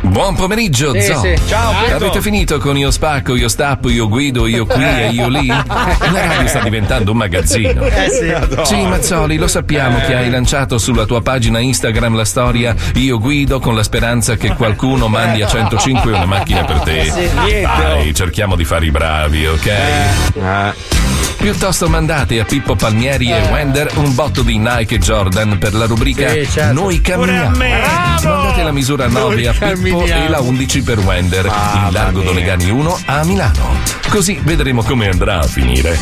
[0.00, 1.18] Buon pomeriggio, Sì, Zo.
[1.20, 1.34] sì.
[1.48, 1.96] Ciao, Pietro.
[1.96, 5.46] Avete finito con io spacco, io stappo, io guido, io qui e io lì?
[5.48, 7.82] La radio sta diventando un magazzino.
[7.82, 8.64] Eh sì.
[8.64, 13.58] Sì, Mazzoli, lo sappiamo che hai lanciato sulla tua pagina Instagram la storia Io guido
[13.58, 17.04] con la speranza che qualcuno mandi a 105 una macchina per te.
[17.10, 19.66] Sì, niente, Dai, cerchiamo di fare i bravi, ok?
[19.66, 21.27] Eh.
[21.38, 25.86] Piuttosto mandate a Pippo Palmieri e Wender un botto di Nike e Jordan per la
[25.86, 26.72] rubrica Sì, certo.
[26.80, 27.56] Noi camminiamo.
[27.56, 29.66] Mandate la misura 9 a Pippo
[29.98, 30.24] camminiamo.
[30.24, 33.76] e la 11 per Wender in Largo Donegani 1 a Milano.
[34.08, 35.96] Così vedremo come andrà a finire.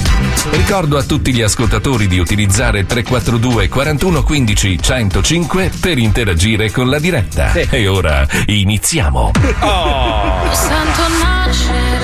[0.50, 6.88] Ricordo a tutti gli ascoltatori di utilizzare il 342 41 15 105 per interagire con
[6.88, 7.52] la diretta.
[7.52, 9.32] E ora iniziamo.
[9.34, 11.95] Sento nascere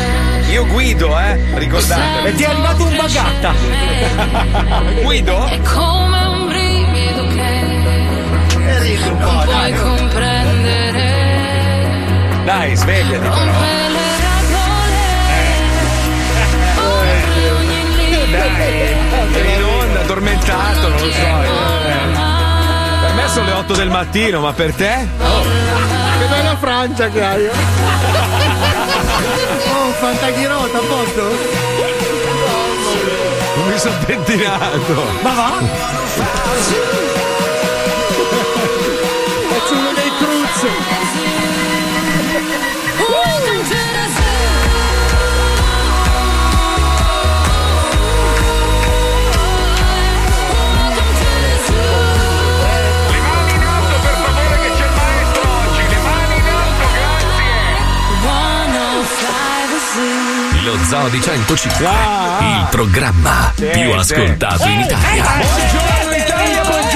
[0.53, 1.39] Io guido, eh?
[1.55, 2.29] Ricordate.
[2.29, 3.55] E ti è arrivato un bagatta.
[5.03, 5.47] Guido?
[5.47, 7.71] È come un brivido che
[9.09, 11.01] non puoi comprendere
[12.45, 13.51] Dai, svegliati però.
[17.57, 21.19] Ogni limite Eri in onda, addormentato, non lo so.
[21.19, 21.51] eh.
[23.01, 25.09] Per me sono le 8 del mattino, ma per te?
[26.23, 27.47] Che bella Francia che hai.
[27.47, 27.51] Oh,
[29.99, 31.23] Fantaghirota, a posto?
[33.57, 35.05] Non mi sono pettinato.
[35.21, 35.53] Ma va?
[39.49, 41.42] Faccio uno dei cruz.
[60.65, 61.87] Lo Zoo di 105,
[62.41, 65.25] il programma più ascoltato in Italia.
[65.25, 66.92] Buongiorno Italia, buongiorno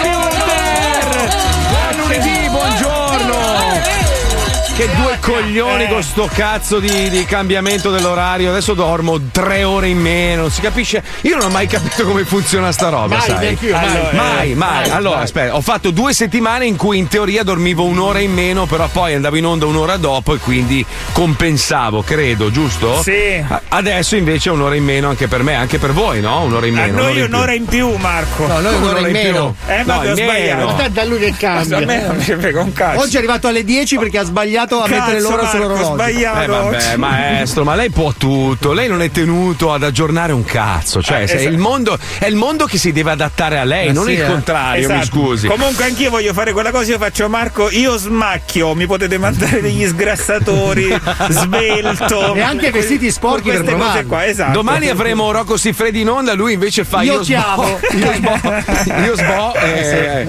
[4.77, 8.51] Che due coglioni con sto cazzo di, di cambiamento dell'orario.
[8.51, 10.51] Adesso dormo tre ore in meno.
[10.51, 11.03] Si capisce.
[11.23, 13.39] Io non ho mai capito come funziona sta roba, Mai, sai?
[13.39, 13.85] neanch'io, mai.
[13.87, 14.55] Allora, mai, mai.
[14.55, 15.25] Mai, Allora, mai.
[15.25, 19.15] aspetta, ho fatto due settimane in cui in teoria dormivo un'ora in meno, però poi
[19.15, 23.01] andavo in onda un'ora dopo e quindi compensavo, credo, giusto?
[23.01, 23.43] Sì.
[23.49, 26.43] A- Adesso invece è un'ora in meno anche per me, anche per voi, no?
[26.43, 26.99] Un'ora in A meno.
[26.99, 27.25] noi in più.
[27.35, 28.47] un'ora in più, Marco.
[28.47, 29.57] No, noi un'ora in meno.
[29.69, 30.89] Eh, No, vabbè, ho sbagliato.
[30.91, 32.07] da lui che A me cambia.
[32.09, 33.01] non mi frega un cazzo.
[33.01, 35.93] Oggi è arrivato alle 10 perché ha sbagliato a mettere Cazzo, l'ora Marco, sull'orologio.
[35.95, 36.41] sbagliato.
[36.43, 41.03] Eh vabbè, maestro, ma lei può tutto, lei non è tenuto ad aggiornare un cazzo,
[41.03, 41.53] cioè Eh, se è, esatto.
[41.53, 44.23] il mondo, è il mondo che si deve adattare a lei, Eh, non sì, il
[44.23, 44.27] eh.
[44.27, 45.07] contrario, mi Esatto.
[45.07, 45.47] scusi.
[45.47, 49.87] Comunque anch'io voglio fare quella cosa, io faccio Marco, io smacchio, mi potete mandare degli
[49.87, 50.95] sgrassatori,
[51.31, 52.35] svelto.
[52.35, 54.09] E anche vestiti sporchi per queste cose provarlo.
[54.09, 54.53] qua, esatto.
[54.53, 57.79] Domani avremo Rocco Siffredi in onda, lui invece fa Io io, chiamo.
[57.89, 60.27] sbo, io sbo, io sbo, eh,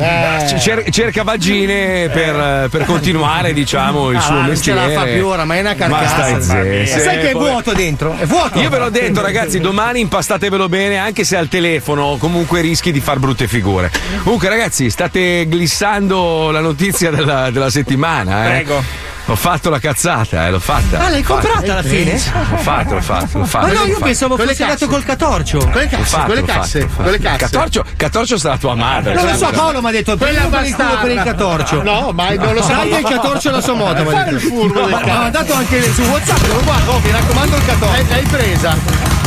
[0.52, 0.60] Eh.
[0.60, 4.94] cer- cerca vagine per, per continuare, diciamo, il Ah, suo va, non ce mestiere.
[4.94, 6.42] la fa più ora, ma è una Ma carcassa.
[6.42, 6.42] stai
[6.84, 7.00] zitto.
[7.00, 8.16] Sai Sì, che è vuoto dentro?
[8.18, 8.60] È vuoto.
[8.60, 13.00] Io ve l'ho detto, ragazzi, domani impastatevelo bene, anche se al telefono comunque rischi di
[13.00, 13.92] far brutte figure.
[14.24, 18.50] Comunque, ragazzi, state glissando la notizia della, della settimana, eh.
[18.50, 18.84] Prego.
[19.30, 21.00] Ho fatto la cazzata, eh, l'ho fatta.
[21.00, 22.14] Ah, l'hai comprata alla fine?
[22.14, 23.68] L'ho fatto, l'ho fatto, l'ho fatto.
[23.68, 24.06] Ma no, io fatto.
[24.06, 24.84] pensavo Quelle fosse casse.
[24.84, 25.58] andato col catorcio.
[25.70, 27.38] Quelle casse, fatto, quelle casse, quelle casse.
[27.38, 29.14] Catorcio, Catorcio sarà tua madre.
[29.16, 31.24] Non lo so, Paolo mi ha detto Quella prima per il culo per il bastarda.
[31.24, 31.84] catorcio.
[31.84, 32.68] No, ma non lo so.
[32.70, 34.02] Taglia il catorcio alla sua moto.
[34.04, 34.48] mi ha Fare il detto.
[34.48, 36.48] furbo Ma ha mandato anche su WhatsApp.
[36.48, 38.04] lo Guarda, oh, mi raccomando il catorcio.
[38.08, 38.76] L'hai presa?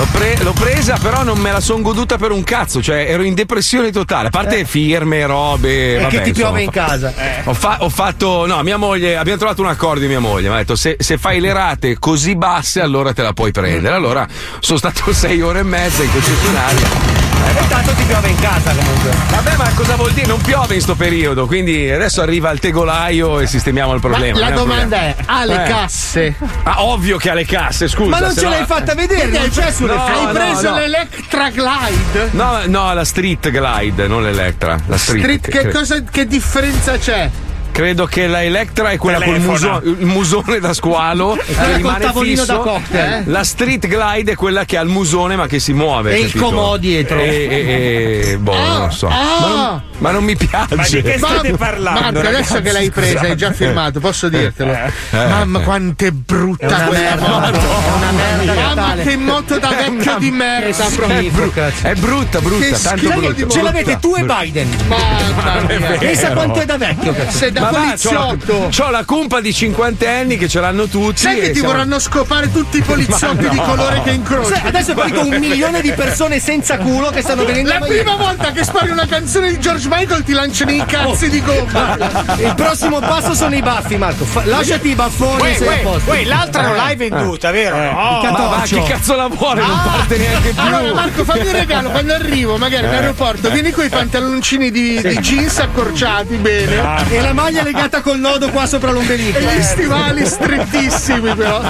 [0.01, 2.81] L'ho, pre- l'ho presa, però non me la son goduta per un cazzo.
[2.81, 4.29] Cioè, ero in depressione totale.
[4.29, 5.99] A parte firme, robe.
[5.99, 7.15] Perché vabbè, ti piove insomma, in casa.
[7.45, 10.49] Ho, fa- ho fatto, no, mia moglie, abbiamo trovato un accordo di mia moglie.
[10.49, 13.95] Mi ha detto: se, se fai le rate così basse, allora te la puoi prendere.
[13.95, 14.27] Allora
[14.61, 17.20] sono stato sei ore e mezza in concessionaria.
[17.47, 19.11] E tanto ti piove in casa comunque.
[19.31, 20.27] Vabbè, ma cosa vuol dire?
[20.27, 24.39] Non piove in sto periodo, quindi adesso arriva il tegolaio e sistemiamo il Ma problema.
[24.39, 25.17] la è un domanda problema.
[25.17, 25.69] è, ha le Eh.
[25.69, 26.35] casse?
[26.65, 28.11] Ah, ovvio che ha le casse, scusa.
[28.11, 30.77] Ma non ce no- l'hai fatta vedere, non c'è sulle No, Hai no, preso no.
[30.77, 32.29] l'Electra Glide?
[32.33, 34.79] No, no, la Street Glide, non l'Electra.
[34.87, 35.23] La Street.
[35.23, 37.31] Street, che, che- cosa, che differenza c'è?
[37.73, 39.53] Credo che la Electra è quella col Telefona.
[39.53, 42.53] muso- il musone da squalo che quella col rimane tavolino fisso.
[42.53, 43.23] da cocktail, eh?
[43.27, 46.13] La Street Glide è quella che ha il musone ma che si muove.
[46.13, 46.45] E il capito?
[46.47, 47.19] comò dietro.
[47.19, 49.09] E, e- e- boh, non lo so.
[49.09, 50.75] Ma, non, ma non mi piace.
[50.75, 52.01] Ma di che state Ma- parlando?
[52.01, 52.63] Marco, adesso ragazzi?
[52.63, 54.73] che l'hai presa, hai già firmato, posso dirtelo.
[54.73, 57.59] Eh, Mamma, quanto è brutta quella moto.
[57.97, 60.85] una merda Mamma, che moto da vecchio di merda.
[60.85, 61.87] Schifo, cazzo.
[61.87, 63.33] È brutta, brutta, Che tanto brutta.
[63.33, 64.69] di Ce l'avete tu e Biden.
[64.87, 65.99] Mamma mia.
[65.99, 67.15] Pensa quanto è da vecchio.
[67.29, 68.69] Sei da Ma va, c'ho la, poliziotto.
[68.71, 71.19] c'ho la cumpa di 50 anni che ce l'hanno tutti.
[71.21, 74.53] Sai che ti siamo- vorranno scopare tutti i poliziotti di colore che incroci?
[74.53, 78.17] Sai, Adesso poi con un milione di persone senza culo che stanno venendo La prima
[78.17, 81.97] volta che spari una canzone di George Michael ti lanciano i cazzi di gomma.
[82.39, 84.25] Il prossimo passo sono i baffi, Marco.
[84.25, 87.77] Fa- lasciati i baffoni Uè, uè, uè, l'altra non l'hai venduta, vero?
[87.77, 88.21] No.
[88.23, 89.61] Ma va, chi cazzo la vuole?
[89.61, 90.63] Non parte neanche più.
[90.63, 95.01] Allora Marco fammi un regalo quando arrivo magari in aeroporto vieni con i pantaloncini di,
[95.01, 99.39] di jeans accorciati bene E la maglia legata col nodo qua sopra l'ombelico.
[99.39, 101.61] e gli stivali strettissimi però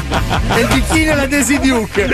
[0.55, 2.06] E il bikini la Daisy Duke.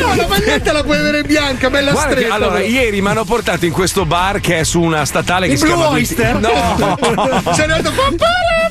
[0.00, 2.66] no la maglietta la puoi avere bianca bella Guarda che, stretta allora, però.
[2.66, 5.64] ieri mi hanno portato in questo bar che è su una statale che Il si
[5.64, 6.38] Blue chiama Oyster?
[6.38, 7.92] No, Sei andato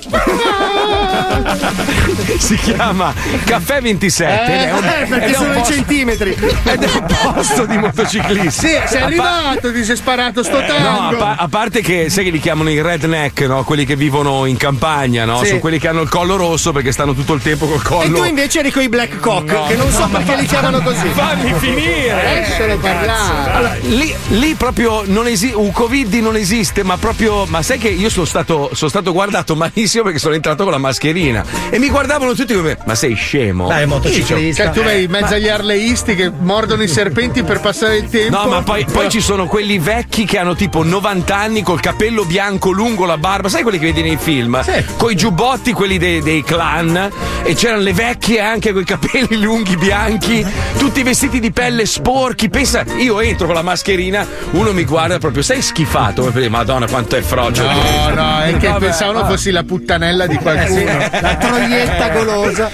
[2.39, 6.35] si chiama Caffè 27 ed è un, Eh, perché sono i posto, centimetri.
[6.63, 8.67] ed è un posto di motociclisti.
[8.67, 12.25] sì sei arrivato ti sei sparato sto No, a, tango pa- a parte che sai
[12.25, 13.63] che li chiamano i redneck, no?
[13.63, 15.39] Quelli che vivono in campagna, no?
[15.39, 15.47] Sì.
[15.47, 18.17] Sono quelli che hanno il collo rosso perché stanno tutto il tempo col E collo.
[18.19, 21.07] tu invece eri con i Black Cock, No, che non so perché li chiamano così.
[21.13, 22.45] Fammi finire!
[22.47, 27.61] lascialo parlare Allora, lì, lì proprio non esiste, un Covid non esiste, ma proprio, ma
[27.61, 31.43] sai che io sono stato, sono stato guardato malissimo perché sono entrato con la mascherina
[31.69, 33.67] e mi guardavano tutti come, ma sei scemo?
[33.67, 34.63] Dai, motociclista.
[34.65, 38.37] cioè tu vai in mezzo agli arleisti che mordono i serpenti per passare il tempo
[38.37, 42.25] No, ma poi, poi ci sono quelli vecchi che hanno tipo 90 anni col capello
[42.25, 44.61] bianco lungo, la barba, sai quelli che vedi nei film?
[44.61, 44.83] Sì.
[44.97, 47.09] Con i giubbotti, quelli dei, dei clan,
[47.43, 50.45] e c'erano le vecchie anche con i capelli lunghi bianchi,
[50.77, 52.49] tutti vestiti di pelle sporchi.
[52.49, 56.31] Pensa, io entro con la mascherina, uno mi guarda proprio, sei schifato.
[56.49, 57.63] Madonna, quanto è frocio.
[57.63, 59.31] No, no, è che Vabbè, pensavano vabbè.
[59.31, 60.97] fossi la puttanella di qualcuno.
[61.21, 62.69] La troietta golosa.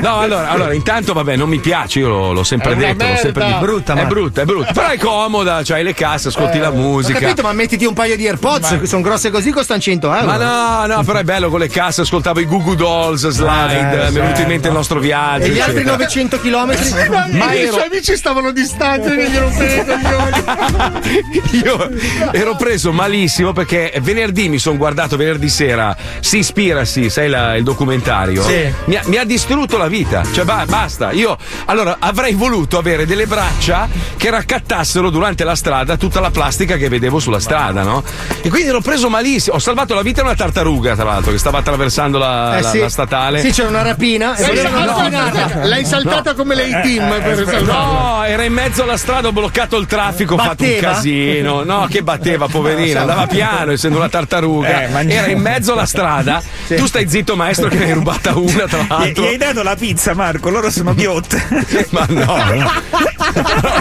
[0.00, 3.04] No, allora, allora, intanto, vabbè, non mi piace, io l'ho, l'ho sempre È detto.
[3.06, 3.58] L'ho sempre detto.
[3.60, 4.72] Brutta, È ma- brutta, è brutta.
[4.72, 7.18] Però è comoda, c'hai le casse, ascolti la Ho musica.
[7.18, 10.26] capito, ma mettiti un paio di AirPods, che sono grosse così, costano 100 euro.
[10.26, 13.96] Ma no, no, però è bello con le casse, ascoltavo i Goo Goo Dolls, Slide,
[13.96, 15.44] mi è venuto in mente il nostro viaggio.
[15.44, 15.96] E gli altri eccetera.
[15.96, 17.08] 900 km?
[17.10, 21.62] Ma, Ma i suoi amici stavano distanti e gli rompevano i coglioni.
[21.64, 21.90] Io
[22.32, 27.56] ero preso malissimo perché venerdì mi sono guardato, venerdì sera, si ispira, sì, sai la-
[27.56, 28.42] il documentario?
[28.42, 28.72] Sì.
[28.86, 31.10] Mi ha, mi ha distrutto la vita, cioè ba- basta.
[31.12, 31.36] Io
[31.66, 36.88] allora avrei voluto avere delle braccia che raccattassero durante la strada tutta la plastica che
[36.88, 38.02] vedevo sulla strada, no?
[38.42, 39.56] E quindi ero preso malissimo.
[39.56, 42.70] Ho salvato la vita a una tartaruga, tra l'altro, che stava attraversando la, Eh la-
[42.70, 42.78] sì.
[42.78, 43.40] la statale.
[43.40, 45.66] Sì, c'era una rapina e L'hai saltata, rapinarla.
[45.66, 47.72] l'hai saltata come lei team per salvarla.
[47.72, 51.62] No, era in mezzo alla strada, ho bloccato il traffico, ho fatto un casino.
[51.64, 54.68] No, che batteva, poverina, andava piano, essendo una tartaruga.
[55.00, 55.12] Eh.
[55.12, 56.42] Era in mezzo alla strada.
[56.66, 59.24] Tu stai zitto, maestro, che ne hai rubata una, tra l'altro.
[59.24, 61.42] gli hai dato la pizza, Marco, loro sono ghiotte.
[61.90, 62.70] Ma no, no.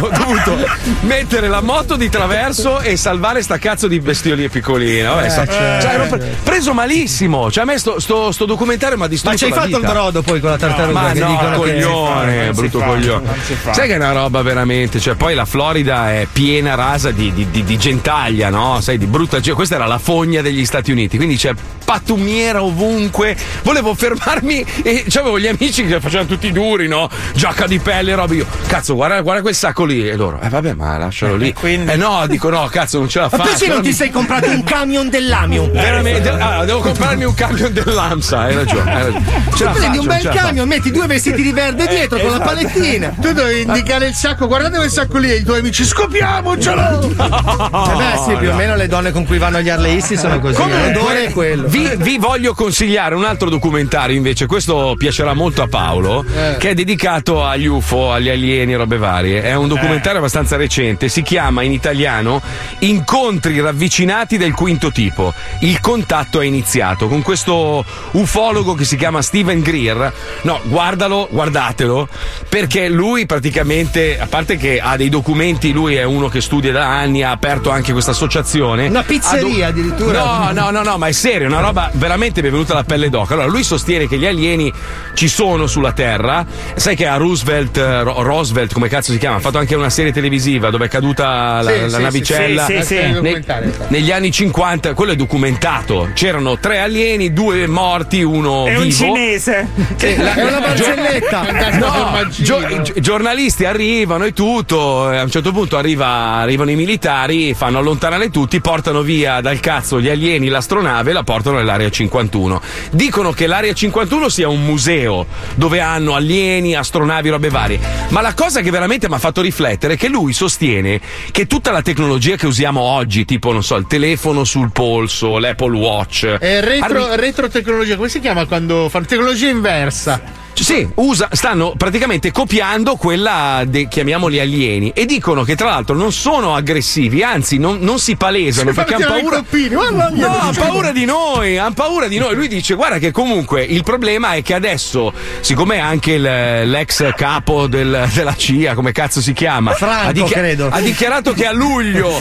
[0.01, 0.57] ho dovuto
[1.01, 5.13] mettere la moto di traverso e salvare sta cazzo di bestiolina piccolina.
[5.13, 6.35] Vabbè, so- cioè, ero pre-
[6.69, 7.51] preso malissimo.
[7.51, 9.81] Cioè, a me sto, sto- sto documentario mi ha distrutto Ma ci hai fatto il
[9.81, 9.92] vita.
[9.92, 11.00] brodo poi con la tartaruga?
[11.01, 13.27] Ma che no, che- coglione, si brutto fa, coglione.
[13.71, 17.50] Sai che è una roba veramente, cioè poi la Florida è piena rasa di, di-
[17.50, 18.80] di- di gentaglia, no?
[18.81, 19.54] Sai, di brutta gente.
[19.54, 23.36] Questa era la fogna degli Stati Uniti, quindi c'è pattumiera ovunque.
[23.63, 27.10] Volevo fermarmi e avevo gli amici che facevano tutti i duri, no?
[27.33, 28.33] Giacca di pelle, roba.
[28.36, 30.07] Io, cazzo, guarda, guarda quel sacco lì.
[30.07, 31.54] E loro, eh vabbè, ma lascialo lì.
[31.54, 33.49] quindi- Eh no, dico no, cazzo, non ce la Ma faccio.
[33.49, 35.71] perché non ti sei comprato un camion dell'Amium?
[35.71, 38.94] Veramente, ah, devo comprarmi un camion dell'AMSA, hai ragione.
[38.94, 39.25] Hai ragione.
[39.56, 40.45] Ce la Prendi faccio, un bel la faccio.
[40.45, 43.13] camion, metti due vestiti di verde dietro con la palettina.
[43.19, 47.01] Tu devi indicare il sacco, guardate quel sacco lì e i tuoi amici scopiamocelo!
[47.01, 50.57] Eh beh, sì, più o meno le donne con cui vanno agli arleisti sono così.
[50.57, 51.68] L'odore è quello.
[51.68, 56.25] Vi, vi voglio consigliare un altro documentario invece, questo piacerà molto a Paolo,
[56.57, 59.42] che è dedicato agli UFO, agli alieni, robe varie.
[59.44, 62.42] È un documentario abbastanza recente, si chiama in italiano
[62.80, 65.33] Incontri ravvicinati del quinto tipo.
[65.59, 70.13] Il contatto è iniziato con questo ufologo che si chiama Steven Greer.
[70.41, 72.07] No, guardalo, guardatelo,
[72.49, 76.87] perché lui praticamente, a parte che ha dei documenti, lui è uno che studia da
[76.87, 78.87] anni, ha aperto anche questa associazione.
[78.87, 80.23] Una pizzeria do- addirittura.
[80.23, 83.09] No, no, no, no, ma è serio, una roba veramente mi è venuta la pelle
[83.09, 83.33] d'oca.
[83.33, 84.71] Allora, lui sostiene che gli alieni
[85.13, 86.45] ci sono sulla Terra.
[86.75, 90.11] Sai che a Roosevelt, Ro- Roosevelt, come cazzo si chiama, ha fatto anche una serie
[90.11, 92.65] televisiva dove è caduta la, Sì, la sì, navicella.
[92.65, 93.21] sì, sì, sì, sì.
[93.21, 93.44] Ne-
[93.89, 96.09] negli anni 50, quello è documentato.
[96.39, 98.95] C'erano tre alieni, due morti, uno È un vivo.
[98.95, 99.67] cinese.
[99.99, 101.47] È una barzelletta.
[101.79, 107.53] No, gio- gi- giornalisti arrivano e tutto, a un certo punto arriva- arrivano i militari,
[107.53, 112.61] fanno allontanare tutti, portano via dal cazzo gli alieni, l'astronave e la portano nell'area 51.
[112.91, 117.79] Dicono che l'area 51 sia un museo dove hanno alieni, astronavi, robe varie.
[118.09, 120.99] Ma la cosa che veramente mi ha fatto riflettere è che lui sostiene
[121.31, 125.77] che tutta la tecnologia che usiamo oggi, tipo, non so, il telefono sul polso, l'Apple
[125.77, 126.29] Watch.
[126.38, 130.38] È retro, arri- retrotecnologia, come si chiama quando fanno tecnologia inversa?
[130.53, 136.11] Sì, usa- stanno praticamente copiando quella dei chiamiamoli alieni e dicono che tra l'altro non
[136.11, 139.37] sono aggressivi, anzi non, non si palesano perché hanno paura.
[139.37, 142.35] coppini, guarda, No, hanno paura di noi, hanno paura di noi.
[142.35, 146.21] Lui dice: Guarda, che comunque il problema è che adesso, siccome anche il-
[146.69, 150.68] l'ex capo del- della CIA, come cazzo si chiama, Franco, ha, credo.
[150.69, 152.11] ha dichiarato che a luglio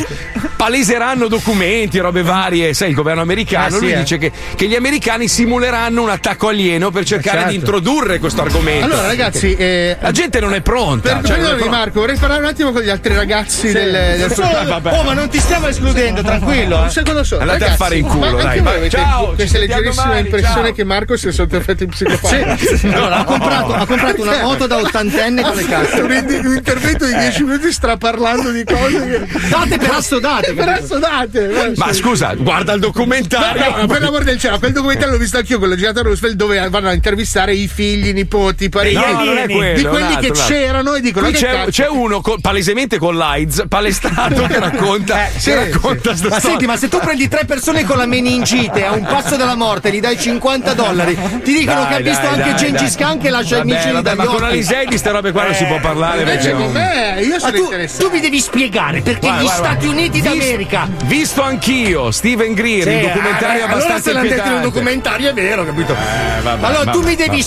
[0.56, 3.66] paleseranno documenti, robe varie, sai, il governo americano.
[3.66, 3.98] Eh, sì, lui eh.
[3.98, 7.50] dice che, che gli americani simuleranno un attacco alieno per cercare certo.
[7.52, 8.84] di introdurre questo argomento.
[8.86, 11.16] Allora, ragazzi, eh, La gente non è pronta.
[11.16, 11.76] per cioè, non è perdonami, pronta.
[11.76, 15.38] Marco, vorrei parlare un attimo con gli altri ragazzi del, del Oh, ma non ti
[15.38, 16.78] stiamo escludendo, tranquillo.
[16.78, 16.90] Un eh.
[16.90, 17.40] secondo solo.
[17.42, 18.90] Andate a Ragazzi, fare in culo, dai, vai.
[18.90, 20.72] Ciao, ci questa leggerissima domani, impressione ciao.
[20.72, 22.86] che Marco sia sotto effetti psicopatici.
[22.88, 26.00] Allora, ha comprato, ha comprato una moto da ottantenne con le casse.
[26.00, 30.52] un, un intervento di 10 minuti straparlando di cose che Date per assodate.
[30.54, 31.72] per assodate.
[31.76, 33.70] Ma scusa, guarda il documentario.
[33.70, 36.34] No, no, per l'amor del cielo, quel documentario l'ho visto anch'io, quello girato a Roosevelt,
[36.34, 38.94] dove vanno a intervistare i figli, i nipoti, parenti.
[38.98, 39.76] No, non è quello.
[39.78, 41.70] di quelli altro, che c'erano e dicono c'è, cazzo.
[41.70, 46.40] c'è uno con- palesemente con l'AIDS, palestrato, che racconta, Eh, che sì, racconta sta Ma
[46.40, 49.90] senti, ma se tu prendi tre persone con la meningite a un passo dalla morte,
[49.92, 52.94] gli dai 50 dollari, ti dicono Dai, che ha visto dai, anche dai, Gengis.
[52.96, 54.42] Khan che lascia i Vabbè, missili vabbè, dagli ma con.
[54.44, 57.62] Alisei di ste robe qua non si può parlare Invece con me, io sono tu,
[57.64, 58.04] interessato.
[58.08, 60.00] tu mi devi spiegare perché Guarda, gli guarda, Stati guarda.
[60.00, 60.88] Uniti d'America.
[61.04, 65.30] Visto anch'io, Steven Greer, il documentario eh, abbastanza allora se l'hanno detto in un documentario
[65.30, 65.94] è vero, capito?
[66.42, 67.42] vabbè, allora tu mi devi vabbè.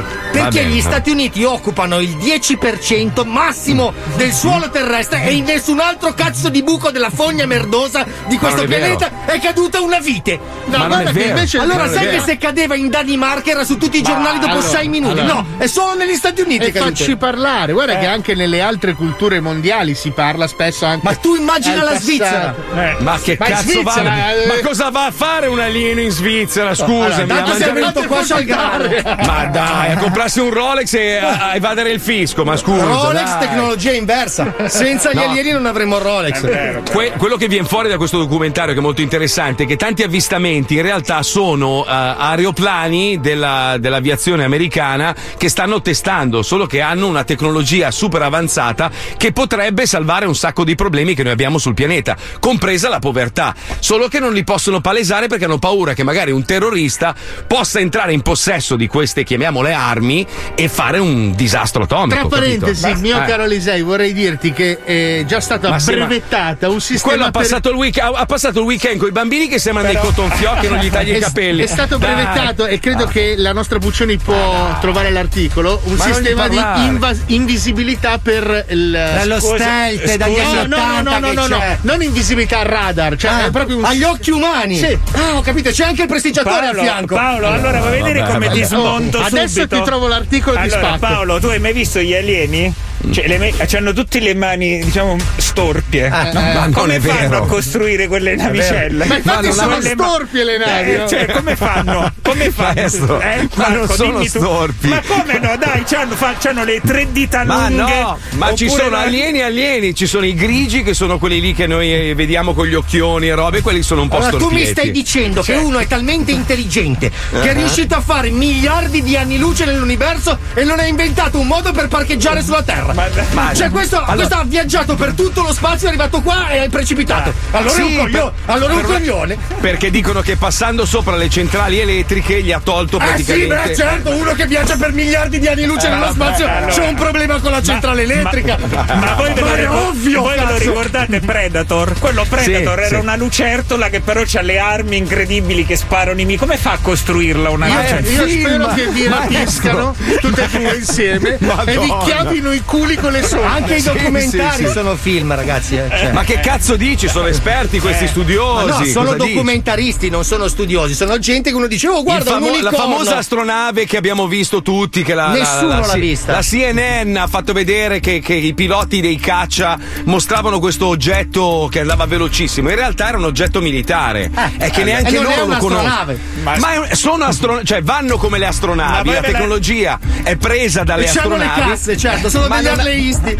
[0.00, 0.80] Spiegare perché bene, gli.
[0.80, 6.62] Stati Uniti occupano il 10% massimo del suolo terrestre e in nessun altro cazzo di
[6.62, 8.96] buco della fogna merdosa di questo è vero.
[8.96, 10.38] pianeta è caduta una vite.
[10.66, 11.28] No, Ma non guarda è che vero.
[11.30, 12.24] invece Allora non è sai che vero.
[12.24, 15.18] se cadeva in Danimarca era su tutti i giornali dopo allora, 6 minuti?
[15.20, 15.34] allora.
[15.34, 19.40] No, è solo negli Stati Uniti E facci parlare, guarda che anche nelle altre culture
[19.40, 21.00] mondiali si parla spesso anche.
[21.06, 22.00] Ma tu immagina la passato.
[22.02, 22.54] Svizzera.
[22.74, 22.96] Eh.
[23.00, 23.92] Ma che Ma cazzo va?
[23.92, 24.46] Svizzera, eh.
[24.46, 26.74] Ma cosa va a fare un alieno in Svizzera?
[26.74, 29.02] Scusami, Allora, tanto sei venuto qua a scialgare.
[29.24, 32.84] Ma dai, a comprarsi un Rolex e a, a evadere il fisco, ma scusa.
[32.84, 33.38] Rolex dai.
[33.48, 34.54] tecnologia inversa.
[34.68, 35.22] Senza gli No.
[35.24, 36.82] alieni non avremmo il Rolex.
[36.90, 40.02] Que- quello che viene fuori da questo documentario, che è molto interessante, è che tanti
[40.02, 47.06] avvistamenti in realtà sono eh, aeroplani della- dell'aviazione americana che stanno testando, solo che hanno
[47.06, 51.74] una tecnologia super avanzata che potrebbe salvare un sacco di problemi che noi abbiamo sul
[51.74, 53.54] pianeta, compresa la povertà.
[53.78, 57.14] Solo che non li possono palesare perché hanno paura che magari un terrorista
[57.46, 62.28] possa entrare in possesso di queste, chiamiamole armi, e fare un disastro atomico.
[62.28, 62.64] Tra capito?
[62.66, 63.26] parentesi, mio Eh.
[63.26, 67.28] caro Lisei, vorrei dirti che è già stata Ma sì, ma- brevettata un sistema Quello
[67.28, 69.88] ha per- passato, il week- ha- ha passato il weekend con i bambini che sembrano
[69.88, 71.62] dei cotton fioc e non gli tagli i capelli.
[71.62, 72.14] È stato Dai.
[72.14, 73.08] brevettato e credo Ah.
[73.08, 75.80] che la nostra Puccioni può trovare l'articolo.
[75.84, 78.90] Un Ma sistema di invas- invisibilità per il.
[78.90, 81.78] Dallo stealth dagli anni No, no, 80 no, no, no, no, c'è.
[81.82, 84.76] non invisibilità al radar, cioè Ah, è proprio un agli occhi umani.
[84.76, 84.96] Sì.
[85.12, 87.14] Ah, ho capito, c'è anche il prestigiatore Paolo, a fianco.
[87.14, 88.58] Paolo, allora vuoi vedere vabbè, come vabbè.
[88.58, 89.76] ti smonto Oh, adesso subito?
[89.76, 90.98] ti trovo l'articolo ti allora, spacco.
[90.98, 92.72] Paolo, tu hai mai visto gli alieni?
[93.10, 96.08] Cioè, le me- hanno tutte le mani, diciamo, storpie.
[96.08, 97.42] ma non come è fanno vero.
[97.44, 99.04] a costruire quelle navicelle?
[99.06, 100.90] Ma infatti non sono quelle ma- storpie le navi.
[100.92, 102.12] Eh, cioè, come fanno?
[102.22, 102.72] Come fanno?
[102.74, 104.88] Maestro, Eh, ma non Marco, sono storpi.
[104.88, 105.56] Ma come no?
[105.58, 107.82] Dai, c'hanno, fa- c'hanno le tre dita Ma lunghe.
[108.00, 111.40] no, ma ci sono la- alieni e alieni, ci sono i grigi che sono quelli
[111.40, 114.30] lì che noi eh, vediamo con gli occhioni e robe, quelli sono un po' Allora
[114.30, 114.70] tu mi storpietti.
[114.72, 117.42] stai dicendo che uno è talmente intelligente che Uh-huh.
[117.44, 121.72] è riuscito a fare miliardi di anni luce nell'universo e non ha inventato un modo
[121.72, 122.91] per parcheggiare sulla Terra.
[122.92, 126.64] Ma- cioè, questo, Allora- questo ha viaggiato per tutto lo spazio, è arrivato qua e
[126.64, 127.32] è precipitato.
[127.52, 128.10] Allora è Sì, un coglione.
[128.10, 129.38] per- allora è un per- coglione.
[129.60, 133.68] Perché dicono che passando sopra le centrali elettriche gli ha tolto Eh sì, praticamente.
[133.68, 136.72] beh, certo, uno che viaggia per miliardi di anni luce Eh, nello spazio allora.
[136.72, 138.58] c'è un problema con la centrale elettrica.
[138.94, 141.98] Ma voi ve lo, è ricor- ovvio, voi ve lo ricordate Predator?
[141.98, 143.02] Quello Predator Sì, era sì.
[143.02, 146.38] una lucertola che però ha le armi incredibili che sparano i miei.
[146.38, 148.10] Come fa a costruirla una lucertola?
[148.26, 153.12] io spero che vi rapiscano tutte e due insieme e vi chiavino i culi con
[153.12, 153.46] le sonde.
[153.46, 154.72] Anche i documentari sì, sì.
[154.72, 155.76] sono film, ragazzi.
[155.76, 156.12] eh, cioè.
[156.12, 157.08] Ma che cazzo dici?
[157.08, 158.66] Sono esperti questi Ma studiosi.
[158.66, 159.32] no, sono cosa dici?
[159.34, 163.16] documentaristi, non sono studiosi, sono gente che uno dice, oh guarda, famo- un la famosa
[163.18, 166.32] astronave che abbiamo visto tutti, che la, la- Nessuno la- l'ha sì, vista.
[166.32, 171.80] La CNN ha fatto vedere che, che i piloti dei caccia mostravano questo oggetto che
[171.80, 172.68] andava velocissimo.
[172.70, 174.30] In realtà era un oggetto militare.
[174.58, 176.16] è che eh, neanche e non loro è lo conoscono.
[176.42, 179.08] Ma, è- sono astro- cioè vanno come le Ma astronavi.
[179.08, 181.70] La ve la- tecnologia è presa dalle E c'hanno le astronavi.
[181.70, 183.38] casse, certo, sono Ma degli non- arleisti.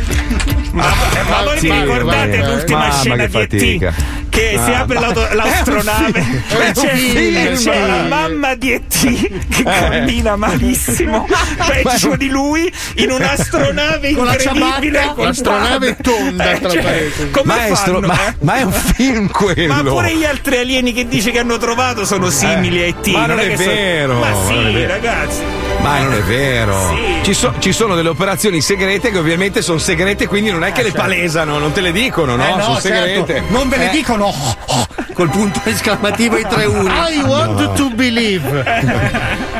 [0.72, 0.86] Ma,
[1.28, 2.50] ma voi sì, vi ricordate vai, vai.
[2.54, 3.50] l'ultima Mamma, scena che di E.T.
[3.50, 3.94] fatica.
[4.32, 8.02] Che si Ah, apre ma- l'auto- l'astronave È un e c'è, film, c'è ma- la
[8.04, 9.48] mamma di E.T.
[9.50, 11.26] che cammina malissimo
[11.82, 17.30] peggio di lui in un'astronave incredibile con L'astronave tonda, tra parentesi.
[17.30, 18.34] come Maestro, fanno, ma, eh?
[18.40, 19.74] ma è un film quello.
[19.74, 23.08] Ma pure gli altri alieni che dice che hanno trovato sono simili a E.T.
[23.08, 25.40] ma non è che sono- vero, Ma non è sì, ragazzi.
[25.82, 26.78] Ma non è vero.
[26.94, 27.24] Sì.
[27.24, 30.82] Ci, so- ci sono delle operazioni segrete che ovviamente sono segrete, quindi non è che
[30.82, 32.46] le palesano, non te le dicono, no?
[32.46, 33.26] Eh no, sono certo.
[33.26, 33.42] segrete.
[33.48, 36.88] Non ve le Eh, dicono oh, oh, col punto esclamativo i tre uni.
[37.10, 38.64] I want to believe.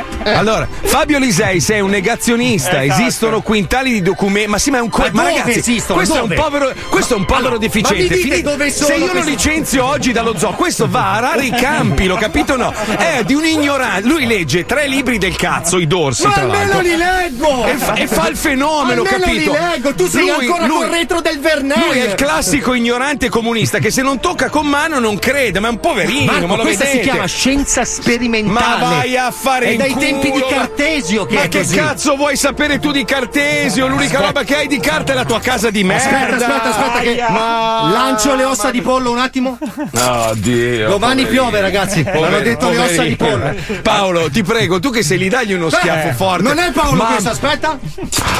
[0.23, 2.83] Allora, Fabio Lisei, sei un negazionista.
[2.83, 3.01] Esatto.
[3.01, 4.49] Esistono quintali di documenti.
[4.49, 5.95] Ma sì, ma è un co- Ma Ma, ragazzi, esistono?
[5.95, 6.35] questo Dove?
[6.35, 8.71] è un povero, questo è un povero Allora, deficiente.
[8.71, 12.15] sono Se io lo licenzio oggi dallo zoo, questo va a arare i campi, lo
[12.15, 12.73] capito o no?
[12.97, 14.07] È di un ignorante.
[14.07, 17.65] Lui legge tre libri del cazzo, i dorsi, Ma almeno li leggo!
[17.65, 19.51] E fa, e fa il fenomeno, Almeno capito?
[19.51, 21.85] li leggo, tu sei ancora col retro del Vernelli.
[21.85, 25.67] Lui è il classico ignorante comunista che se non tocca con mano non crede, ma
[25.67, 27.03] è un poverino, Marco, ma lo questa vedete?
[27.03, 28.81] si chiama scienza sperimentale.
[28.81, 31.59] Ma vai a fare È in dai tempi di ma- Cartesio che Ma è che
[31.59, 31.75] così.
[31.75, 33.87] cazzo vuoi sapere tu di Cartesio?
[33.87, 36.03] L'unica roba che hai di carta è la tua casa di merda.
[36.03, 39.57] Aspetta, aspetta, aspetta, che Ma- lancio le ossa di pollo un attimo.
[39.91, 40.87] Oddio.
[40.89, 42.03] Domani piove, ragazzi.
[42.03, 43.55] L'hanno detto le ossa di pollo.
[43.81, 46.43] Paolo, ti prego, tu che sei lì, dagli uno schiaffo Eh, forte.
[46.43, 47.79] Non è Paolo Ma- questo, aspetta.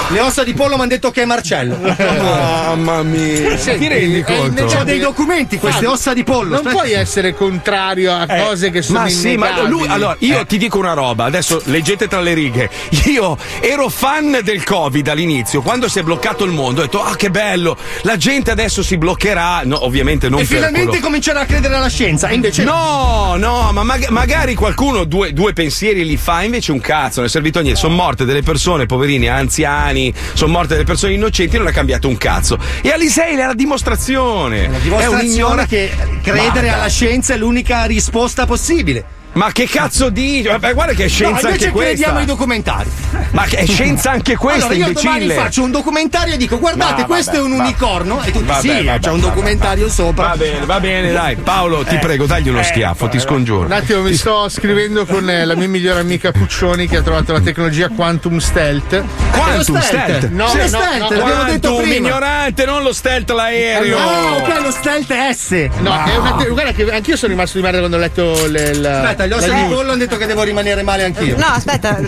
[0.09, 1.77] Le ossa di pollo mi hanno detto che è Marcello.
[1.77, 3.55] Mamma mia.
[3.55, 4.63] ti rendi è conto?
[4.65, 6.49] Ho dei documenti, queste ossa di pollo.
[6.49, 6.75] Non aspetta.
[6.75, 10.77] puoi essere contrario a cose che sono Ma sì, ma lui, allora, io ti dico
[10.77, 12.69] una roba, adesso leggete tra le righe.
[13.05, 17.15] Io ero fan del Covid all'inizio, quando si è bloccato il mondo, ho detto, ah
[17.15, 21.41] che bello, la gente adesso si bloccherà, no, ovviamente non E per finalmente quello- comincerà
[21.41, 22.27] a credere alla scienza.
[22.27, 26.79] E invece No, no, ma mag- magari qualcuno due, due pensieri li fa, invece un
[26.79, 27.79] cazzo, non è servito a niente.
[27.79, 32.17] Sono morte delle persone, poverini, anziani, sono morte delle persone innocenti, non è cambiato un
[32.17, 32.57] cazzo.
[32.81, 34.67] E Alisei è la dimostrazione.
[34.69, 35.91] La è dimostrazione ignora- che
[36.21, 39.21] credere Ma alla scienza è l'unica risposta possibile.
[39.33, 40.47] Ma che cazzo dici?
[40.47, 42.19] Vabbè, guarda che è No, scienza invece anche crediamo questa.
[42.19, 42.89] ai documentari.
[43.31, 45.33] Ma che è scienza anche questa, allora io domani imbecille.
[45.33, 47.63] faccio un documentario e dico guardate No, questo vabbè, è un vabbè.
[47.63, 49.27] unicorno e tutti Vabbè, sì vabbè, c'è un vabbè.
[49.33, 51.35] documentario sopra Va bene, va bene, dai.
[51.37, 53.65] Paolo, ti prego, dagli uno schiaffo, ti scongiuro.
[53.65, 57.33] Un attimo, mi sto scrivendo con eh, la mia migliore amica Puccioni che ha trovato
[57.33, 59.03] la tecnologia Quantum Stealth.
[59.31, 60.29] Quantum Lo stealth.
[60.29, 63.97] No, Sì, no, stealth, no, l'abbiamo detto Quantum, prima ignorante, non lo stealth l'aereo.
[63.97, 67.63] ah ok lo stealth S No, è una te- guarda che anch'io sono rimasto di
[67.63, 69.73] merda quando ho letto le, la, aspetta gli ossa di news.
[69.73, 71.99] pollo hanno detto che devo rimanere male anch'io No, aspetta,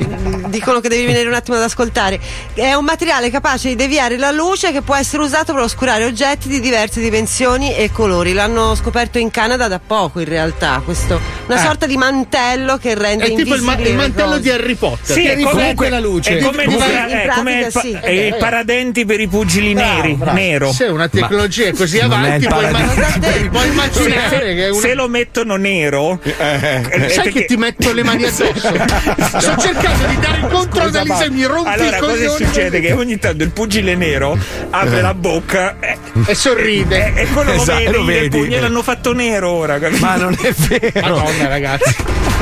[0.48, 2.20] dicono che devi venire un attimo ad ascoltare.
[2.54, 6.48] È un materiale capace di deviare la luce che può essere usato per oscurare oggetti
[6.48, 8.34] di diverse dimensioni e colori.
[8.34, 10.82] L'hanno scoperto in Canada da poco, in realtà.
[10.84, 11.64] Questo, una Eh.
[11.66, 14.42] sorta di mantello che rende È tipo il, ma- il mantello cose.
[14.42, 15.16] di Harry Potter.
[15.16, 16.38] Sì, Che è riflette comunque la luce.
[16.38, 17.98] È come, il, in è come il, pa- sì.
[18.00, 20.18] è il paradenti per i pugili neri.
[20.34, 20.72] Nero.
[20.72, 24.80] Se una tecnologia è così è avanti, puoi, immaginare che è una.
[24.80, 28.52] Se lo mettono nero, eh, Sai perché- che ti metto le mani addosso?
[29.40, 32.80] Sto cercando di dare incontro ad Alisa e mi rompi allora cosa succede?
[32.82, 34.38] Che ogni tanto il pugile nero
[34.70, 37.14] apre la bocca e, e sorride.
[37.16, 38.30] e quello Esatto, lo vede, lo vedi.
[38.30, 40.06] pugno, gliel'hanno fatto nero ora, capito?
[40.06, 40.92] Ma non è vero.
[41.02, 41.96] Madonna, ragazzi.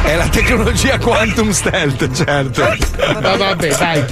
[0.05, 2.75] È la tecnologia quantum stealth, certo.
[3.21, 4.03] Ma vabbè, dai.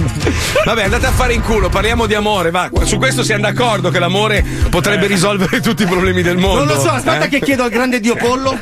[0.64, 2.70] Vabbè, andate a fare in culo, parliamo di amore, va.
[2.84, 6.64] Su questo siamo d'accordo che l'amore potrebbe risolvere tutti i problemi del mondo.
[6.64, 7.28] non lo so aspetta eh?
[7.28, 8.56] che chiedo al grande dio pollo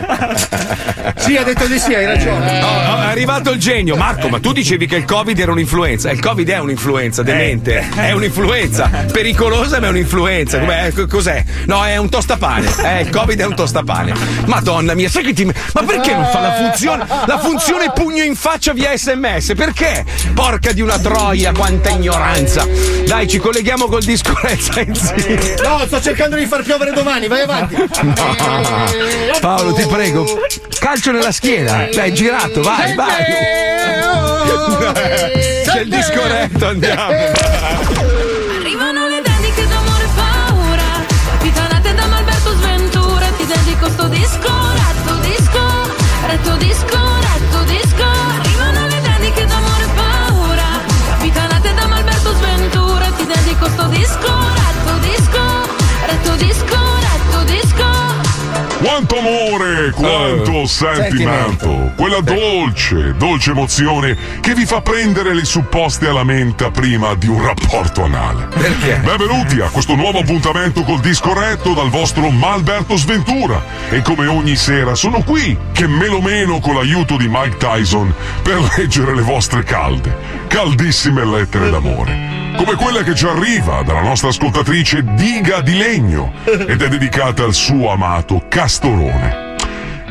[1.16, 3.96] sì ha detto di sì hai ragione Oh, oh, è arrivato il genio.
[3.96, 6.10] Marco, ma tu dicevi che il Covid era un'influenza.
[6.10, 7.88] Il Covid è un'influenza, demente.
[7.94, 8.90] È un'influenza.
[9.12, 10.58] Pericolosa, ma è un'influenza.
[10.58, 10.92] Com'è?
[10.92, 11.44] Co- Cos'è?
[11.66, 12.68] No, è un tostapane.
[12.84, 14.12] Eh, il Covid è un tostapane.
[14.46, 15.44] Madonna mia, sai che ti.
[15.44, 17.04] Ma perché non fa la funzione?
[17.26, 19.52] La funzione pugno in faccia via sms.
[19.56, 20.04] Perché?
[20.34, 22.66] Porca di una troia, quanta ignoranza.
[23.06, 24.38] Dai, ci colleghiamo col disco.
[25.62, 27.76] No, sto cercando di far piovere domani, vai avanti.
[29.40, 30.26] Paolo, ti prego,
[30.78, 31.88] calcio nella schiena.
[31.92, 33.24] Dai, girato, vai, vai.
[35.64, 37.12] C'è il disco retto, andiamo.
[59.96, 61.92] Amore, quanto Oh, sentimento.
[61.96, 67.42] Quella dolce, dolce emozione che vi fa prendere le supposte alla menta prima di un
[67.42, 68.46] rapporto anale.
[68.46, 69.00] Perché?
[69.02, 73.62] Benvenuti a questo nuovo appuntamento col disco retto dal vostro Malberto Sventura.
[73.90, 78.12] E come ogni sera sono qui, che me lo meno con l'aiuto di Mike Tyson,
[78.42, 80.16] per leggere le vostre calde,
[80.48, 82.28] caldissime lettere d'amore.
[82.56, 87.54] Come quella che ci arriva dalla nostra ascoltatrice Diga di Legno ed è dedicata al
[87.54, 89.49] suo amato Castorone.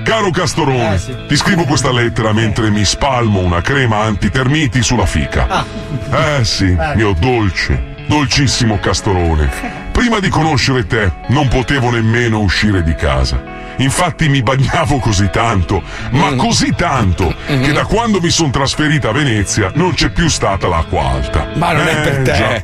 [0.04, 5.66] Caro Castorone, ti scrivo questa lettera mentre mi spalmo una crema antitermiti sulla fica.
[6.12, 9.50] Eh sì, mio dolce, dolcissimo Castorone.
[9.92, 13.59] Prima di conoscere te non potevo nemmeno uscire di casa.
[13.80, 19.12] Infatti mi bagnavo così tanto, ma così tanto, che da quando mi sono trasferita a
[19.14, 21.48] Venezia non c'è più stata l'acqua alta.
[21.56, 22.32] Ma non è per Eh, te.
[22.34, 22.64] già.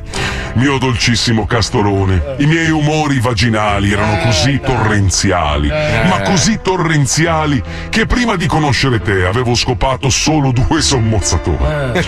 [0.54, 8.36] Mio dolcissimo Castorone, i miei umori vaginali erano così torrenziali, ma così torrenziali che prima
[8.36, 12.02] di conoscere te avevo scopato solo due sommozzatori.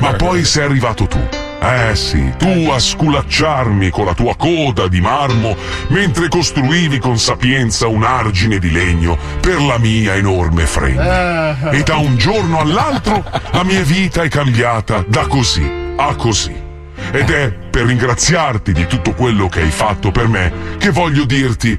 [0.00, 1.28] Ma poi sei arrivato tu.
[1.66, 5.56] Eh sì, tu a sculacciarmi con la tua coda di marmo
[5.88, 11.70] mentre costruivi con sapienza un argine di legno per la mia enorme fregna.
[11.70, 16.54] E da un giorno all'altro la mia vita è cambiata da così a così.
[17.12, 21.78] Ed è per ringraziarti di tutto quello che hai fatto per me che voglio dirti.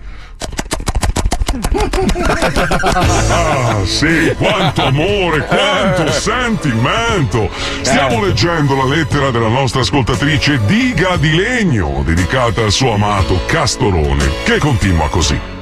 [3.30, 7.50] Ah, sì, quanto amore, quanto sentimento!
[7.82, 14.30] Stiamo leggendo la lettera della nostra ascoltatrice Diga di Legno, dedicata al suo amato Castorone,
[14.44, 15.55] che continua così.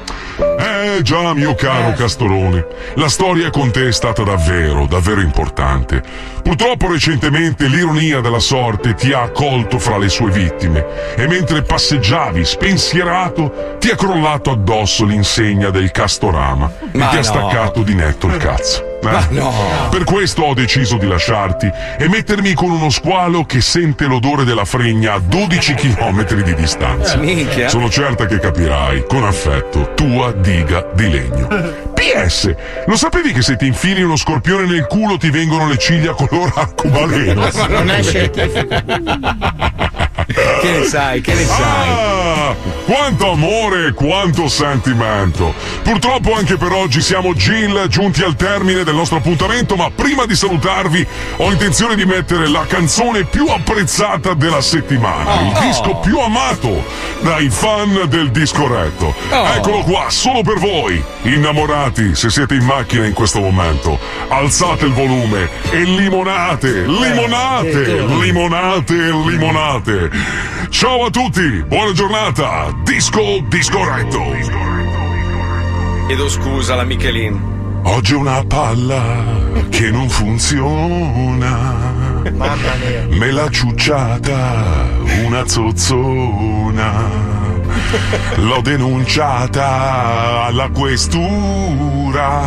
[0.84, 2.66] Eh già, mio caro Castorone,
[2.96, 6.02] la storia con te è stata davvero, davvero importante.
[6.42, 12.44] Purtroppo recentemente l'ironia della sorte ti ha accolto fra le sue vittime e mentre passeggiavi
[12.44, 17.22] spensierato ti è crollato addosso l'insegna del Castorama Ma e ti ha no.
[17.22, 18.93] staccato di netto il cazzo.
[19.10, 19.12] Eh?
[19.12, 19.52] Ma no.
[19.90, 24.64] Per questo ho deciso di lasciarti e mettermi con uno squalo che sente l'odore della
[24.64, 27.18] fregna a 12 km di distanza.
[27.68, 31.92] Sono certa che capirai, con affetto, tua diga di legno.
[32.04, 32.54] PS,
[32.86, 36.52] lo sapevi che se ti infili uno scorpione nel culo ti vengono le ciglia color
[36.54, 37.48] arcobaleno?
[37.68, 38.82] Non è scientifico.
[40.26, 41.88] Che ne sai, che ne sai?
[41.88, 45.52] Ah, quanto amore, quanto sentimento.
[45.82, 50.34] Purtroppo anche per oggi siamo Jill giunti al termine del nostro appuntamento, ma prima di
[50.34, 56.84] salutarvi ho intenzione di mettere la canzone più apprezzata della settimana, il disco più amato
[57.20, 59.14] dai fan del disco retto.
[59.30, 63.98] Eccolo qua, solo per voi, innamorati, se siete in macchina in questo momento.
[64.28, 70.10] Alzate il volume e limonate, limonate, limonate, limonate.
[70.70, 74.22] Ciao a tutti, buona giornata, disco, disco retto.
[76.06, 77.52] Chiedo scusa alla Michelin.
[77.84, 79.24] Oggi è una palla
[79.68, 81.92] che non funziona.
[82.32, 83.06] Mamma mia.
[83.10, 84.88] Me l'ha ciucciata
[85.24, 87.43] una zozzona.
[88.36, 92.42] L'ho denunciata alla questura.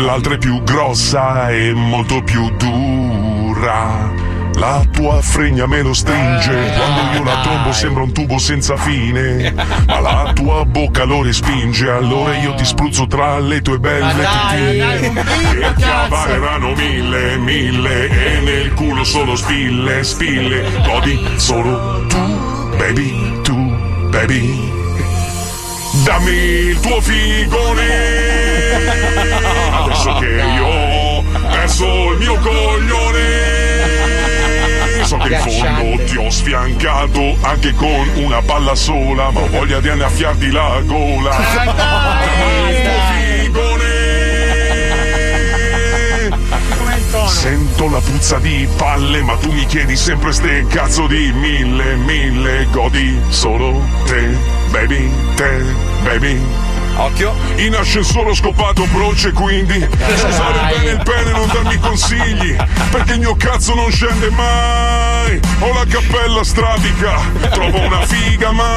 [0.00, 4.22] L'altra è più grossa e molto più dura.
[4.56, 9.52] La tua fregna me lo stringe, quando io la trombo sembra un tubo senza fine.
[9.86, 15.20] Ma la tua bocca lo respinge, allora io ti spruzzo tra le tue belle pippo,
[15.20, 20.64] E chiavareranno mille, mille, e nel culo solo spille, spille.
[20.86, 23.63] Godi solo tu, baby, tu,
[24.14, 24.70] baby.
[26.04, 27.86] Dammi il tuo figone.
[29.72, 33.52] Adesso che io ho perso il mio coglione.
[35.02, 39.78] So che in fondo ti ho sfiancato anche con una palla sola Ma ho voglia
[39.80, 41.36] di annaffiarti la gola.
[41.64, 43.13] Dammi il tuo
[47.44, 52.66] Sento la puzza di palle ma tu mi chiedi sempre ste cazzo di mille, mille
[52.70, 53.20] Godi.
[53.28, 54.34] Solo te,
[54.70, 55.62] baby, te,
[56.02, 56.40] baby.
[56.96, 57.34] Occhio.
[57.56, 62.56] In ascensore ho scopato broce quindi Usare bene il pene e non darmi consigli
[62.90, 65.38] Perché il mio cazzo non scende mai.
[65.58, 68.76] Ho la cappella strabica Trovo una figa ma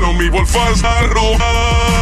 [0.00, 2.01] Non mi vuol far sbarrobare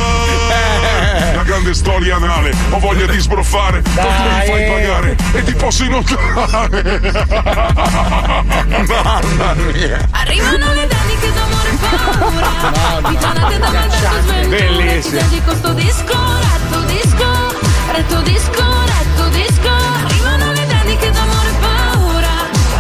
[1.40, 2.52] La grande storia anale.
[2.68, 7.00] Ho voglia di sbroffare Tanto mi fai pagare E ti posso inoltrare.
[8.86, 10.06] Mamma mia.
[10.10, 13.08] Arrivano le dediche d'amore e paura.
[13.08, 15.18] Pitonate da Alberto Sventura Bellissimo.
[15.18, 17.24] Ti dedico sto disco, retto disco
[17.90, 19.70] Retto disco, retto disco.
[20.04, 22.28] Arrivano le dediche d'amore e paura.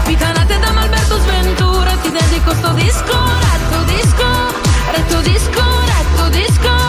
[0.04, 1.92] Pitonate da Alberto Sventura.
[2.02, 4.26] Ti dedico sto disco, retto disco
[4.92, 6.79] Retto disco, retto disco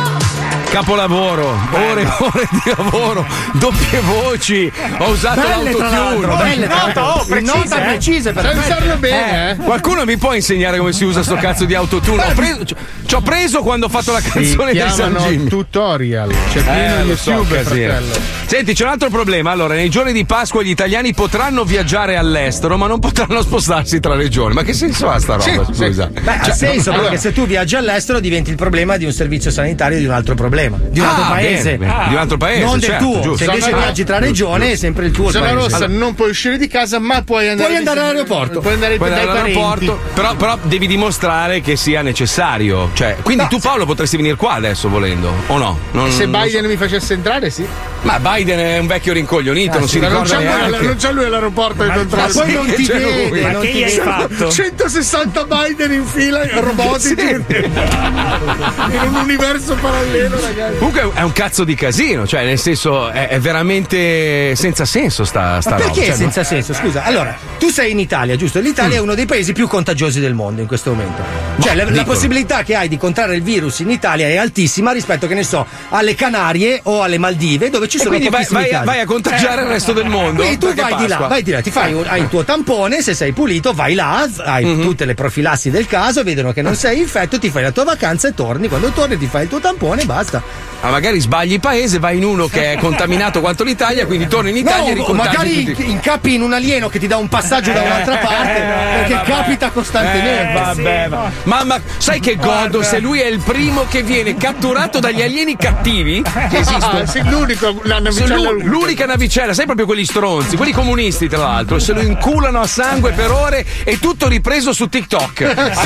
[0.71, 5.89] Capolavoro, ore e ore di lavoro, doppie voci, ho usato Belle, l'autotune.
[5.89, 7.03] l'altro, belle, l'altro.
[7.03, 7.85] oh, precise, nota eh.
[7.87, 8.57] precise, perfette.
[8.57, 9.55] usarlo bene, eh?
[9.57, 12.23] Qualcuno mi può insegnare come si usa sto cazzo di autotune?
[12.23, 12.63] Ho preso,
[13.11, 15.49] ci- ho preso quando ho fatto la Si canzone dei San Jimmy.
[15.49, 16.29] tutorial.
[16.51, 18.39] C'è pieno Eh, lo so, YouTube, fratello.
[18.45, 19.51] Senti, c'è un altro problema.
[19.51, 24.15] Allora, nei giorni di Pasqua gli italiani potranno viaggiare all'estero, ma non potranno spostarsi tra
[24.15, 24.53] regioni.
[24.53, 25.65] Ma che senso ha sta roba?
[25.65, 26.07] Sì, scusa.
[26.07, 29.11] Beh, ha Cioè, senso, allora- perché se tu viaggi all'estero diventi il problema di un
[29.11, 31.77] servizio sanitario di un altro problema, di un Ah, altro paese.
[31.77, 33.19] bene, bene, di un altro paese, Non del certo, tuo.
[33.21, 33.37] giusto.
[33.37, 35.69] Se invece Zona- viaggi tra regioni è sempre il tuo Zona paese.
[35.69, 38.59] rossa non puoi uscire di casa, ma puoi andare, Puoi andare all'aeroporto.
[38.61, 42.89] Puoi andare Puoi andare all'aeroporto, però, però devi dimostrare che sia necessario.
[43.01, 45.79] Cioè, quindi tu, Paolo, potresti venire qua adesso volendo, o no?
[45.93, 47.63] Non- Se Biden mi facesse entrare, sì.
[47.63, 47.89] so.
[48.03, 50.85] Ma Biden è un vecchio rincoglionito, non si Ma non ricorda c'ha, lui, neanche.
[50.87, 52.33] non c'ha lui all'aeroporto di Ma controllare.
[52.33, 53.11] poi non ti c'è lui.
[53.29, 54.01] vede, Ma non che gli hai vede.
[54.03, 54.51] fatto?
[54.51, 60.77] 160 Biden in fila robotici in un universo parallelo, ragazzi.
[60.77, 65.59] Comunque è un cazzo di casino, cioè nel senso è, è veramente senza senso sta,
[65.61, 65.89] sta Ma roba.
[65.91, 66.73] perché cioè, senza senso?
[66.73, 68.59] Scusa, allora, tu sei in Italia, giusto?
[68.59, 71.21] L'Italia è uno dei paesi più contagiosi del mondo in questo momento.
[71.59, 75.25] Cioè, la, la possibilità che hai di contrarre il virus in Italia è altissima rispetto,
[75.25, 78.61] che ne so, alle Canarie o alle Maldive, dove ci E sono quindi vai, pochissimi
[78.63, 78.85] vai a, casi.
[78.85, 80.41] vai a contagiare il resto del mondo.
[80.41, 83.01] Quindi tu vai di là, vai di là, ti fai un- hai il tuo tampone,
[83.01, 84.81] se sei pulito, vai là, hai Mhm.
[84.81, 88.27] tutte le profilassi del caso, vedono che non sei infetto, ti fai la tua vacanza
[88.27, 88.67] e torni.
[88.67, 90.41] Quando torni ti fai il tuo tampone e basta.
[90.81, 94.57] Ma magari sbagli paese, vai in uno che è contaminato quanto l'Italia, quindi torni in
[94.57, 95.89] Italia e No, ricontagi magari tutti.
[95.89, 99.29] incappi in un alieno che ti dà un passaggio da un'altra parte, perché vabbè.
[99.29, 100.51] capita costantemente.
[100.51, 104.99] Eh, vabbè, ma, mamma, sai che godo se lui è il primo che viene catturato
[104.99, 106.99] dagli alieni cattivi che esistono?
[106.99, 108.67] Ah, sì, l'unico, la Se navicella lu- unica.
[108.67, 113.11] l'unica navicella, sai proprio quelli stronzi, quelli comunisti tra l'altro, se lo inculano a sangue
[113.11, 115.39] per ore e tutto ripreso su TikTok.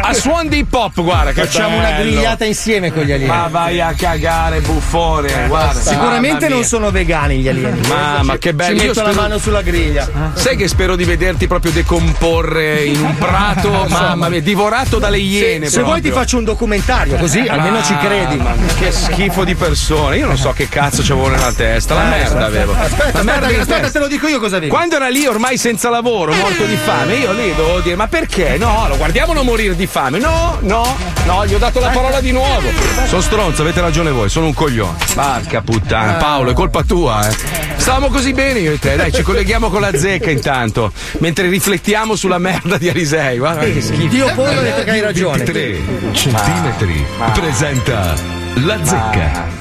[0.00, 2.10] A, a suon di hip hop, guarda che Facciamo una bello.
[2.10, 3.28] grigliata insieme con gli alieni.
[3.30, 5.80] Ma vai a cagare, buffone, guarda.
[5.80, 7.80] Sicuramente non sono vegani gli alieni.
[7.88, 8.78] Mamma, che bello.
[8.78, 10.08] Ci Io metto la spero- mano sulla griglia.
[10.34, 15.68] Sai che spero di vederti proprio decomporre in un prato, mamma mia, divorato dalle iene.
[15.68, 18.36] Se vuoi ti faccio un documentario, così almeno ci credi.
[18.36, 20.16] Mia, che schifo di persone.
[20.16, 21.94] Io non so che cazzo c'avevo nella testa.
[21.94, 22.74] La merda avevo.
[22.74, 24.70] Aspetta, la merda aspetta, aspetta, te lo dico io cosa avevi.
[24.70, 28.56] Quando era lì ormai senza lavoro, morto di fame, io lì dovevo dire: Ma perché?
[28.58, 30.18] No, lo guardiamolo morire di fame.
[30.18, 32.68] No, no, no, gli ho dato la parola di nuovo.
[33.06, 34.96] Sono stronzo, avete ragione voi, sono un coglione.
[35.14, 37.68] Porca puttana, Paolo, è colpa tua, eh.
[37.76, 42.14] Stavamo così bene io e te, dai, ci colleghiamo con la zecca intanto, mentre riflettiamo
[42.14, 43.38] sulla merda di Arisei.
[43.38, 44.08] Guarda che schifo.
[44.08, 45.44] Dio Polo ha detto che hai ragione.
[45.44, 45.78] 23
[46.20, 47.02] centimetri
[47.32, 48.14] presenta
[48.56, 49.59] la zecca.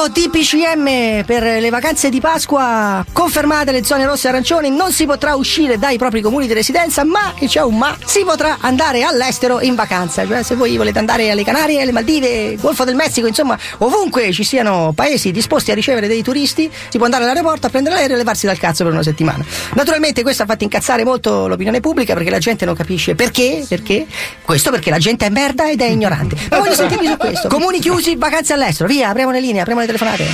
[0.00, 3.04] Nuovo DPCM per le vacanze di Pasqua.
[3.12, 7.04] Confermate le zone rosse e arancioni, non si potrà uscire dai propri comuni di residenza,
[7.04, 10.26] ma e c'è un ma, si potrà andare all'estero in vacanza.
[10.26, 14.42] Cioè, se voi volete andare alle Canarie, alle Maldive, Golfo del Messico, insomma, ovunque ci
[14.42, 18.18] siano paesi disposti a ricevere dei turisti, si può andare all'aeroporto a prendere l'aereo e
[18.18, 19.44] levarsi dal cazzo per una settimana.
[19.74, 24.06] Naturalmente questo ha fatto incazzare molto l'opinione pubblica perché la gente non capisce perché, perché.
[24.42, 26.36] Questo perché la gente è merda ed è ignorante.
[26.48, 27.48] Ma voglio sentirvi su questo.
[27.48, 30.24] Comuni chiusi, vacanze all'estero, via, apriamo le linee, apriamo le telefonate.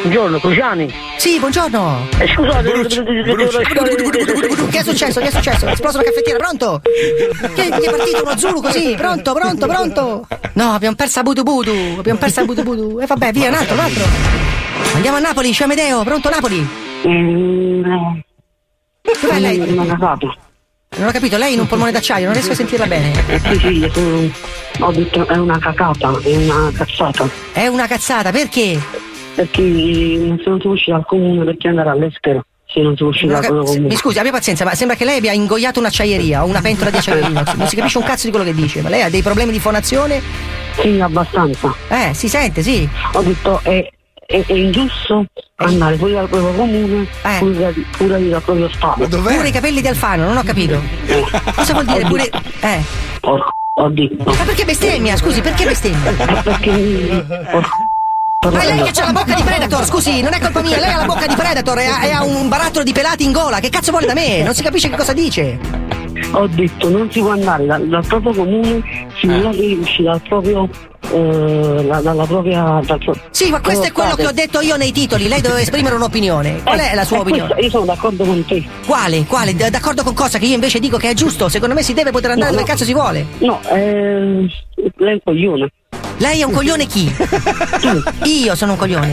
[0.00, 0.90] Buongiorno, Cruciani.
[1.18, 2.08] Sì, buongiorno.
[2.18, 2.72] Eh, scusate,
[4.70, 5.20] Che è successo?
[5.20, 5.66] Che è successo?
[5.66, 6.80] È esplosa una caffettiera, pronto?
[6.82, 8.94] Che gli è partito uno Zulu così?
[8.96, 10.26] Pronto, pronto, pronto?
[10.54, 11.96] No, abbiamo perso a Budu Budu.
[11.98, 12.98] Abbiamo perso a Budu Budu.
[13.00, 14.04] E vabbè, via, un altro, un altro.
[14.94, 16.66] Andiamo a Napoli, c'è Amedeo, pronto Napoli?
[17.06, 18.20] Mm, no.
[19.02, 19.58] Dov'è lei?
[19.74, 20.36] Non ho capito.
[21.00, 23.10] Non ho capito, lei in un polmone d'acciaio, non riesco a sentirla bene.
[23.42, 24.32] Sì, sì,
[24.80, 27.26] ho detto è una cacata, è una cazzata.
[27.52, 28.78] È una cazzata, perché?
[29.34, 32.44] Perché non si uscì dal comune perché andare all'estero?
[32.66, 33.80] Se non ho dal cap- comune.
[33.80, 36.98] Mi scusi, abbia pazienza, ma sembra che lei abbia ingoiato un'acciaieria o una pentola di
[36.98, 37.28] acciaio.
[37.28, 39.58] Non si capisce un cazzo di quello che dice, ma lei ha dei problemi di
[39.58, 40.20] fonazione?
[40.78, 41.74] Sì, abbastanza.
[41.88, 42.86] Eh, si sente, sì.
[43.14, 43.90] Ho detto è,
[44.30, 47.06] è, è ingiusto andare fuori dal proprio comune,
[47.40, 49.08] pure, pure dal proprio stato.
[49.08, 50.80] Pure i capelli di Alfano, non ho capito.
[51.56, 52.30] Cosa vuol dire pure.
[52.60, 52.80] Eh.
[53.18, 54.22] Porco, ho detto.
[54.24, 55.16] Ma perché bestemmia?
[55.16, 56.12] Scusi, perché bestemmia?
[56.42, 57.26] Perché.
[58.42, 60.98] Ma lei che ha la bocca di Predator, scusi, non è colpa mia, lei ha
[60.98, 63.68] la bocca di Predator e ha, e ha un barattolo di pelati in gola, che
[63.68, 64.42] cazzo vuole da me?
[64.42, 65.58] Non si capisce che cosa dice.
[66.32, 68.82] Ho detto non si può andare dal, dal proprio comune
[69.14, 70.68] finché devi uscire dal proprio.
[71.12, 72.80] eh, la- dalla propria.
[72.84, 75.62] Dal pro- Sì, ma questo è quello che ho detto io nei titoli, lei deve
[75.62, 76.60] esprimere un'opinione.
[76.62, 77.46] Qual è la sua Eh, opinione?
[77.54, 78.64] questo- io sono d'accordo con te.
[78.86, 79.24] Quale?
[79.26, 79.54] Quale?
[79.56, 80.38] D- D'accordo con cosa?
[80.38, 81.48] Che io invece dico che è giusto?
[81.48, 82.72] Secondo me si deve poter andare No, dove no.
[82.74, 83.26] cazzo si vuole.
[83.38, 84.46] No, eh,
[84.96, 85.72] lei è un coglione.
[86.20, 87.10] Lei è un coglione chi?
[88.24, 89.12] Io sono un coglione.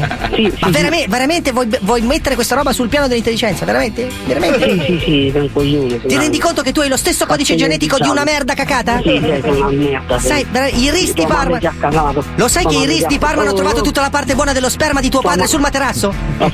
[0.60, 3.63] Ma verame- veramente vuoi, vuoi mettere questa roba sul piano dell'intelligenza?
[3.63, 4.10] Veramente?
[4.26, 4.70] Veramente?
[4.72, 6.02] Sì, sì, sì, sei un coglione.
[6.06, 8.98] Ti rendi conto che tu hai lo stesso codice genetico di una merda cacata?
[9.02, 10.20] Sì, sei una merda.
[10.20, 12.13] Sai, i ris di Tua madre Parma.
[12.36, 14.36] Lo sai che i madre ris ti di ha- Parma hanno trovato tutta la parte
[14.36, 16.13] buona dello sperma di tuo padre sul materasso?
[16.38, 16.52] Dai,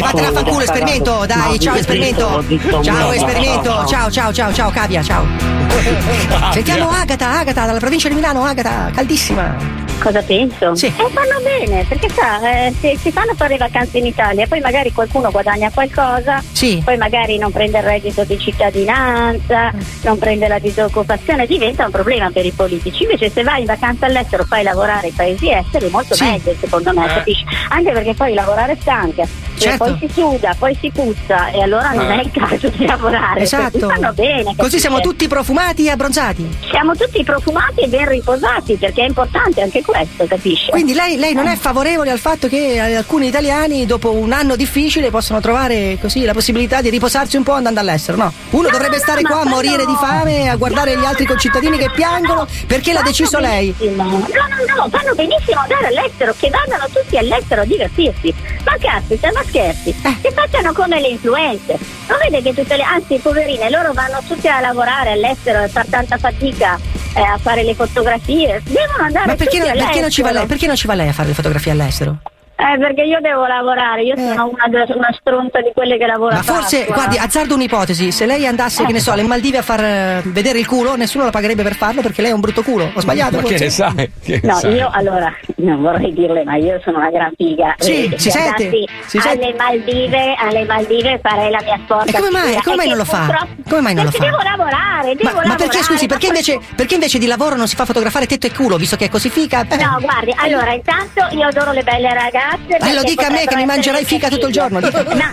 [0.00, 2.44] vattene a fanculo, esperimento, dai, ciao esperimento.
[2.80, 5.26] Ciao esperimento, ciao, ciao ciao ciao ciao Cavia, ciao.
[6.52, 9.84] Sentiamo Agata, Agata dalla provincia di Milano, Agata, caldissima.
[10.00, 10.74] Cosa penso?
[10.76, 10.86] Sì.
[10.86, 14.92] Eh, fanno bene, perché sa, eh, se si fanno fare vacanze in Italia, poi magari
[14.92, 16.80] qualcuno guadagna qualcosa, Sì.
[16.84, 22.30] poi magari non prende il reddito di cittadinanza, non prende la disoccupazione, diventa un problema
[22.30, 23.02] per i politici.
[23.02, 26.24] Invece se vai in vacanza all'estero fai lavorare i paesi esteri, molto Sì.
[26.24, 27.08] meglio secondo me, Eh.
[27.14, 27.44] capisci?
[27.70, 29.26] Anche perché poi lavorare stanca, e
[29.58, 29.84] Certo.
[29.84, 32.20] poi si suda, poi si puzza e allora non Eh.
[32.20, 33.34] è il caso di lavorare.
[33.34, 33.88] Cui Esatto.
[34.14, 34.54] bene.
[34.56, 36.48] Così siamo tutti profumati e abbronzati.
[36.70, 40.70] Siamo tutti profumati e ben riposati, perché è importante anche questo, capisci?
[40.70, 44.56] Quindi lei, lei non è favorevole al fatto che eh, alcuni italiani dopo un anno
[44.56, 48.32] difficile possano trovare così la possibilità di riposarsi un po' andando all'estero, no?
[48.50, 52.46] Uno dovrebbe stare qua a morire di fame, a guardare gli altri concittadini che piangono
[52.66, 53.74] perché l'ha deciso lei.
[53.78, 58.34] No, no, no, fanno benissimo andare all'estero, che vadano tutti all'estero a divertirsi.
[58.66, 60.20] Ma caspita, ma scherzi, Eh.
[60.20, 61.78] che facciano come le influenze.
[62.08, 62.82] Non vede che tutte le.
[62.82, 66.76] anzi, poverine, loro vanno tutti a lavorare all'estero e far tanta fatica
[67.14, 68.60] eh, a fare le fotografie.
[68.64, 70.32] Devono andare Ma perché, non- perché non ci va all'estero.
[70.38, 72.16] lei, perché non ci va lei a fare le fotografie all'estero?
[72.58, 74.64] Eh, perché io devo lavorare, io sono una,
[74.94, 76.94] una stronza di quelle che lavora Ma forse, Pasqua.
[76.94, 80.58] guardi, azzardo un'ipotesi, se lei andasse, che ne so, alle Maldive a far eh, vedere
[80.58, 82.90] il culo, nessuno la pagherebbe per farlo perché lei è un brutto culo.
[82.94, 83.36] Ho sbagliato?
[83.40, 84.10] Ma che ne sai?
[84.22, 84.72] Che No, sai?
[84.74, 87.74] io allora non vorrei dirle, ma io sono una gran figa.
[87.76, 88.70] Sì, Eh, si se sente,
[89.06, 89.54] si alle sente.
[89.58, 92.04] Maldive, alle Maldive farei la mia sporca.
[92.10, 92.56] E come mai?
[92.62, 93.46] Come mai non lo fa?
[93.68, 94.30] Come mai non lo perché fa?
[94.32, 95.56] devo lavorare, devo Ma, ma lavorare.
[95.68, 98.52] perché, scusi, perché ma invece, perché invece di lavoro non si fa fotografare tetto e
[98.54, 99.60] culo, visto che è così fica?
[99.68, 99.76] Eh.
[99.76, 102.44] No, guardi, allora intanto io adoro le belle ragazze.
[102.68, 104.78] Eh, lo perché dica a me che mi mangerai fica tutto il giorno.
[104.80, 104.90] No,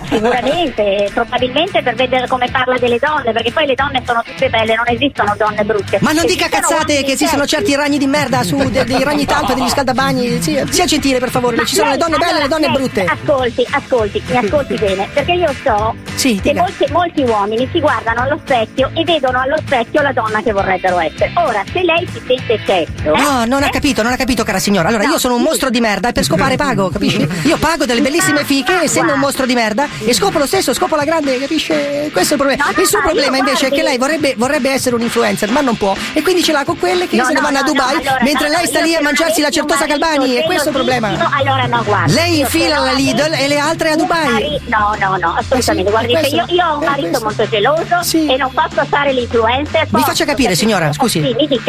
[0.09, 4.75] sicuramente, probabilmente per vedere come parla delle donne, perché poi le donne sono tutte belle,
[4.75, 5.97] non esistono donne brutte.
[6.01, 7.55] Ma non dica cazzate che esistono sexy.
[7.55, 10.41] certi ragni di merda su de- dei ragni talpa, degli scaldabagni.
[10.41, 12.59] Sì, sia gentile per favore, Ma ci sono le lei- donne belle e le allora,
[12.59, 13.05] donne lei brutte.
[13.05, 18.21] Ascolti, ascolti, mi ascolti bene, perché io so Sì, che molti, molti uomini si guardano
[18.21, 21.31] allo specchio e vedono allo specchio la donna che vorrebbero essere.
[21.35, 23.15] Ora, se lei si sente cesso.
[23.15, 24.87] No, non ha capito, non ha capito, cara signora.
[24.89, 27.27] Allora, io sono un mostro di merda e per scopare pago, capisci?
[27.47, 30.95] Io pago delle bellissime fiche, essendo un mostro di merda, e scopo lo stesso, scopo
[30.95, 32.09] la grande, capisce?
[32.11, 32.69] Questo è il problema.
[32.77, 35.75] Il suo ma problema invece è che lei vorrebbe, vorrebbe essere un influencer, ma non
[35.77, 35.95] può.
[36.13, 38.49] E quindi ce l'ha con quelle che No, se ne no, vanno a Dubai, mentre
[38.49, 41.31] lei sta lì a mangiarsi la certosa Calbani, e questo è il problema.
[41.31, 42.13] Allora no, guarda.
[42.13, 44.61] Lei infila avessi- Lidl e le altre a Dubai.
[44.65, 45.61] No, no, no, assolutamente.
[45.63, 49.87] Eh sì, Guardi, io, io ho un marito molto geloso e non posso fare l'influencer.
[49.89, 50.55] Mi faccia capire, capisci?
[50.55, 51.19] signora, scusi.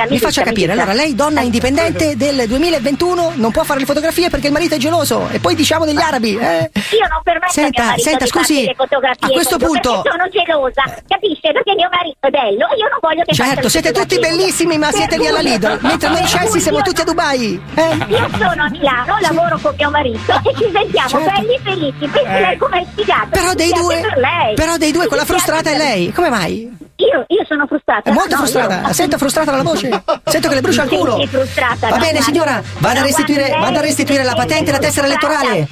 [0.09, 0.73] Mi faccia capire.
[0.73, 4.79] Allora, lei, donna indipendente del 2021, non può fare le fotografie perché il marito è
[4.79, 5.24] geloso.
[5.31, 6.37] E poi diciamo degli arabi.
[6.37, 6.71] Eh?
[6.93, 10.83] Io non permetto Senta, senta, di scusi, farsi le fotografie a questo punto- sono gelosa,
[11.09, 11.53] capisce?
[11.53, 14.89] Perché mio marito è bello e io non voglio che Certo, siete tutti bellissimi, ma
[14.89, 15.79] Per siete lì alla Lidl.
[15.83, 17.61] Mentre noi cui siamo tutti a Dubai.
[17.75, 17.97] Eh?
[18.09, 21.31] Io sono a Milano, lavoro con mio marito e ci sentiamo Certo.
[21.31, 22.07] belli e felici.
[22.07, 22.41] Pensi Eh.
[22.41, 23.29] lei come è sfigato?
[23.31, 26.13] Però dei due, per però dei due, quella frustrata è lei.
[26.13, 26.77] Come mai?
[26.97, 28.09] Io, io sono frustrata.
[28.09, 28.77] È molto No, frustrata.
[28.77, 29.89] io- La sento frustrata dalla voce.
[30.25, 31.19] Sento che le brucia il culo.
[31.21, 31.89] sì, frustrata.
[31.89, 35.07] Va no, bene, signora, vada a restituire, vada a restituire la patente e la tessera
[35.07, 35.59] elettorale.
[35.59, 35.69] eh?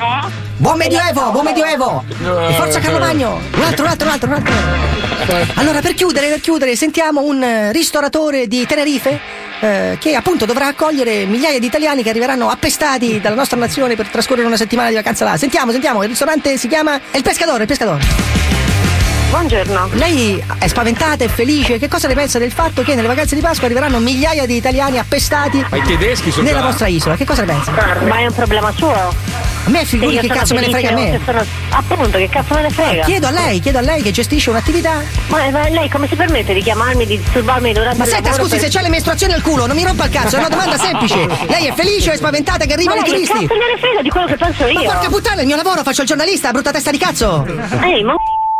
[0.57, 2.05] Buon medioevo, buon medioevo.
[2.49, 3.41] E forza Carlo Magno.
[3.55, 5.53] Un altro, un altro, un altro, un altro.
[5.55, 9.21] Allora, per chiudere, per chiudere, sentiamo un eh, ristoratore di Tenerife
[9.61, 14.09] eh, che appunto dovrà accogliere migliaia di italiani che arriveranno appestati dalla nostra nazione per
[14.09, 15.37] trascorrere una settimana di vacanza là.
[15.37, 18.62] Sentiamo, sentiamo, il ristorante si chiama È il pescatore, il pescatore.
[19.33, 19.88] Buongiorno.
[19.92, 21.79] Lei è spaventata, è felice?
[21.79, 24.99] Che cosa ne pensa del fatto che nelle vacanze di Pasqua arriveranno migliaia di italiani
[24.99, 27.16] appestati Ma i tedeschi sono nella vostra isola?
[27.16, 27.71] Che cosa ne pensa?
[28.07, 28.92] Ma è un problema suo?
[28.92, 31.18] A me figuri che cazzo me ne frega a me.
[31.25, 33.05] sono- appunto, che cazzo me ne frega?
[33.05, 35.01] Chiedo a lei, chiedo a lei che gestisce un'attività.
[35.29, 38.61] Ma, ma lei come si permette di chiamarmi, di disturbarmi durante Ma senta, scusi, per-
[38.61, 41.27] se c'ha le mestruazioni al culo, non mi rompa il cazzo, è una domanda semplice.
[41.47, 43.33] Lei è felice o è spaventata che arrivano Ma i turisti?
[43.33, 44.83] cazzo gliene frega di quello che penso io?
[44.83, 47.47] Ma porca puttana, il mio lavoro, faccio il giornalista, brutta testa di cazzo.
[47.83, 48.14] Ehi, ma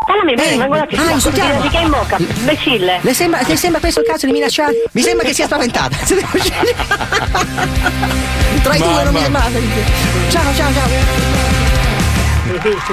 [0.05, 0.97] parlami bene, Eh, vengo da te.
[0.97, 1.61] ah, insultiamo.
[1.61, 2.99] Ti in bocca, imbecille.
[3.03, 4.73] Le sembra, le sembra questo il cazzo di minacciare?
[4.93, 5.97] Mi sembra che sia spaventata.
[8.63, 9.43] Tra i due non mi sembra.
[10.31, 11.51] Ciao, ciao, ciao.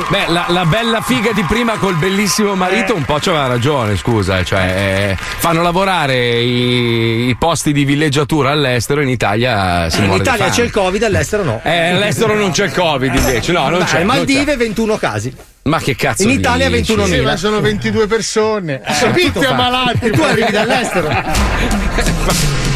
[0.10, 4.44] Beh, la, la bella figa di prima col bellissimo marito un po' c'aveva ragione, scusa.
[4.44, 10.22] Cioè, eh, fanno lavorare i, i posti di villeggiatura all'estero, in Italia si In muore
[10.24, 11.60] di Italia c'è il Covid, all'estero no.
[11.64, 13.98] Eh, all'estero non c'è il Covid invece, no, non Dai, c'è.
[13.98, 14.58] non Maldive c'è.
[14.58, 15.36] 21 casi.
[15.64, 16.94] Ma che cazzo In Italia dici?
[16.94, 17.06] 21.000.
[17.06, 18.82] Sì, ma sono 22 persone.
[18.82, 20.06] tutto Tutti fa- ammalati.
[20.06, 21.10] E tu arrivi dall'estero.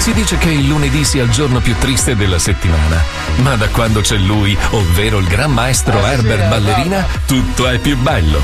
[0.00, 3.04] Si dice che il lunedì sia il giorno più triste della settimana,
[3.42, 8.40] ma da quando c'è lui, ovvero il gran maestro Herbert Ballerina, tutto è più bello.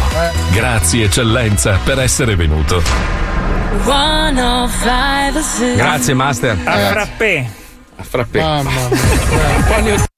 [0.51, 2.83] Grazie eccellenza per essere venuto.
[3.85, 6.59] 105 Grazie, Master.
[6.63, 7.47] A frappè.
[7.97, 8.63] A frappè.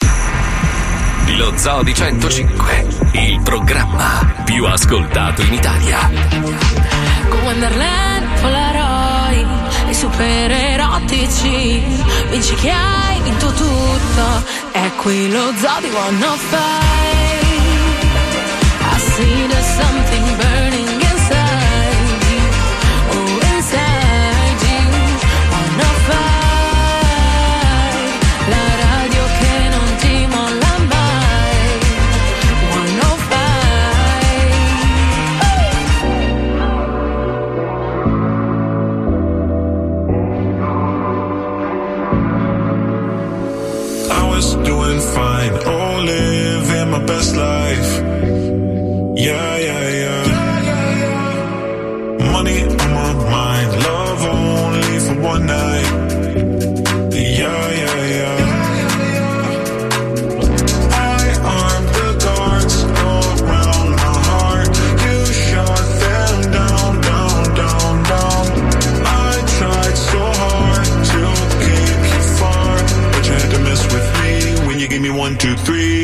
[1.39, 6.11] Lo Zoo di 105, il programma più ascoltato in Italia.
[7.29, 9.47] Con Wonderland, Polaroid
[9.89, 11.81] e super erotici
[12.31, 16.59] Vinci che hai vinto tutto È qui lo zoo di 105
[18.81, 20.78] I see there's something burning
[75.69, 75.98] three.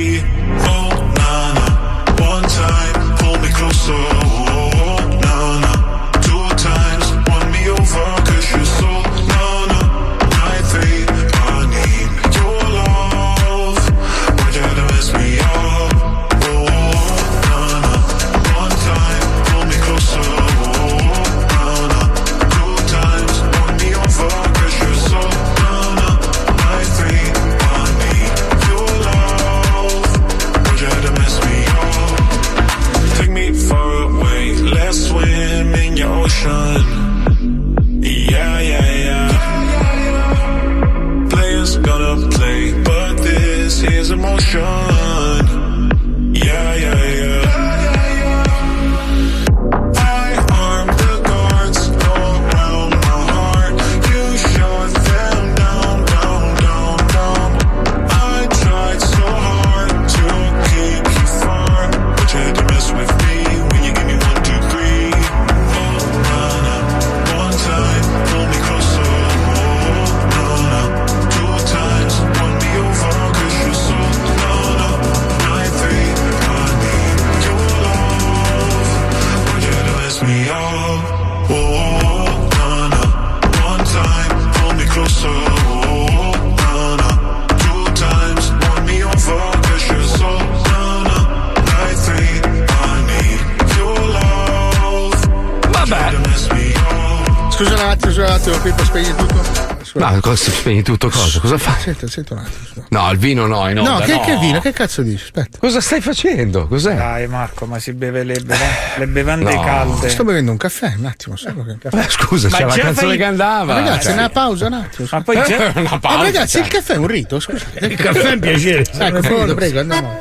[100.11, 101.41] Ma cosa spegni tutto cosa?
[101.41, 101.81] Cosa fai?
[101.81, 102.57] Senta, senta un attimo.
[102.73, 102.87] scusa.
[102.91, 104.21] No, il vino no, in No, che, no.
[104.21, 104.61] che vino?
[104.61, 105.25] Che cazzo dici?
[105.25, 105.59] Aspetta.
[105.59, 106.67] Cosa stai facendo?
[106.67, 106.95] Cos'è?
[106.95, 108.65] Dai Marco, ma si beve le, beva-
[108.97, 109.63] le bevande No.
[109.63, 110.09] calde.
[110.11, 111.97] Sto bevendo un caffè, un attimo, solo che un caffè.
[111.97, 113.75] Beh, scusa, Ma c'è la già canzone fai- che andava.
[113.75, 115.09] Ragazzi, Cioè, una pausa un attimo.
[115.11, 115.73] Ma poi già...
[115.75, 116.19] una pausa.
[116.19, 116.63] Ah, ragazzi, cioè.
[116.63, 117.87] il caffè è un rito, scusate.
[117.87, 118.85] Il caffè è un piacere.
[118.99, 120.19] Ecco, prego, prego, andiamo.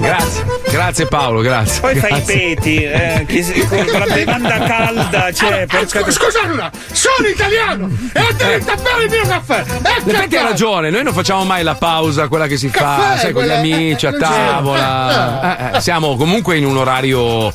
[0.00, 1.80] Grazie, grazie Paolo, grazie.
[1.80, 2.34] Poi fai i Grazie.
[2.54, 7.28] peti, eh, chi si- con la bevanda calda, cioè, Ah, porca- scu- scusate una, sono
[7.28, 9.64] italiano e ho diritto a bere il mio caffè.
[9.66, 10.48] In Ecco effetti ha qua.
[10.50, 13.50] ragione, noi non facciamo mai la pausa, quella che si fa, Caffè, sai, con gli
[13.50, 14.18] amici a c'è.
[14.18, 15.72] tavola.
[15.72, 17.52] Eh, eh, siamo comunque in un orario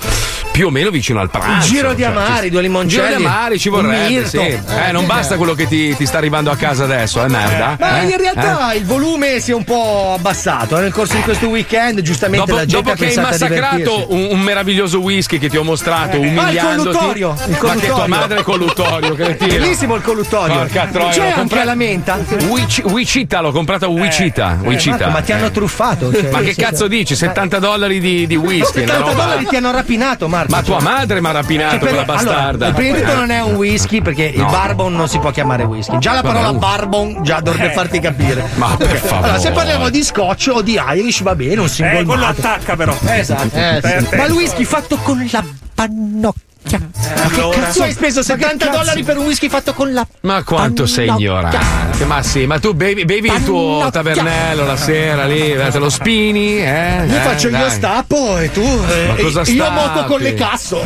[0.56, 1.68] più o meno vicino al pranzo.
[1.68, 4.38] giro di Cioè, amari, ci- due limoncelli, Giro di amari ci vorrebbe, un sì.
[4.38, 7.76] Eh, non basta quello che ti, ti sta arrivando a casa adesso, è merda.
[7.78, 8.06] Ma eh?
[8.06, 8.78] in realtà Eh?
[8.78, 12.58] il volume si è un po' abbassato eh, nel corso di questo weekend, giustamente Dopo,
[12.58, 16.20] la gente dopo che hai massacrato un, un meraviglioso whisky che ti ho mostrato, Ah,
[16.22, 16.90] il umiliandoti.
[16.98, 17.94] colluttorio, il Ma che colluttorio.
[17.96, 19.52] tua madre è colluttorio, cretino.
[19.60, 20.56] Bellissimo il colluttorio.
[20.56, 22.18] Porca troia, C'è anche comprato- la menta.
[22.48, 24.60] Wici- Wicita, l'ho comprato a Wicita.
[24.62, 25.10] Eh, Wicita.
[25.10, 25.52] Ma ti hanno Eh.
[25.52, 26.14] truffato.
[26.14, 27.14] cioè, Ma che cazzo dici?
[27.16, 28.84] 70 dollari di, di whisky.
[28.84, 30.44] una 70 roba- dollari ti hanno rapinato, Marco.
[30.50, 32.66] Ma tua madre mi ha rapinato per- quella bastarda.
[32.66, 33.16] Allora, il prima di tutto Eh.
[33.20, 34.50] non è un whisky perché il No.
[34.50, 35.98] barbon non si può chiamare whisky.
[36.00, 37.74] Già la parola barbon già dovrebbe Eh.
[37.74, 38.48] farti capire.
[38.56, 39.24] Ma per favore.
[39.28, 42.76] Allora, se parliamo di scotch o di Irish va bene, un singolo Eh, quello attacca
[42.76, 42.96] però.
[43.06, 43.56] Esatto.
[43.56, 44.16] Eh, sì.
[44.16, 45.44] Ma il whisky fatto con la
[45.74, 46.42] pannocchia.
[46.72, 47.60] Ma che allora?
[47.60, 48.78] cazzo hai speso 70 cazzo?
[48.78, 51.28] dollari per un whisky fatto con la Ma quanto sei Pannocchia.
[51.30, 52.06] ignorante.
[52.06, 55.90] Ma sì, ma tu bevi, bevi il tuo tavernello la sera lì, eh, te lo
[55.90, 57.06] spini, eh?
[57.08, 57.70] Io Eh, faccio io dai.
[57.70, 59.74] stappo e tu eh, Ma cosa io stappi?
[59.74, 60.84] moto con le casso.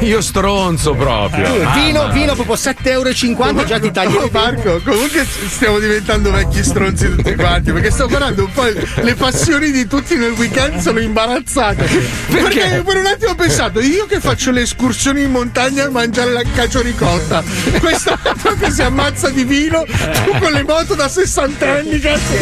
[0.00, 1.44] Io stronzo proprio.
[1.46, 2.12] Tu, vino, Mamma.
[2.12, 7.34] vino proprio 7,50 euro già ti tagli Oh, Marco, comunque stiamo diventando vecchi stronzi tutti
[7.34, 8.64] quanti perché sto guardando un po'
[9.02, 11.84] le passioni di tutti nel weekend sono imbarazzate.
[12.28, 16.32] Perché, per un attimo ho pensato, io che faccio le escursioni in montagna a mangiare
[16.32, 17.42] la cacio ricotta,
[17.80, 22.34] quest'altro che si ammazza di vino, tu con le moto da 60 anni, cazzo.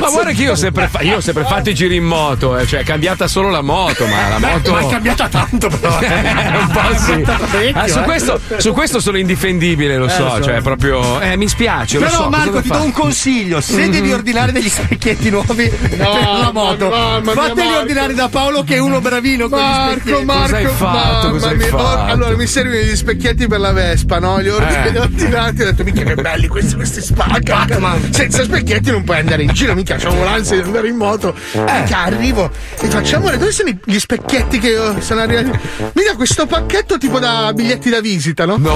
[0.00, 2.56] Ma guarda che io ho sempre, fa- io ho sempre fatto i giri in moto,
[2.56, 4.72] eh, cioè è cambiata solo la moto, ma la moto.
[4.72, 5.98] Ma è cambiata tanto però.
[6.00, 6.06] Eh,
[6.56, 7.72] un po' sì.
[7.74, 10.42] Ah, su, questo, su questo sono indifendibile, lo so, Eh, lo so.
[10.42, 11.20] cioè proprio.
[11.20, 11.98] Eh, mi spiace.
[11.98, 12.86] lo Però so, Marco ti do fare?
[12.86, 13.90] un consiglio, se Mhm.
[13.90, 17.78] devi ordinare degli specchietti nuovi per la moto, ma- fateli Marco.
[17.80, 20.24] ordinare da Paolo che è uno bravino con gli Marco, specchietti.
[20.24, 21.32] Marco, Fatto?
[21.32, 21.66] Cosa hai mia.
[21.68, 22.12] fatto?
[22.12, 24.38] Allora mi servono gli specchietti per la Vespa, no?
[24.38, 24.98] Li ho Eh.
[24.98, 27.98] ordinati e ho detto, mica che belli questi, questi spaccano.
[28.10, 31.34] Senza specchietti non puoi andare in giro, mica c'avevo l'ansia di andare in moto.
[31.52, 31.58] Eh.
[31.60, 32.50] Mica arrivo
[32.80, 35.50] e faccio, amore, dove sono gli specchietti che sono arrivati?
[35.92, 38.56] Mi dà questo pacchetto tipo da biglietti da visita, no?
[38.56, 38.70] No!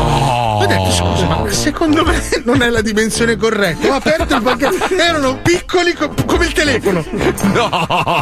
[0.61, 3.89] Ho detto, scusa, ma secondo me non è la dimensione corretta.
[3.89, 7.05] Ho aperto il pacchetto, erano piccoli co- come il telefono.
[7.53, 7.69] No!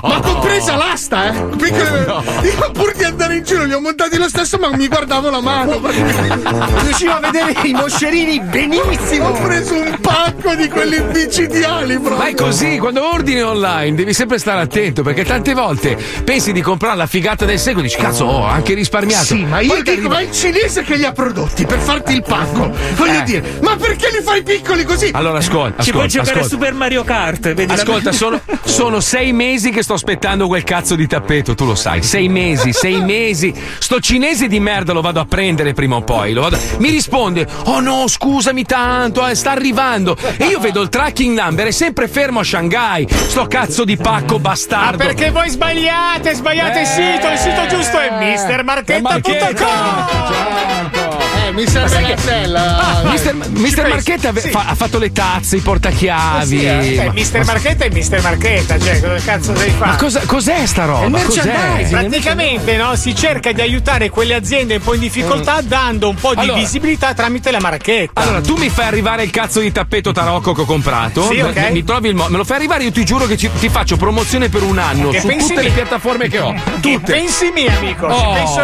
[0.02, 1.56] Ma compresa l'asta, eh?
[1.56, 2.04] Piccole-
[2.42, 5.40] Io pur di andare in giro li ho montati lo stesso, ma mi guardavo la
[5.40, 5.80] mano.
[6.82, 9.28] Riuscivo a vedere i moscerini benissimo.
[9.28, 12.16] Ho preso un pacco di quelli micidiali proprio.
[12.16, 16.60] Ma è così, quando ordini online devi sempre stare attento perché tante volte pensi di
[16.60, 19.24] comprare la figata del secolo e dici cazzo ho anche risparmiato.
[19.24, 21.78] Sì, ma io Poi dico, arriva- ma è il cinese che li ha prodotti per
[21.78, 22.72] farti il pacco.
[22.96, 23.22] Voglio Eh.
[23.24, 25.10] dire, ma perché li fai piccoli così?
[25.12, 26.48] Allora ascolta, Ci puoi giocare a ascolta.
[26.56, 30.94] Super Mario Kart, vedi la- Ascolta, sono, sono sei mesi che sto aspettando quel cazzo
[30.94, 32.02] di tappeto, tu lo sai.
[32.02, 33.54] Sei mesi, sei mesi.
[33.78, 36.32] Sto cinese di merda lo vado a prendere prima o poi.
[36.32, 40.16] lo vado- Mi risponde: Oh no, scusami tanto, eh, sta arrivando.
[40.36, 43.04] E io vedo il tracking number, è sempre fermo a Shanghai.
[43.10, 44.98] Sto cazzo di pacco bastardo.
[44.98, 51.15] Perché voi sbagliate, sbagliate il sito, il sito giusto è mistermarchetta.com
[51.46, 53.02] Eh, mi serve la cella.
[53.04, 56.58] Mister, Mister Marchetta fa- ha fatto le tazze, i portachiavi.
[56.58, 59.90] Sì, eh, Ma- Mister Marchetta è Mister Marchetta, cioè cosa cazzo devi fare?
[59.92, 61.20] Ma cosa- cos'è sta roba?
[61.22, 61.86] Cos'è?
[61.88, 66.34] Praticamente no, si cerca di aiutare quelle aziende un po' in difficoltà dando un po'
[66.34, 68.20] di Allora- visibilità tramite la marchetta.
[68.20, 71.28] Allora, tu mi fai arrivare il cazzo di tappeto tarocco che ho comprato.
[71.30, 71.70] Sì, ok.
[71.70, 73.96] Mi trovi il mo- me lo fai arrivare, io ti giuro che ci- ti faccio
[73.96, 76.52] promozione per un anno Che su tutte le mi- piattaforme che ho.
[76.52, 77.12] Che Tutte.
[77.12, 78.60] pensi mio amico, Oh, ci penso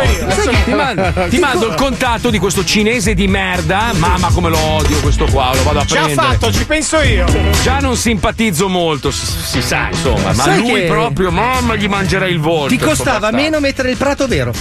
[0.51, 0.53] io.
[0.65, 3.91] ti, mando, ti mando il contatto di questo cinese di merda.
[3.99, 6.27] Mamma, come lo odio questo qua, lo vado a Già prendere.
[6.27, 7.27] fatto, ci penso io.
[7.63, 10.33] Già non simpatizzo molto, si, si sa, insomma.
[10.33, 12.69] Ma Sai lui che- proprio, mamma, gli mangerei il volto.
[12.75, 14.53] Ti costava meno mettere il prato vero.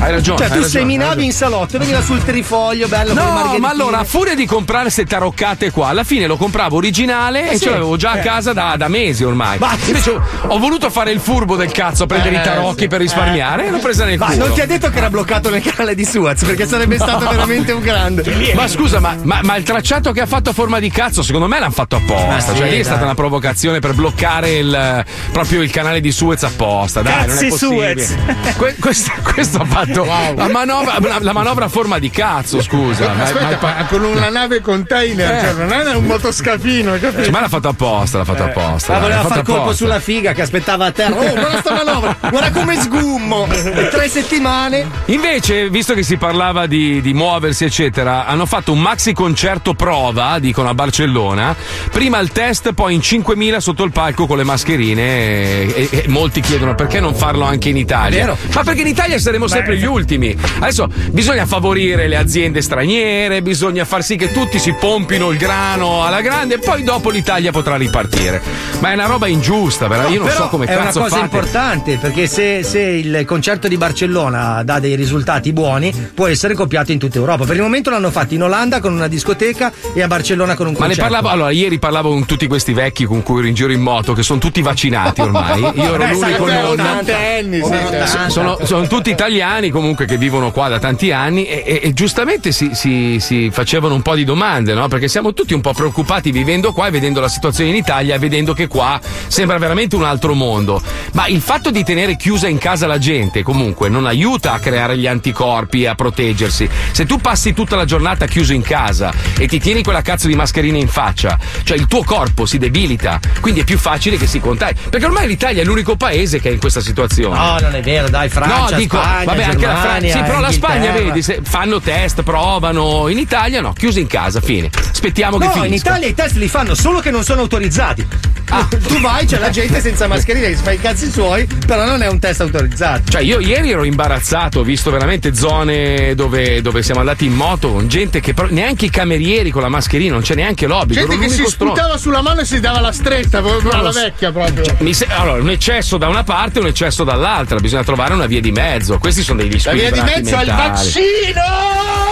[0.00, 0.38] Hai ragione.
[0.38, 4.04] Cioè, hai tu ragione, seminavi in salotto, veniva sul trifoglio, bello No, ma allora a
[4.04, 7.64] furia di comprare queste taroccate qua, alla fine lo compravo originale Eh e sì.
[7.66, 8.22] ce l'avevo già a Eh.
[8.22, 9.58] casa da, da mesi ormai.
[9.58, 12.80] Ma- Invece ho, ho voluto fare il furbo del cazzo a prendere Eh, i tarocchi
[12.82, 12.88] sì.
[12.88, 14.46] per risparmiare e l'ho presa nel Ma culo.
[14.46, 17.50] non ti ha detto che era bloccato nel canale di Suez, perché sarebbe stato veramente
[17.58, 18.52] un grande.
[18.54, 21.46] Ma scusa, ma, ma- ma il tracciato che ha fatto a forma di cazzo, secondo
[21.46, 22.26] me l'hanno fatto apposta.
[22.26, 26.10] Ma cioè, sì, lì è stata una provocazione per bloccare il, proprio il canale di
[26.12, 27.02] Suez apposta.
[27.02, 28.04] Dai, non Cazzi è possibile.
[28.04, 28.16] Suez.
[28.56, 33.12] Que- questo, questo ha fatto la, manovra, la, la manovra a forma di cazzo, scusa.
[33.12, 35.40] Ma- Aspetta, ma- ma con una nave container, Eh.
[35.40, 37.22] cioè non è un motoscafino, capito?
[37.24, 38.92] Cioè, ma l'ha fatto apposta, l'ha fatto apposta.
[38.92, 39.84] Ma dai, voleva far fatto colpo apposta.
[39.84, 41.14] sulla figa che aspettava a terra.
[41.16, 43.46] Oh, guarda sta manovra, guarda come sgummo.
[43.50, 44.86] E tre settimane.
[45.06, 49.74] Invece, visto che si parlava di, di muoversi muoversi, eccetera, hanno fatto un maxi concerto
[49.74, 51.56] prova, dicono a Barcellona.
[51.90, 55.02] Prima il test, poi in 5.000 sotto il palco con le mascherine.
[55.02, 58.36] E, e- e molti chiedono perché non farlo anche in Italia.
[58.54, 60.36] Ma perché in Italia saremo sempre gli ultimi.
[60.60, 66.04] Adesso bisogna favorire le aziende straniere, bisogna far sì che tutti si pompino il grano
[66.04, 68.40] alla grande e poi dopo l'Italia potrà ripartire.
[68.78, 71.14] Ma è una roba ingiusta, vera- io non Però so come è una cazzo cosa
[71.16, 71.24] fate.
[71.24, 76.92] importante perché se, se il concerto di Barcellona dà dei risultati buoni può essere copiato
[76.92, 77.30] in tutta Europa.
[77.36, 80.72] Per il momento l'hanno fatto in Olanda con una discoteca e a Barcellona con un
[80.72, 81.10] Ma ne concerto.
[81.10, 84.12] parlavo, allora, ieri parlavo con tutti questi vecchi con cui ero in giro in moto,
[84.12, 85.60] che sono tutti vaccinati ormai.
[85.74, 86.64] Io ero Beh, l'unico non.
[86.80, 87.84] 80 anni, sì, Over.
[87.86, 88.28] 80.
[88.28, 92.52] Sono, sono tutti italiani comunque che vivono qua da tanti anni e, e- e giustamente
[92.52, 94.88] si, si- si facevano un po' di domande, no?
[94.88, 98.52] Perché siamo tutti un po' preoccupati vivendo qua e vedendo la situazione in Italia vedendo
[98.52, 100.80] che qua sembra veramente un altro mondo.
[101.12, 104.96] Ma il fatto di tenere chiusa in casa la gente comunque non aiuta a creare
[104.96, 106.68] gli anticorpi e a proteggersi.
[106.92, 110.34] Se tu passi tutta la giornata chiuso in casa e ti tieni quella cazzo di
[110.34, 114.40] mascherina in faccia, cioè il tuo corpo si debilita, quindi è più facile che si
[114.40, 114.74] contagi.
[114.90, 117.38] Perché ormai l'Italia è l'unico paese che è in questa situazione.
[117.38, 119.90] No, non è vero, dai, Francia, no, dico, Spagna, vabbè, anche la Francia.
[120.00, 123.08] Germania, Sì, però la Spagna, vedi, se fanno test, provano.
[123.08, 124.68] In Italia no, chiusi in casa, fine.
[124.90, 125.68] Aspettiamo che No, finisca.
[125.68, 128.06] in Italia i test li fanno solo che non sono autorizzati.
[128.50, 128.66] Ah.
[128.82, 132.02] Tu vai, c'è la gente senza mascherina che si fa i cazzi suoi, però non
[132.02, 133.10] è un test autorizzato.
[133.10, 137.70] Cioè, io ieri ero imbarazzato, ho visto veramente zone dove, dove siamo andati in moto
[137.72, 141.06] con gente che però- neanche i camerieri con la mascherina, non c'è neanche l'obbligo.
[141.06, 141.74] Gente che si stronzo.
[141.74, 144.64] sputava sulla mano e si dava la stretta, proprio alla vecchia proprio.
[144.78, 148.26] Mi se- allora, un eccesso da una parte e un eccesso dall'altra, bisogna trovare una
[148.26, 148.98] via di mezzo.
[148.98, 150.68] Questi sono degli La via di mezzo è il mentali.
[150.68, 151.42] vaccino!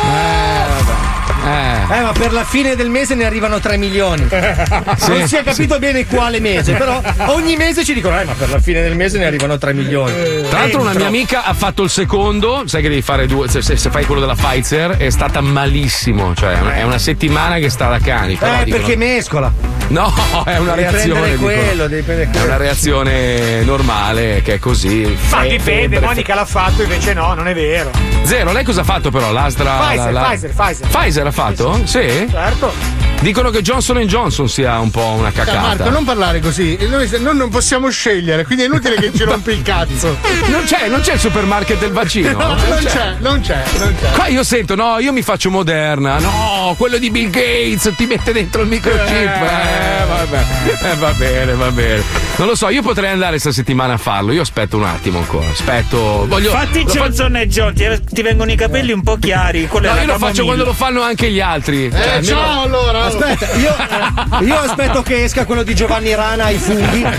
[0.05, 1.20] Eh.
[1.43, 4.27] Eh, ma per la fine del mese ne arrivano 3 milioni.
[5.01, 8.33] Sì, non si è capito bene quale mese, però ogni mese ci dicono, eh, ma
[8.33, 10.13] per la fine del mese ne arrivano 3 milioni.
[10.49, 12.63] Tra l'altro, una mia amica ha fatto il secondo.
[12.67, 13.49] Sai che devi fare due.
[13.49, 16.35] Se, se- se fai quello della Pfizer, è stata malissimo.
[16.35, 18.35] Cioè, è una- settimana che sta da cani.
[18.37, 19.53] Però Eh, dicono- perché mescola.
[19.89, 20.13] No,
[20.45, 21.37] è una Devi reazione.
[21.37, 22.47] quello, devi prendere È quello.
[22.47, 25.17] una reazione normale, che è così.
[25.31, 27.91] Ma dipende, febbre, Monica l'ha fatto, invece no, non è vero.
[28.23, 29.33] Zero, lei cosa ha fatto però?
[29.33, 29.79] L'Astra.
[29.79, 30.87] Pfizer, la- la- Pfizer, Pfizer.
[30.89, 31.87] Pfizer fatto?
[31.87, 32.27] Sì?
[32.31, 33.00] Certo.
[33.21, 35.61] Dicono che Johnson Johnson sia un po' una cacata.
[35.61, 36.79] Marco, non parlare così.
[36.89, 40.17] Noi, noi non possiamo scegliere, quindi è inutile che ci rompi il cazzo.
[40.51, 42.31] Non c'è, non c'è il supermarket del vaccino.
[42.33, 44.11] No, non c'è, non c'è, non c'è.
[44.13, 48.33] Qua io sento, no, io mi faccio moderna, no, quello di Bill Gates ti mette
[48.33, 49.13] dentro il microchip.
[49.13, 50.45] Eh, vabbè,
[50.83, 52.03] eh, va bene, va bene.
[52.37, 54.33] Non lo so, io potrei andare questa settimana a farlo.
[54.33, 55.47] Io aspetto un attimo ancora.
[55.49, 56.27] Aspetto.
[56.27, 56.51] Voglio.
[56.51, 59.69] Fatti Johnson e John, ti, ti vengono i capelli un po' chiari.
[59.71, 61.87] No, io lo faccio quando lo fanno anche gli altri.
[61.87, 63.10] Eh, Cioè, almeno- ciao allora.
[63.11, 63.75] Aspetta, io,
[64.41, 67.05] io aspetto che esca quello di Giovanni Rana ai funghi.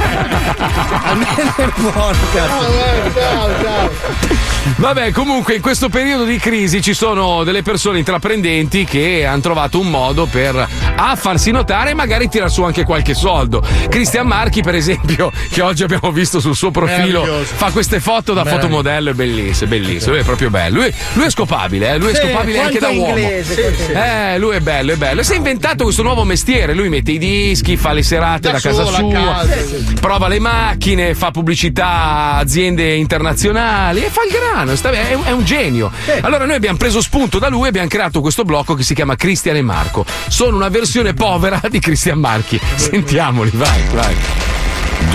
[1.03, 2.67] Almeno è buono, cazzo.
[2.67, 4.30] Eh, ciao, ciao.
[4.63, 9.79] Vabbè, comunque in questo periodo di crisi ci sono delle persone intraprendenti che hanno trovato
[9.79, 13.63] un modo per A farsi notare e magari tirar su anche qualche soldo.
[13.89, 18.45] Cristian Marchi, per esempio, che oggi abbiamo visto sul suo profilo, fa queste foto da
[18.45, 20.79] fotomodello, è bellissimo, è bellissimo, lui è proprio bello.
[20.81, 23.07] Lui, lui è scopabile, eh, lui è Sì, scopabile anche da è uomo.
[23.17, 23.91] inglese, Sì.
[23.91, 25.21] Eh, lui è bello, è bello.
[25.21, 26.73] E si è inventato questo nuovo mestiere.
[26.75, 29.55] Lui mette i dischi, fa le serate da, Da casa solo, a sua, casa.
[29.99, 34.75] prova le macchine, fa pubblicità a aziende internazionali e fa il grano.
[34.75, 35.91] sta- È, è un genio.
[36.21, 39.15] Allora, noi abbiamo preso spunto da lui e abbiamo creato questo blocco che si chiama
[39.15, 40.05] Cristian e Marco.
[40.27, 42.59] Sono una versione povera di Cristian Marchi.
[42.75, 44.15] Sentiamoli, vai, vai.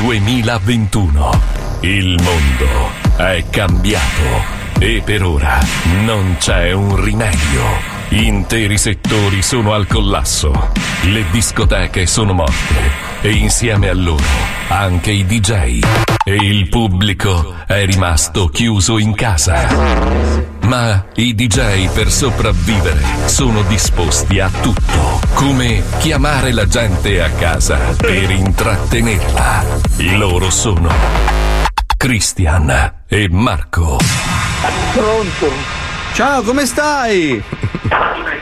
[0.01, 1.41] 2021.
[1.80, 5.59] Il mondo è cambiato e per ora
[6.05, 7.95] non c'è un rimedio.
[8.09, 10.70] Interi settori sono al collasso,
[11.03, 12.74] le discoteche sono morte
[13.20, 15.80] e insieme a loro anche i DJ
[16.24, 19.68] e il pubblico è rimasto chiuso in casa.
[20.62, 27.94] Ma i DJ per sopravvivere sono disposti a tutto, come chiamare la gente a casa
[27.96, 29.64] per intrattenerla.
[30.16, 30.90] Loro sono
[31.96, 33.98] Christian e Marco.
[34.92, 35.50] Pronto?
[36.12, 37.42] Ciao, come stai?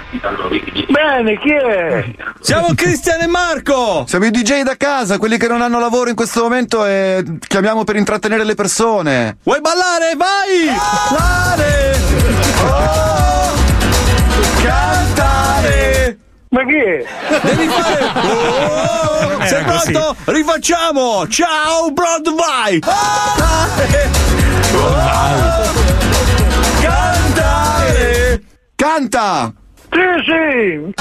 [0.89, 2.05] Bene, chi è?
[2.41, 4.05] Siamo Cristian e Marco!
[4.09, 7.85] Siamo i DJ da casa, quelli che non hanno lavoro in questo momento e chiamiamo
[7.85, 9.37] per intrattenere le persone.
[9.43, 10.15] Vuoi ballare?
[10.17, 10.71] Vai!
[11.11, 11.97] Ballare!
[12.65, 13.53] Oh!
[14.63, 16.19] Cantare!
[16.49, 17.05] Ma chi è?
[17.43, 18.05] Devi fare...
[18.29, 19.31] Oh!
[19.43, 19.93] Era Sei così.
[19.93, 20.17] pronto?
[20.25, 21.29] Rifacciamo!
[21.29, 22.79] Ciao, Broadway!
[22.79, 24.11] Ballare!
[24.75, 25.73] Oh!
[26.81, 28.43] Cantare!
[28.75, 29.53] Canta!
[29.95, 30.93] Sì, sì!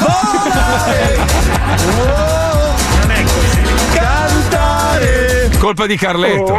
[3.00, 3.62] Non è così.
[3.94, 5.50] Cantare!
[5.60, 6.54] Colpa di Carletto.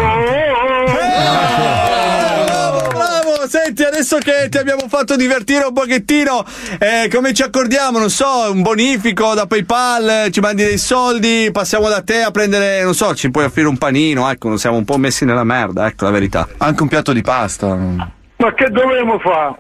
[2.55, 3.47] Bravo, bravo!
[3.49, 6.45] Senti, adesso che che ti abbiamo fatto divertire un pochettino.
[6.79, 7.99] Eh, come ci accordiamo?
[7.99, 12.83] Non so, un bonifico da PayPal, ci mandi dei soldi, passiamo da te a prendere,
[12.83, 15.87] non so, ci puoi offrire un panino, ecco, non siamo un po' messi nella merda,
[15.87, 16.47] ecco la verità.
[16.59, 17.75] Anche un piatto di pasta.
[17.75, 19.55] Ma che dovremmo fare?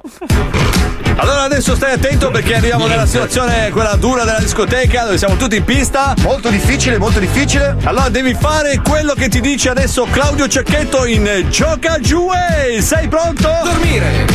[1.16, 5.56] Allora adesso stai attento perché arriviamo nella situazione quella dura della discoteca dove siamo tutti
[5.56, 6.14] in pista.
[6.22, 7.76] Molto difficile, molto difficile.
[7.84, 13.06] Allora devi fare quello che ti dice adesso Claudio Cecchetto in Gioca giù e sei
[13.08, 13.48] pronto?
[13.62, 14.26] Dormire.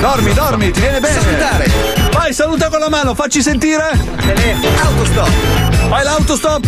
[0.00, 1.20] Dormi, dormi, ti viene bene.
[1.20, 1.70] Salutare.
[2.12, 3.90] Vai, saluta con la mano, facci sentire.
[4.82, 5.30] Autostop.
[5.88, 6.66] Vai l'autostop.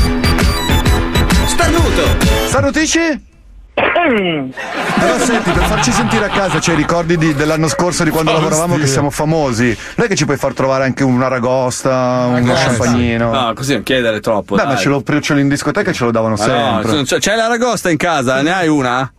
[1.47, 2.17] Starnuto.
[2.47, 3.33] Starnutisci?
[3.75, 8.35] Però senti, per farci sentire a casa, cioè ricordi di- dell'anno scorso di quando Oh,
[8.35, 12.53] lavoravamo che siamo famosi, non è che ci puoi far trovare anche una ragosta, uno
[12.53, 13.31] Eh, champagnino?
[13.33, 14.55] No, così non chiedere troppo.
[14.55, 14.73] Beh, dai.
[14.75, 17.03] ma ce l'ho, ce l'ho in discoteca e ce lo davano no, sempre.
[17.03, 19.11] c'è- c'è la ragosta in casa, ne hai una?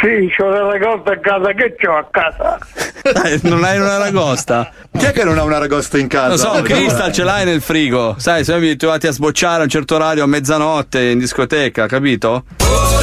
[0.00, 2.58] Sì, c'ho la ragosta a casa, che c'ho a casa?
[3.12, 4.70] Dai, non hai una ragosta?
[4.96, 6.28] Chi è che non ha una ragosta in casa?
[6.28, 6.72] Non so, oggi?
[6.72, 8.14] Crystal ce l'hai nel frigo.
[8.18, 12.44] Sai, se vi trovate a sbocciare a un certo orario a mezzanotte in discoteca, capito?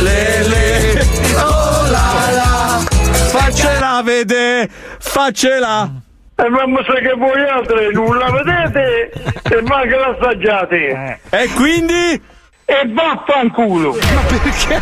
[0.01, 1.01] Le, le,
[1.35, 4.67] oh la la, faccela vedere,
[4.97, 5.91] faccela.
[6.35, 9.11] E mamma sa che voi altri non la vedete
[9.43, 11.19] e manca l'assaggiate.
[11.29, 12.21] E quindi?
[12.69, 13.93] E vaffanculo!
[13.93, 14.81] Ma perché?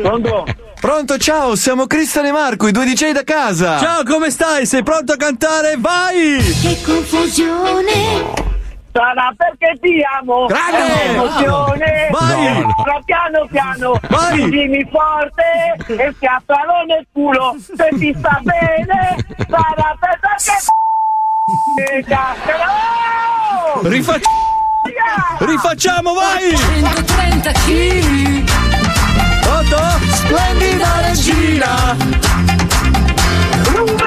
[0.00, 0.46] Pronto?
[0.80, 3.78] Pronto, ciao, siamo Cristian e Marco, i due DJ da casa.
[3.78, 4.64] Ciao, come stai?
[4.64, 5.74] Sei pronto a cantare?
[5.76, 6.38] Vai!
[6.38, 8.32] Che confusione.
[8.92, 10.46] Sarà perché ti amo!
[10.46, 11.02] Grande!
[11.04, 12.08] Emozione!
[12.10, 12.60] Vai!
[12.60, 13.02] No, no.
[13.04, 14.00] Piano piano!
[14.08, 14.48] Vai!
[14.48, 17.56] Dimmi forte e schiaffalo nel culo!
[17.58, 19.16] Se ti sta bene,
[19.50, 20.64] sarà perché...
[21.88, 22.02] Eh,
[25.38, 26.56] Rifacciamo, vai!
[26.56, 28.44] 130 kg.
[29.42, 29.78] Pronto?
[30.12, 31.96] Splendida regina.
[33.74, 34.04] Lunga!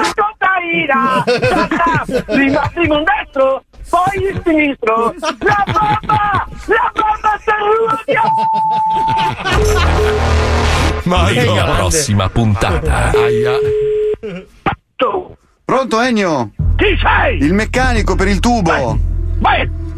[1.25, 5.13] Tata, Prima, prima un destro, poi il sinistro!
[5.39, 6.47] La bomba!
[6.65, 7.39] La bomba
[11.33, 11.77] Nella grande.
[11.77, 13.11] prossima puntata.
[15.65, 16.51] Pronto, Ennio?
[16.75, 17.37] Chi sei?
[17.43, 18.97] Il meccanico per il tubo.
[19.39, 19.51] Ma,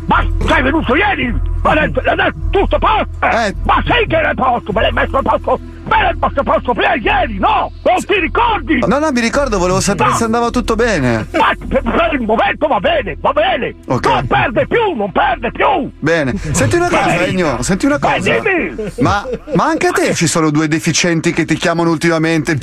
[0.08, 1.34] ma sei venuto ieri?
[1.64, 3.26] Ma è, è tutto a posto?
[3.26, 3.56] Eh.
[3.64, 4.72] Ma sai che era a posto?
[4.72, 5.60] Me l'hai messo a posto?
[5.84, 7.72] Me l'hai messo a posto prima ieri, no?
[7.84, 8.80] Non ti ricordi?
[8.88, 10.16] No, no, mi ricordo, volevo sapere No.
[10.16, 11.28] se andava tutto bene.
[11.38, 13.76] Ma per, per il momento va bene, va bene!
[13.88, 14.06] Ok.
[14.08, 15.92] Non perde più, non perde più!
[16.00, 16.34] Bene.
[16.52, 17.26] Senti una cosa.
[17.26, 18.18] Ennio, senti una cosa.
[18.40, 18.74] dimmi.
[19.00, 22.58] Ma, ma anche a te ci sono due deficienti che ti chiamano ultimamente?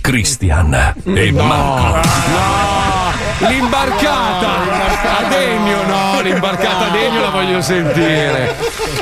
[0.00, 2.93] Christian e Marco.
[3.38, 8.54] L'imbarcata a Degno, no, l'imbarcata a Degno la voglio sentire.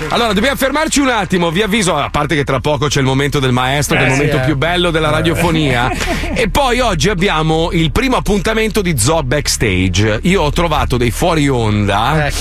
[0.09, 3.39] Allora, dobbiamo fermarci un attimo, vi avviso, a parte che tra poco c'è il momento
[3.41, 4.47] del maestro, che è il Eh, momento sì, eh.
[4.47, 5.91] più bello della radiofonia.
[6.35, 10.21] E poi oggi abbiamo il primo appuntamento di Zoo Backstage.
[10.23, 11.99] Io ho trovato dei fuori onda.
[12.01, 12.33] Hai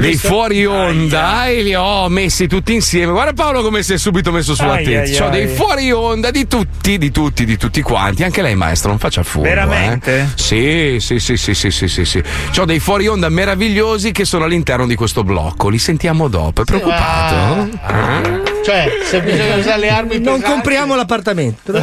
[0.00, 3.12] Dei fuori onda e li ho messi tutti insieme.
[3.12, 5.26] Guarda Paolo come si è subito messo sulla testa.
[5.26, 8.22] Ho dei fuori onda di tutti, di tutti, di tutti quanti.
[8.24, 9.48] Anche lei, maestro, non faccia fuori.
[9.48, 10.30] Veramente?
[10.34, 12.22] Sì, sì, sì, sì, sì, sì, sì, sì.
[12.54, 15.68] C'ho dei fuori onda meravigliosi che sono all'interno di questo blocco.
[15.68, 16.62] Li sentiamo dopo.
[16.62, 17.68] È preoccupato?
[17.88, 18.42] Eh?
[18.64, 21.72] Cioè, se bisogna usare le armi Non pesanti- compriamo l'appartamento.
[21.72, 21.82] Non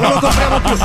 [0.00, 0.76] lo compriamo più.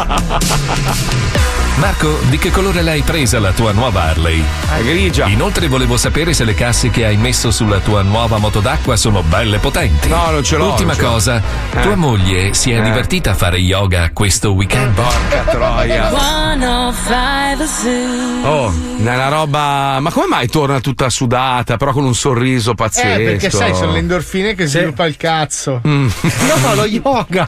[1.80, 4.44] Marco, di che colore l'hai presa la tua nuova Harley?
[4.82, 5.28] grigia.
[5.28, 9.22] Inoltre volevo sapere se le casse che hai messo sulla tua nuova moto d'acqua sono
[9.22, 10.08] belle potenti.
[10.10, 11.10] No, non ce l'ho, Ultima ce l'ho.
[11.10, 11.82] cosa, Eh.
[11.82, 12.82] tua moglie si è Eh.
[12.82, 14.94] divertita a fare yoga questo weekend?
[14.96, 16.10] Porca troia.
[16.10, 18.50] 105 Zoo.
[18.50, 20.00] Oh, è una roba.
[20.00, 23.08] Ma come mai torna tutta sudata, però con un sorriso pazzesco?
[23.20, 25.82] Eh, perché sai, sono le endorfine che sviluppa il cazzo.
[25.88, 26.08] Mm.
[26.64, 27.48] No, lo yoga.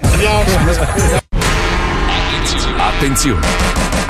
[2.77, 3.68] Attenzione!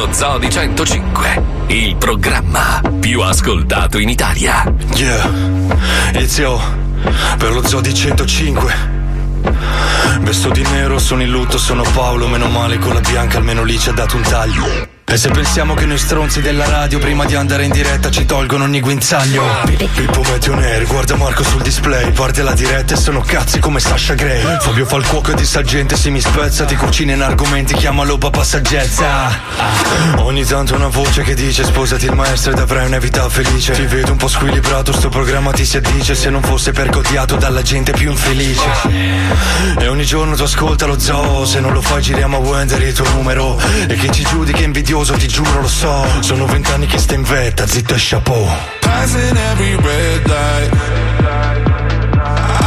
[0.00, 4.64] Lo Zoo di 105, il programma più ascoltato in Italia.
[4.94, 5.30] Yeah,
[6.14, 6.58] inizio
[7.36, 8.74] per lo zoo di 105.
[10.20, 13.78] Vesto di nero, sono in lutto, sono Paolo, meno male con la bianca, almeno lì
[13.78, 14.89] ci ha dato un taglio.
[15.12, 18.62] E se pensiamo che noi stronzi della radio prima di andare in diretta ci tolgono
[18.62, 19.42] ogni guinzaglio.
[19.66, 24.14] Pippo Meteo Neri, guarda Marco sul display Guarda la diretta e sono cazzi come Sasha
[24.14, 27.22] Gray Fabio fa il cuoco e di sa gente se mi spezza Ti cucina in
[27.22, 29.30] argomenti, chiamalo papà saggezza
[30.18, 33.72] Ogni tanto una voce che dice sposati il maestro ed avrai una vita felice.
[33.72, 37.36] Ti vedo un po' squilibrato, sto programma ti si addice Se non fosse perché odiato
[37.36, 38.68] dalla gente più infelice.
[39.78, 42.92] E ogni giorno tu ascolta lo zoo Se non lo fai giriamo a Wender il
[42.92, 43.58] tuo numero.
[43.88, 44.62] E chi ci giudica è
[45.04, 48.46] ti giuro lo so Sono vent'anni che in vetta, zitto e chapeau
[48.80, 50.72] Passing every red light.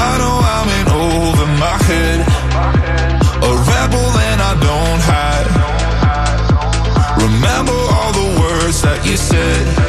[0.05, 2.19] I know I'm in over my head.
[3.39, 5.47] A rebel and I don't hide.
[7.21, 9.82] Remember all the words that you said.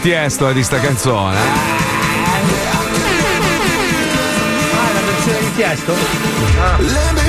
[0.00, 1.36] Di Tiesto eh, di sta canzone.
[4.72, 5.94] Ah, la versione di Tiesto?
[6.78, 7.19] Let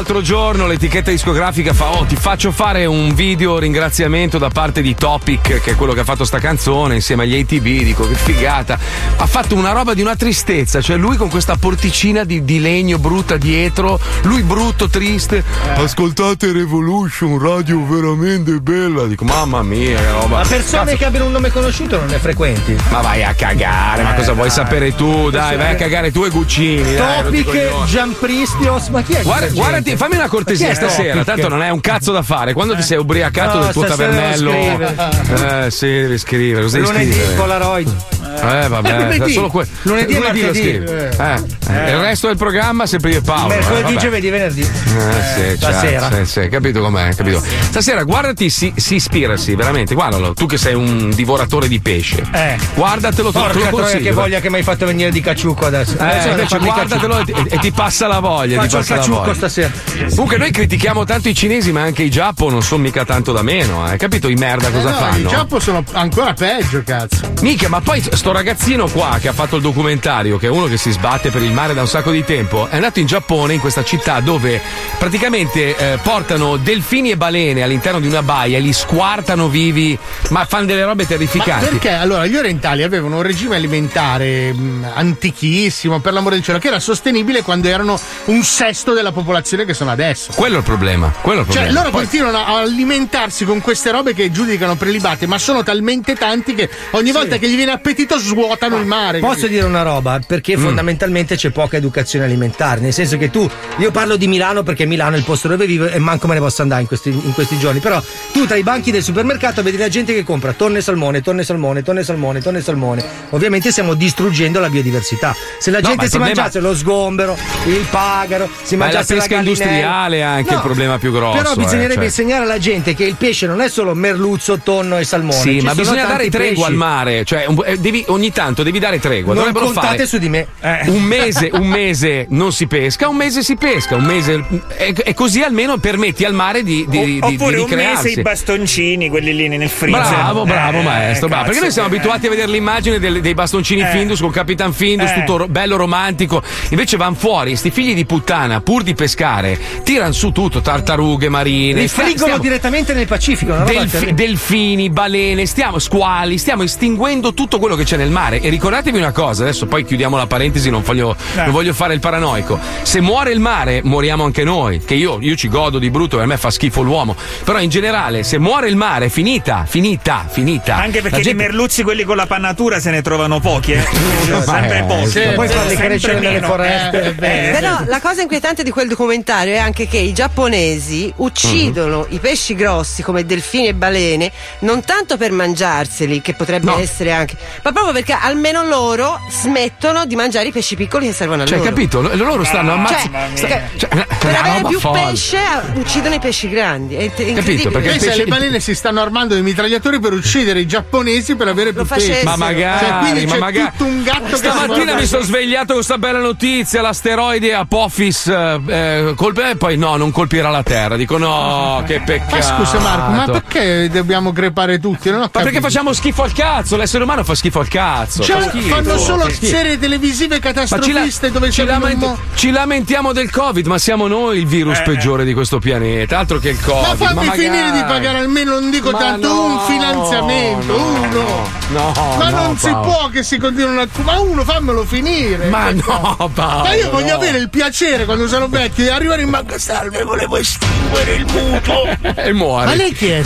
[0.00, 4.94] l'altro giorno l'etichetta discografica fa: Oh, ti faccio fare un video ringraziamento da parte di
[4.94, 7.82] Topic, che è quello che ha fatto sta canzone, insieme agli ATB.
[7.82, 8.78] Dico che figata.
[9.16, 10.80] Ha fatto una roba di una tristezza.
[10.80, 15.44] Cioè, lui con questa porticina di, di legno brutta dietro, lui brutto, triste.
[15.74, 19.04] Ascoltate Revolution, radio veramente bella.
[19.04, 20.38] Dico, mamma mia, che roba.
[20.38, 22.74] Ma persone Cazzo, che abbiano un nome conosciuto non ne frequenti.
[22.88, 24.56] Ma vai a cagare, ma Eh, cosa vuoi dai.
[24.56, 25.28] sapere tu?
[25.28, 26.94] Dai, vai a cagare tu e Guccini.
[26.94, 27.86] dai, Topic, coglioni.
[27.90, 30.04] Giampristios, ma chi è Guarda, guardati, gente?
[30.04, 32.52] fammi una cortesia stasera, tanto non è un cazzo da fare.
[32.52, 34.50] Quando ti sei ubriacato No, del tuo tavernello.
[34.50, 36.62] devo Eh, sì, devi scrivere.
[36.64, 37.34] Cosa devi Lunedì, scrivere?
[37.34, 37.94] Polaroid.
[38.42, 39.32] Eh, vabbè, Lunedì.
[39.32, 40.84] solo que- Lunedì e lo scrivi.
[40.90, 41.59] Eh.
[41.70, 41.90] Eh, Eh.
[41.92, 43.52] Il resto del programma sempre io e Paolo.
[43.52, 43.96] eh, Mercoledì, vabbè.
[44.04, 44.60] giovedì, venerdì.
[44.62, 46.10] Eh, sì, certo, stasera.
[46.12, 47.42] sì, sì, capito com'è, capito.
[47.62, 52.22] Stasera guardati, si, si ispirasi, veramente, guardalo, tu che sei un divoratore di pesce.
[52.32, 52.56] Eh.
[52.74, 55.66] Guardatelo, te lo- te Porca troia, che voglia che mi hai fatto venire di caciucco
[55.66, 55.96] adesso.
[55.98, 58.60] Eh, Adesso invece parli di guardatelo e ti, e ti passa la voglia.
[58.60, 59.34] ti Faccio il passa la caciucco voglia.
[59.34, 59.70] stasera.
[60.10, 63.42] Comunque noi critichiamo tanto i cinesi, ma anche i Giappo non sono mica tanto da
[63.42, 63.96] meno, eh.
[63.96, 65.16] Capito i merda cosa Eh no, fanno?
[65.16, 67.32] Il Giappo sono ancora peggio, cazzo.
[67.42, 70.76] Mica, ma poi sto ragazzino qua che ha fatto il documentario, che è uno che
[70.76, 73.60] si sbatte per il mare da un sacco di tempo, è andato in Giappone, in
[73.60, 74.62] questa città dove
[74.96, 79.98] praticamente eh, portano delfini e balene all'interno di una baia e li squartano vivi,
[80.30, 81.66] ma fanno delle robe Ma terrificanti.
[81.66, 86.68] perché allora gli orientali avevano un regime alimentare mh, antichissimo, per l'amore del cielo, che
[86.68, 90.32] era sostenibile quando erano un sesto della popolazione che sono adesso.
[90.34, 91.12] Quello è il problema.
[91.20, 91.78] Quello è il Cioè, problema.
[91.80, 96.54] loro Poi- continuano a alimentarsi con queste robe che giudicano prelibate, ma sono talmente tanti
[96.54, 97.98] che ogni volta che gli viene appetitoso
[98.34, 99.18] capito, svuotano il mare.
[99.20, 100.18] Posso dire una roba?
[100.26, 100.62] Perché Mm.
[100.62, 102.80] fondamentalmente c'è poca educazione alimentare.
[102.80, 103.48] Nel senso che tu,
[103.78, 106.40] io parlo di Milano perché Milano è il posto dove vivo e manco me ne
[106.40, 107.80] posso andare in questi, in questi giorni.
[107.80, 111.20] Però tu tra i banchi del supermercato vedi la gente che compra tonne e salmone,
[111.22, 113.04] tonne e salmone, tonne e salmone, tonne e salmone.
[113.30, 115.34] Ovviamente stiamo distruggendo la biodiversità.
[115.58, 117.36] Se la No, gente si problema- mangiasse lo sgombero,
[117.66, 120.98] il pagaro, si Ma è la mangiasse pesca gallinella- industriale è anche No, il problema
[120.98, 121.36] più grosso.
[121.38, 122.04] Però eh, bisognerebbe cioè.
[122.04, 125.38] insegnare alla gente che il pesce non è solo merluzzo, tonno e salmone.
[125.40, 126.62] Sì, Ci ma bisogna dare tregua pesci.
[126.64, 127.24] al mare.
[127.24, 129.34] Cioè, eh, devi- ogni tanto devi dare tregua.
[129.34, 130.46] Non Dovrebbero contate fare su di me.
[130.86, 134.44] un mese, un mese non si pesca, un mese si pesca, un mese.
[134.76, 138.18] E, e così almeno permetti al mare di, di, di, Oppure di un mese ricrearsi.
[138.18, 140.00] i bastoncini, quelli lì nel freezer.
[140.08, 141.28] Bravo, bravo Eh, maestro.
[141.28, 141.44] bravo.
[141.44, 143.86] Perché noi siamo cazzo, abituati a vedere l'immagine del- dei bastoncini Eh.
[143.86, 145.14] Findus con Capitan Findus, Eh.
[145.14, 146.42] tutto ro- bello romantico.
[146.70, 151.86] Invece van fuori, sti figli di puttana, pur di pescare, tirano su tutto, tartarughe marine.
[151.86, 153.62] stia- Rifriggono stiamo- direttamente nel Pacifico.
[153.64, 154.14] Terribile.
[154.14, 158.40] delfini, balene, stiamo squali, stiamo estinguendo tutto quello che c'è nel mare.
[158.40, 161.42] E ricordatevi una cosa, adesso poi chiudiamo la parentesi, non voglio, Eh.
[161.42, 162.58] non voglio fare il paranoico.
[162.82, 164.82] Se muore il mare, moriamo anche noi.
[164.84, 167.16] Che io, io ci godo di brutto, per me fa schifo l'uomo.
[167.44, 170.76] Però in generale, se muore il mare, finita, finita, finita.
[170.76, 173.82] Anche perché La gente- di merluzzi quelli con la pannatura se ne trovano pochi, eh.
[174.44, 175.06] sempre Eh, pochi.
[175.08, 176.46] sì, Puoi farli Sempre crescere nelle meno.
[176.46, 177.14] foreste.
[177.18, 177.50] Eh, eh.
[177.52, 182.06] Però la cosa inquietante di quel documentario è anche che i giapponesi uccidono Mhm.
[182.14, 187.36] i pesci grossi come delfini e balene non tanto per mangiarseli, che potrebbe essere anche,
[187.62, 191.58] ma proprio perché almeno loro smettono di mangiare i pesci piccoli che servono a Cioè,
[191.58, 191.68] loro.
[191.70, 192.00] capito?
[192.00, 193.36] Lo- Loro stanno ammazzando.
[193.36, 196.94] Cioè, che- per avere più pesce eh, uccidono i pesci grandi.
[196.96, 197.80] È int- incredibile.
[197.80, 201.84] Pensa, le balene si stanno armando di mitragliatori per uccidere i giapponesi per avere più
[201.84, 202.22] pesce.
[202.24, 203.70] Ma magari, Cioè, quindi ma c'è magari.
[203.72, 209.12] tutto un gatto Stamattina mi sono svegliato con questa bella notizia: l'asteroide Apophis eh, eh,
[209.16, 210.96] colpe- e poi no, non colpirà la Terra.
[210.96, 212.36] Dico no, che peccato.
[212.36, 215.10] Ma scusa Marco, ma perché dobbiamo crepare tutti?
[215.10, 215.68] Non ho Ma perché capito.
[215.68, 216.76] facciamo schifo al cazzo?
[216.76, 218.22] L'essere umano fa schifo al cazzo.
[218.22, 223.12] Cioè, fa schifo, fanno solo serie televisive Ma catastrofiste dove ci lamenti- mo- ci lamentiamo
[223.12, 226.18] del Covid, ma siamo noi il virus Eh, peggiore di questo pianeta.
[226.18, 226.96] Altro che il Ma Covid.
[226.96, 227.38] fammi magari.
[227.40, 231.48] finire di pagare almeno, non dico Ma tanto, no, un finanziamento, no, uno.
[231.70, 232.90] No, ma no, non si Paolo.
[232.90, 233.86] può che si continuino a.
[234.02, 235.48] Ma uno fammelo finire.
[235.48, 236.30] Ma no.
[236.34, 240.02] Paolo, Ma io voglio avere il piacere quando sarò vecchio di arrivare in banca salve,
[240.02, 241.88] volevo estinguere il mutuo.
[242.20, 242.66] E muore.
[242.66, 243.22] Ma lei chi è?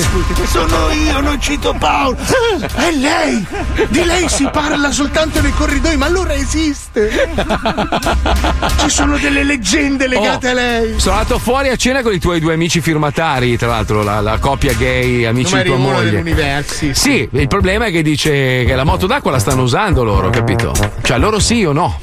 [0.50, 2.16] Sono io, non cito Paolo.
[2.76, 3.44] Ah, è lei!
[3.88, 7.28] Di lei si parla soltanto nei corridoi, ma allora esiste!
[8.78, 10.94] Ci sono delle leggende legate Oh, a lei.
[11.00, 14.38] Sono andato fuori a cena con i tuoi due amici firmatari, tra l'altro, la, la
[14.38, 16.10] coppia gay, amici Numeri di tua moglie.
[16.10, 16.92] dell'universo.
[16.92, 18.30] Sì, il problema è che dice
[18.64, 20.72] che la moto d'acqua la stanno usando loro, capito?
[21.02, 21.98] Cioè, loro sì o no?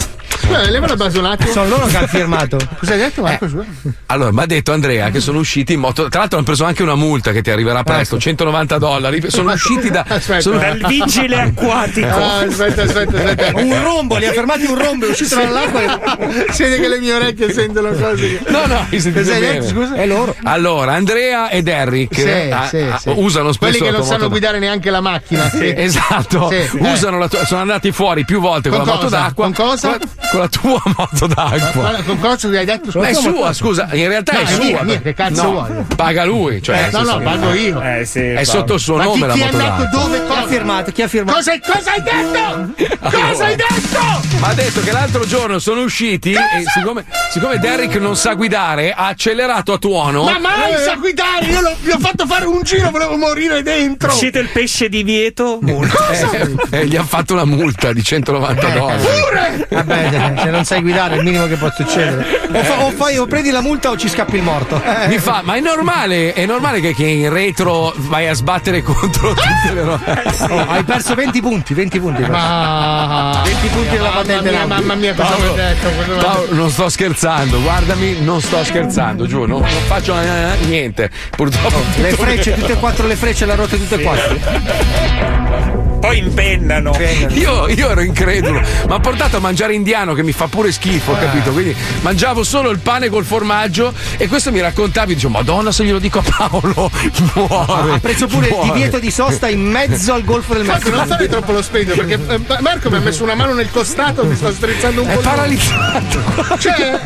[0.55, 1.51] Scusa, leva la base un attimo.
[1.51, 2.57] Sono loro che hanno firmato.
[2.79, 3.47] Cosa hai detto, Marco?
[3.49, 3.65] Scusa.
[4.07, 6.07] Allora, mi ha detto Andrea che sono usciti in moto.
[6.09, 9.23] Tra l'altro, hanno preso anche una multa che ti arriverà presto: 190 dollari.
[9.29, 10.05] Sono usciti da.
[10.07, 10.41] Aspetta.
[10.41, 12.07] sono- Dal vigile acquatico.
[12.07, 13.59] Ah, aspetta, aspetta, aspetta.
[13.59, 15.81] Un rombo, li ha fermati un rombo, è uscito dall'acqua.
[15.81, 18.39] e- Siete che le mie orecchie sentono cose.
[18.47, 19.53] No, no, mi sentite Cosa hai bene.
[19.59, 19.95] detto, scusa?
[19.95, 20.35] È loro.
[20.43, 23.11] Allora, Andrea ed Eric Sì, ah, sì, ah, sì.
[23.15, 25.49] usano spesso Quelli che non sanno moto guidare neanche la macchina.
[25.49, 26.69] Sì, esatto, Sì, eh.
[26.91, 29.17] usano la tua- sono andati fuori più volte con, Con la moto cosa?
[29.17, 29.43] d'acqua.
[29.45, 29.89] Con cosa?
[29.97, 31.71] Con, con la tua moto d'acqua.
[31.73, 32.99] Guarda, con cosa che hai detto?
[32.99, 34.83] Ma è Scusa, sua, scusa, in realtà No, è è sua.
[34.83, 35.69] mia, che cazzo No, vuoi?
[35.95, 36.87] Paga lui, cioè.
[36.87, 37.81] Eh, no, no, pago io.
[37.81, 38.19] Eh sì.
[38.19, 39.85] È sotto il suo Ma chi, nome la chi è moto d'acqua.
[39.85, 40.17] dove?
[40.17, 40.47] Chi ha Cosa?
[40.47, 40.91] firmato?
[40.91, 41.37] Chi ha firmato?
[41.37, 42.99] Cosa, cosa hai detto?
[43.09, 43.99] Cosa hai detto?
[44.39, 46.37] Ma ha detto che l'altro giorno sono usciti e
[46.73, 50.23] siccome, siccome Derrick non sa guidare, ha accelerato a tuono.
[50.23, 51.45] Ma mai sa guidare?
[51.45, 54.09] Io l'ho- gli ho fatto fare un giro, volevo morire dentro.
[54.09, 55.59] È uscito il pesce di vieto.
[55.61, 55.99] Multa.
[56.31, 59.01] Eh, eh, gli ha fatto una multa di 190 Eh, dollari.
[59.01, 59.67] Pure!
[59.69, 62.25] Vabbè, dai, se non sai guidare è il minimo che può succedere.
[62.51, 64.81] O, fa- o fai, o prendi la multa o ci scappi il morto.
[64.83, 65.07] Eh.
[65.07, 69.33] Mi fa, ma è normale, è normale che, che in retro vai a sbattere contro
[69.33, 70.23] tutte le robe.
[70.49, 72.21] Oh, hai perso 20 punti, 20 punti.
[72.23, 75.89] Ma 20 punti della mamma patente mia, mamma mia, cosa Paolo, ho detto?
[76.19, 81.09] Paolo, non sto scherzando, guardami, non sto scherzando, giù, non, non faccio eh, niente.
[81.35, 81.81] Purtroppo.
[81.97, 85.90] Le frecce, tutte e quattro le frecce le ha rotte tutte e quattro.
[86.01, 86.91] Poi impennano.
[87.29, 91.13] Io, io ero incredulo, mi ha portato a mangiare indiano che mi fa pure schifo,
[91.13, 91.51] capito?
[91.51, 95.99] Quindi mangiavo solo il pane col formaggio e questo mi raccontavi, dicevo, Madonna, se glielo
[95.99, 96.89] dico a Paolo,
[97.35, 97.93] muore.
[97.93, 100.97] Ha preso pure il muore." divieto di sosta in mezzo al golfo del Marco, non
[100.99, 101.15] Messico.
[101.15, 104.35] fare troppo lo spento perché eh, Marco mi ha messo una mano nel costato, mi
[104.35, 105.13] sta strizzando un po'.
[105.13, 106.19] È il- paralizzato.
[106.57, 106.99] Cioè,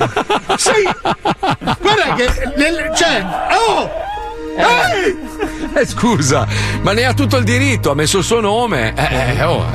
[0.57, 0.83] sei.
[1.81, 2.29] Guarda che.
[2.55, 3.25] Nel, cioè.
[3.67, 3.89] Oh!
[4.55, 5.17] Ehi!
[5.77, 6.47] Eh, scusa,
[6.81, 8.93] ma ne ha tutto il diritto, ha messo il suo nome.
[8.95, 9.65] Eh, eh, oh,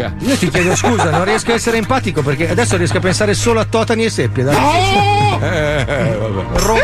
[0.00, 3.34] eh, Io ti chiedo scusa, non riesco a essere empatico perché adesso riesco a pensare
[3.34, 4.44] solo a Totani e Seppia.
[4.44, 4.56] dai.
[4.56, 5.38] Oh!
[5.40, 6.58] eh, vabbè.
[6.58, 6.78] Ro-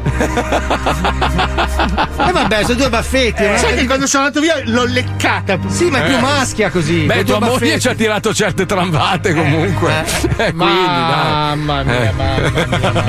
[2.30, 3.42] E vabbè, sono due baffetti.
[3.44, 5.58] Eh, sai che quando sono andato via l'ho leccata.
[5.68, 6.20] Sì, ma è più Eh.
[6.20, 7.04] maschia così.
[7.06, 7.80] Beh, tua due moglie baffetti.
[7.80, 10.04] ci ha tirato certe tramvate comunque.
[10.36, 11.56] Eh, quindi, dai.
[11.56, 12.12] Mamma mia, Eh.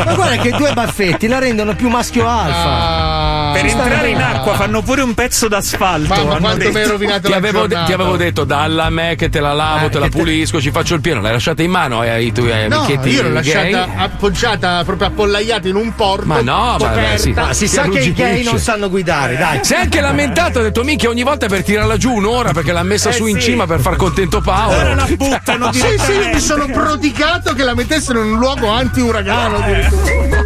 [0.05, 3.51] Ma guarda che due baffetti la rendono più maschio alfa.
[3.53, 6.07] Per Ci stanno entrare in acqua fanno pure un pezzo d'asfalto.
[6.07, 6.71] Mamma, hanno quanto detto.
[6.71, 9.53] mi hai rovinato Ti la avevo, de- ti avevo detto dalla me che te la
[9.53, 11.21] lavo, Eh, te la che te- pulisco, ci faccio il pieno.
[11.21, 13.71] L'hai lasciata in mano ai, tuoi No, amichetti io l'ho gay?
[13.71, 16.25] lasciata appoggiata, proprio appollaiata in un porto.
[16.25, 17.01] Ma no, ma coperta.
[17.11, 17.33] beh, sì.
[17.35, 19.59] Ah, si Ti sa che i gay non sanno guidare, dai.
[19.63, 22.83] Si è anche lamentato, ha detto minchia ogni volta per tirarla giù un'ora perché l'ha
[22.83, 23.51] messa Eh su in sì.
[23.51, 24.77] cima per far contento Paolo.
[24.77, 28.69] Ora la buttano Sì, sì, io mi sono prodigato che la mettessero in un luogo
[28.69, 29.57] anti-uragano.
[29.57, 30.40] addirittura.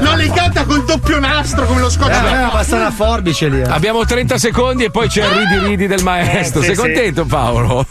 [0.00, 2.10] L'ho legata col doppio nastro come lo scotch.
[2.10, 3.60] Eh, eh, basta una forbice lì.
[3.60, 3.64] eh.
[3.64, 6.60] Abbiamo 30 secondi e poi c'è il ridi ridi del maestro.
[6.60, 6.80] Eh, sì, Sei sì.
[6.80, 7.86] contento Paolo?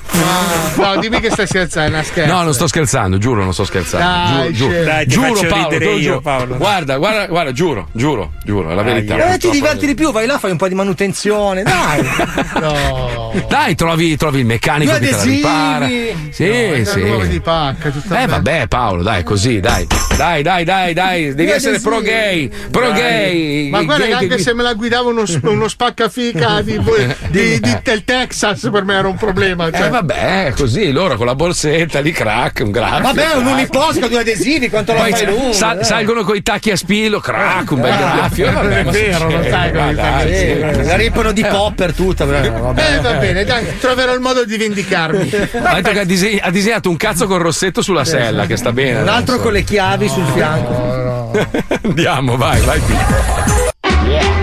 [0.75, 2.33] No, dimmi che stai scherzando, è una scherzo.
[2.33, 4.37] No, non sto scherzando, giuro, non sto scherzando.
[4.41, 4.83] Dai, giuro, giuro.
[4.83, 6.21] Dai, ti Giuro, Paolo, io, giuro.
[6.21, 6.57] Paolo.
[6.57, 9.33] Guarda, guarda, guarda, giuro, giuro, giuro, è la verità.
[9.33, 12.09] Eh, ti diverti di più, vai là, fai un po' di manutenzione, dai.
[12.61, 13.31] No.
[13.47, 15.87] Dai, trovi, trovi il meccanico che te ripara.
[16.29, 16.83] Sì, No,
[17.21, 17.27] sì.
[17.29, 19.87] di pacca, Eh vabbè Paolo, dai, così, dai.
[20.15, 23.69] Dai, dai, dai, dai, devi Due essere pro gay, pro gay.
[23.69, 26.79] Ma guarda gay che anche che- se me la guidava uno, uno spaccafica di,
[27.29, 29.69] di, di- del Texas per me era un problema.
[29.71, 29.85] Cioè.
[29.85, 33.01] Eh vabbè, così, loro con la borsetta lì crack, un graffio.
[33.03, 35.53] Vabbè, un uniposca, due adesivi, quanto lo Poi fai lungo?
[35.53, 35.83] sal- eh.
[35.83, 38.47] salgono coi tacchi a spillo, crack, un bel Ah, graffio.
[38.47, 42.25] Eh, vabbè, è vero, lo sai come dai, eh, la riempiono di popper tutta.
[42.25, 42.45] vabbè.
[42.95, 45.29] Eh, va bene, dai, troverò il modo di vendicarmi.
[45.63, 48.71] Ha detto che ha, dise- ha disegnato un cazzo con rossetto sulla sella, che sta
[48.71, 49.01] bene.
[49.01, 51.10] Un altro con le chiavi sul fianco.
[51.85, 52.79] Andiamo, vai, vai.
[52.79, 54.40] Ridi,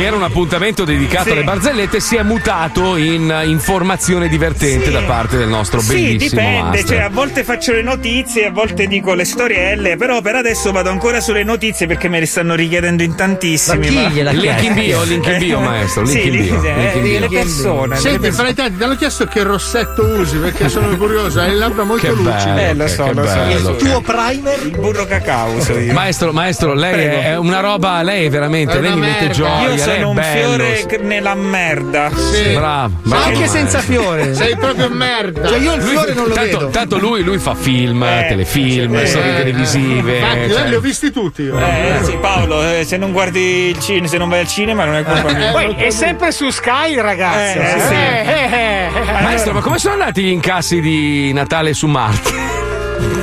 [0.00, 1.32] che era un appuntamento dedicato Sì.
[1.32, 4.92] alle barzellette, si è mutato in informazione divertente Sì.
[4.92, 6.84] da parte del nostro Sì, bellissimo dipende, master.
[6.86, 10.88] cioè a volte faccio le notizie, a volte dico le storielle, però per adesso vado
[10.88, 13.90] ancora sulle notizie perché me le stanno richiedendo in tantissimi.
[13.90, 16.62] Ma chi gliela Link in bio, link in bio, maestro, link sì, in bio, link-
[16.64, 17.18] link eh, in bio.
[17.20, 17.94] le persone.
[17.94, 18.32] le Senti, persone.
[18.42, 21.84] fra i tanti, ti hanno chiesto che rossetto usi perché sono curioso, hai le labbra
[21.84, 22.52] molto Che lucide.
[22.54, 22.70] bello.
[22.70, 23.34] Eh, lo so, che lo so.
[23.34, 23.68] bello.
[23.70, 24.58] Il tuo primer?
[24.64, 25.92] Il burro cacao uso io.
[25.92, 27.20] Maestro, maestro, lei Prego.
[27.20, 30.54] è una roba, lei è veramente, È lei mi mette gioia, Io sono un bello.
[30.64, 32.10] fiore nella merda.
[32.14, 32.52] Sì.
[32.52, 34.34] Bravo, Ma bravo, anche senza fiore.
[34.34, 35.46] Sei proprio merda.
[35.48, 36.70] Cioè io il Lui- fiore non lo tanto, vedo.
[36.70, 40.18] tanto lui, lui fa film, Eh, telefilm, sì, storie Eh, televisive.
[40.18, 41.58] Infatti, cioè- li ho visti tutti io.
[41.58, 44.96] Eh sì, Paolo, eh, se non guardi il cinema, se non vai al cinema non
[44.96, 45.50] è colpa mia.
[45.52, 47.58] Poi è sempre su Sky, ragazzi.
[47.58, 47.92] Eh, sì, sì.
[47.94, 48.88] Eh, eh,
[49.18, 49.22] eh.
[49.22, 52.69] Maestro, ma come sono andati gli incassi di Natale su Marte?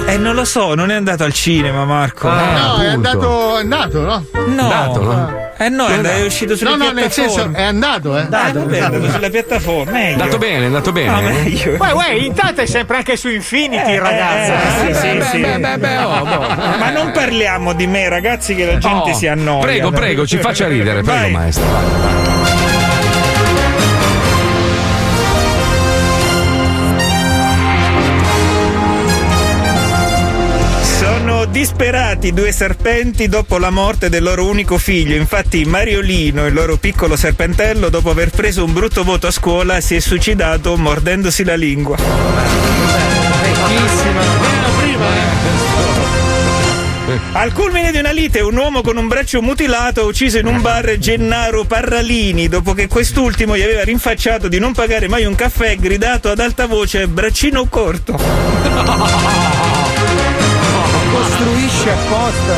[0.07, 2.30] Eh, non lo so, non è andato al cinema, Marco.
[2.30, 3.09] no, è appunto.
[3.09, 4.25] andato, è andato, no?
[4.47, 4.61] no.
[4.61, 5.45] Andato, no?
[5.59, 8.21] Eh no, è, andato- è uscito sulle No, no, nel senso, è andato, eh.
[8.21, 9.89] Eh, vabbè, è andato sulla piattaforma.
[9.91, 10.21] È Meglio.
[10.21, 11.09] andato bene, è andato bene.
[11.11, 11.71] No, meglio.
[11.78, 14.51] Uè, uè, intanto è sempre anche su Infinity, ragazzi.
[14.51, 15.39] Eh, sì, sì, beh, sì.
[15.39, 16.39] beh, beh, beh, oh, boh.
[16.80, 19.61] Ma non parliamo di me, ragazzi, che la gente Oh, si annoia.
[19.61, 21.32] Prego, prego, ci faccia ridere, prego, Vai.
[21.32, 21.65] maestro.
[21.65, 22.36] vai, vai.
[31.57, 35.15] Disperati due serpenti dopo la morte del loro unico figlio.
[35.15, 39.95] Infatti, Mariolino, il loro piccolo serpentello, dopo aver preso un brutto voto a scuola, si
[39.95, 41.97] è suicidato mordendosi la lingua.
[47.31, 50.61] Al culmine di una lite, un uomo con un braccio mutilato ha ucciso in un
[50.61, 55.75] bar Gennaro Parralini dopo che quest'ultimo gli aveva rinfacciato di non pagare mai un caffè
[55.77, 59.75] gridato ad alta voce braccino corto.
[61.18, 62.55] Costruisce apposta.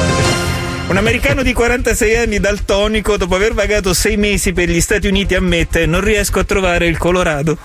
[0.88, 5.34] Un americano di 46 anni daltonico, dopo aver vagato sei mesi per gli Stati Uniti,
[5.34, 7.58] ammette non riesco a trovare il Colorado.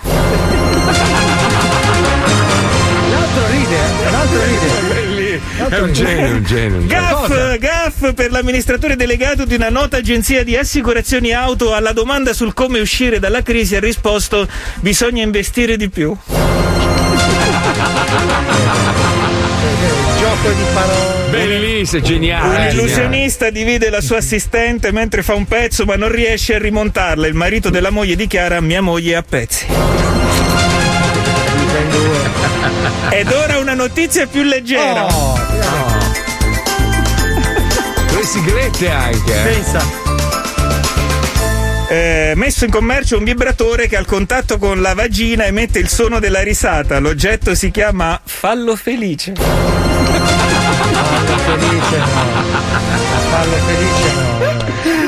[3.11, 5.41] L'altro ride, eh, l'altro ride.
[5.69, 6.79] È un genio, un genio.
[6.79, 6.87] un genio.
[6.87, 12.55] Gaff, gaff per l'amministratore delegato di una nota agenzia di assicurazioni auto alla domanda sul
[12.55, 16.15] come uscire dalla crisi ha risposto bisogna investire di più.
[20.45, 21.31] Gioco di parole.
[21.31, 22.49] Bellissimo, Un geniale.
[22.55, 22.73] geniale.
[22.73, 27.27] illusionista divide la sua assistente mentre fa un pezzo ma non riesce a rimontarla.
[27.27, 29.65] Il marito della moglie dichiara mia moglie è a pezzi.
[33.11, 35.07] Ed ora una notizia più leggera.
[35.07, 35.39] Oh,
[38.11, 39.33] Due sigarette anche.
[39.33, 39.43] eh.
[39.53, 40.04] pensa.
[41.95, 46.19] Eh, messo in commercio un vibratore che al contatto con la vagina emette il suono
[46.19, 46.99] della risata.
[46.99, 49.35] L'oggetto si chiama fallo felice.
[49.35, 52.07] Fallo felice no.
[53.31, 54.34] Fallo felice no.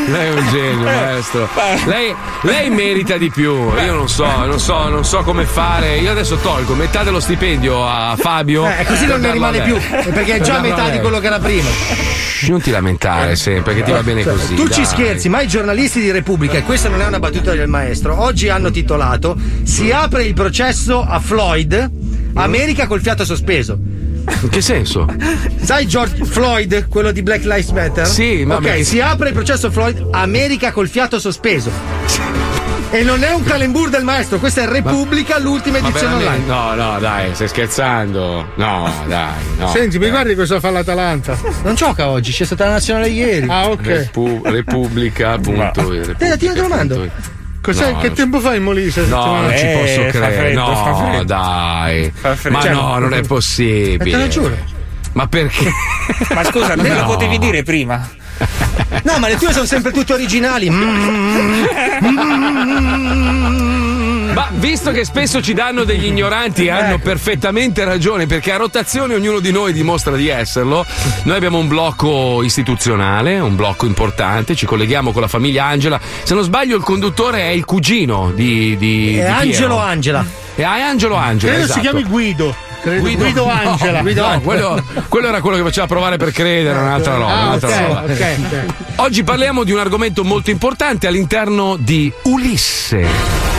[0.07, 1.49] Lei è un genio, Eh, maestro.
[1.55, 1.91] maestro.
[1.91, 3.53] Lei, lei merita di più.
[3.55, 5.99] Io non so, non so, non so come fare.
[5.99, 8.67] Io adesso tolgo metà dello stipendio a Fabio.
[8.67, 9.77] Eh, così non ne rimane più,
[10.13, 11.69] perché è già metà di quello che era prima.
[12.49, 14.55] Non ti lamentare sempre, che ti va bene Cioè, così.
[14.55, 14.85] Tu ci dai.
[14.85, 18.49] scherzi, ma i giornalisti di Repubblica, e questa non è una battuta del maestro, oggi
[18.49, 21.91] hanno titolato Si apre il processo a Floyd,
[22.35, 23.77] America col fiato sospeso.
[24.43, 25.07] In che senso?
[25.63, 28.07] Sai George Floyd, quello di Black Lives Matter?
[28.07, 31.71] Sì, ma Ok, perché- si apre il processo Floyd, America col fiato sospeso.
[32.91, 36.77] E non è un calembur del maestro, questa è Repubblica, l'ultima Ma edizione veramente- online.
[36.77, 38.53] No, no, dai, stai scherzando.
[38.55, 39.69] No, dai, no.
[39.69, 41.37] Senti, mi guardi cosa fa l'Atalanta?
[41.65, 43.47] Non gioca oggi, c'è stata la nazionale ieri.
[43.49, 43.87] Ah, ok.
[43.87, 45.93] Repu- Repubblica, appunto.
[46.17, 47.11] Te, ti domando.
[47.67, 47.91] Cos'è?
[47.91, 49.07] No, che tempo fa in Molise?
[49.07, 50.37] No, non ci Eh, posso fa credere.
[50.37, 51.25] freddo, fa no, freddo.
[51.25, 52.13] dai.
[52.15, 52.51] freddo.
[52.57, 54.11] Ma Cioè, no, non è possibile.
[54.11, 54.57] Te lo giuro.
[55.15, 55.69] Ma perché?
[56.33, 57.07] Ma scusa, non me lo No.
[57.07, 58.09] potevi dire prima?
[59.03, 60.69] No, ma le tue sono sempre tutte originali.
[64.37, 66.85] Ma visto che spesso ci danno degli ignoranti e Ecco.
[66.85, 70.85] hanno perfettamente ragione, perché a rotazione ognuno di noi dimostra di esserlo,
[71.23, 75.99] noi abbiamo un blocco istituzionale, un blocco importante, ci colleghiamo con la famiglia Angela.
[76.23, 78.77] Se non sbaglio il conduttore è il cugino di...
[78.77, 79.79] di È di Angelo.
[79.79, 80.23] Angela.
[80.55, 81.53] È Angelo Angela.
[81.53, 81.81] Credo esatto.
[81.81, 82.55] si chiami Guido.
[82.83, 84.03] Credo- Guido, no, Angela.
[84.03, 87.33] no, quello, quello era quello che faceva provare per credere, un'altra roba.
[87.33, 88.03] Ah, un'altra ok, roba.
[88.03, 88.65] ok, ok.
[88.97, 93.56] Oggi parliamo di un argomento molto importante all'interno di Ulisse.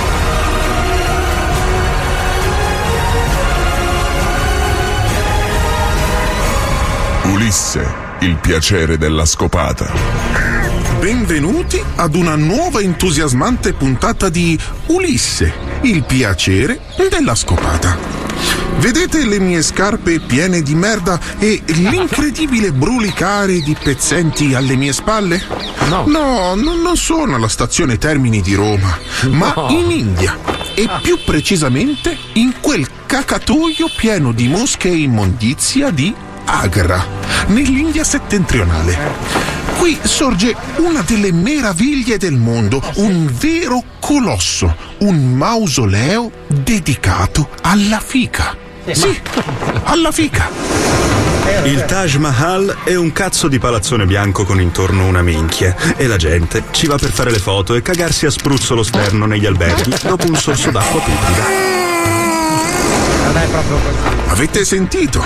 [7.48, 7.88] Ulisse,
[8.19, 9.90] il piacere della scopata.
[10.99, 15.53] Benvenuti ad una nuova entusiasmante puntata di Ulisse,
[15.84, 17.98] il piacere della scopata.
[18.80, 25.41] Vedete le mie scarpe piene di merda e l'incredibile brulicare di pezzenti alle mie spalle?
[25.88, 26.03] No.
[26.06, 28.99] No, non sono alla stazione Termini di Roma,
[29.30, 29.68] ma No.
[29.69, 30.38] in India.
[30.76, 36.14] E più precisamente in quel cacatoio pieno di mosche e immondizia di
[36.48, 37.06] Agra,
[37.48, 38.98] nell'India settentrionale.
[39.78, 48.56] Qui sorge una delle meraviglie del mondo, un vero colosso, un mausoleo dedicato alla fica.
[48.90, 49.19] Sì,
[49.84, 50.49] alla fica.
[51.65, 56.18] Il Taj Mahal è un cazzo di palazzone bianco con intorno una minchia e la
[56.18, 59.94] gente ci va per fare le foto e cagarsi a spruzzo lo sterno negli alberghi
[60.02, 61.86] dopo un sorso d'acqua pubblica.
[64.30, 65.23] Avete sentito?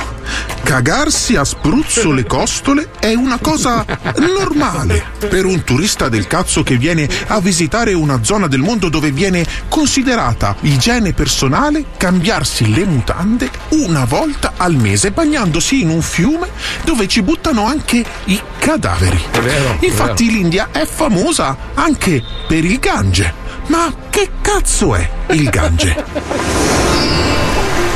[0.63, 3.85] Cagarsi a spruzzo le costole è una cosa
[4.17, 9.11] normale per un turista del cazzo che viene a visitare una zona del mondo dove
[9.11, 16.49] viene considerata igiene personale cambiarsi le mutande una volta al mese bagnandosi in un fiume
[16.83, 19.21] dove ci buttano anche i cadaveri.
[19.41, 23.33] vero, è Infatti l'India è famosa anche per il Gange.
[23.67, 26.80] Ma che cazzo è il Gange?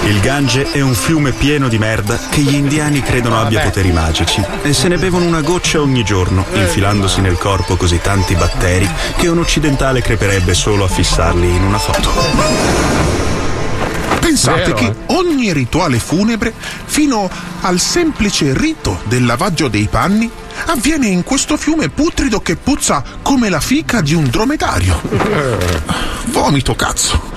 [0.05, 4.39] Il Gange è un fiume pieno di merda che gli indiani credono abbia poteri magici
[4.61, 8.87] e se ne bevono una goccia ogni giorno, infilandosi nel corpo così tanti batteri
[9.17, 12.11] che un occidentale creperebbe solo a fissarli in una foto.
[14.19, 14.95] Pensate Vero, che eh?
[15.07, 16.53] ogni rituale funebre,
[16.85, 17.27] fino
[17.61, 20.29] al semplice rito del lavaggio dei panni,
[20.65, 25.01] avviene in questo fiume putrido che puzza come la fica di un dromedario.
[26.25, 27.33] Vomito cazzo.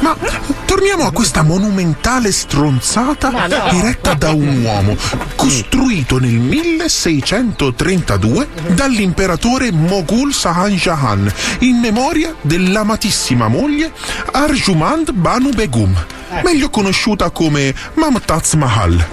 [0.00, 0.16] Ma
[0.64, 3.46] torniamo a questa monumentale stronzata no.
[3.70, 4.96] diretta da un uomo,
[5.34, 13.92] costruito nel 1632 dall'imperatore Moghul Sahan Jahan in memoria dell'amatissima moglie
[14.32, 15.94] Arjumand Banu Begum,
[16.42, 19.06] meglio conosciuta come Mamtaz Mahal.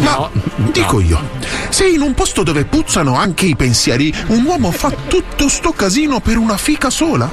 [0.00, 0.28] Ma
[0.72, 1.20] dico io,
[1.68, 6.20] se in un posto dove puzzano anche i pensieri un uomo fa tutto sto casino
[6.20, 7.30] per una fica sola,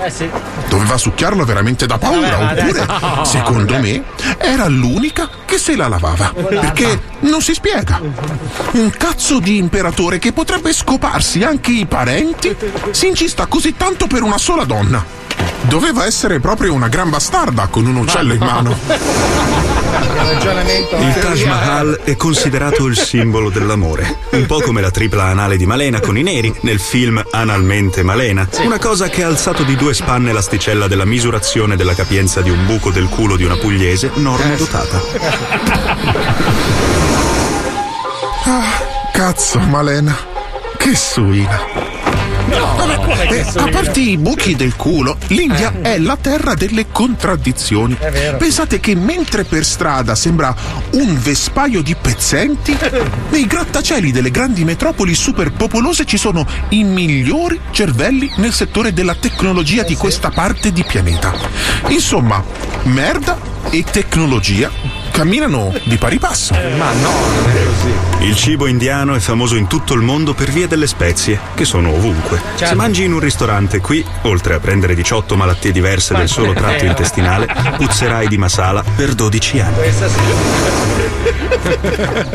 [0.70, 2.88] doveva succhiarlo veramente da paura, Vabbè, oppure,
[3.26, 4.04] secondo me,
[4.38, 6.34] era l'unica che se la lavava.
[6.34, 8.00] Perché non si spiega.
[8.72, 12.56] Un cazzo di imperatore che potrebbe scoparsi anche i parenti
[12.92, 15.25] si incista così tanto per una sola donna.
[15.64, 18.78] Doveva essere proprio una gran bastarda con un uccello in mano.
[21.00, 25.66] Il Taj Mahal è considerato il simbolo dell'amore, un po' come la tripla anale di
[25.66, 29.94] Malena con i neri nel film Analmente Malena, una cosa che ha alzato di due
[29.94, 35.02] spanne l'asticella della misurazione della capienza di un buco del culo di una pugliese normodotata.
[38.44, 40.16] Ah, cazzo, Malena.
[40.78, 41.95] Che suina.
[42.48, 47.98] Eh, a parte i buchi del culo, l'India è la terra delle contraddizioni.
[48.38, 50.56] Pensate che mentre per strada sembra
[50.92, 52.78] un vespaio di pezzenti,
[53.30, 59.84] nei grattacieli delle grandi metropoli superpopolose ci sono i migliori cervelli nel settore della tecnologia
[59.84, 61.34] di questa parte di pianeta.
[61.88, 62.44] Insomma,
[62.84, 63.38] merda
[63.70, 66.54] e tecnologia camminano di pari passo.
[66.54, 68.26] Ma no, non è così.
[68.26, 71.94] Il cibo indiano è famoso in tutto il mondo per via delle spezie, che sono
[71.94, 72.42] ovunque.
[72.50, 72.66] Certo.
[72.66, 76.84] Se mangi in un ristorante qui, oltre a prendere 18 malattie diverse del solo tratto
[76.84, 77.48] intestinale,
[77.78, 81.05] puzzerai di masala per 12 anni.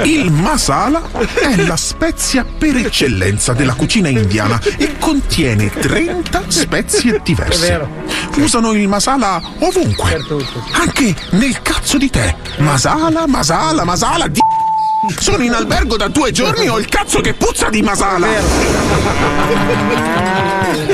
[0.05, 1.03] Il masala
[1.41, 7.89] è la spezia per eccellenza della cucina indiana e contiene 30 spezie diverse.
[8.37, 10.21] Usano il masala ovunque,
[10.73, 12.35] anche nel cazzo di tè.
[12.59, 14.41] Masala, masala, masala, di...
[15.19, 18.29] Sono in albergo da due giorni e ho il cazzo che puzza di masala!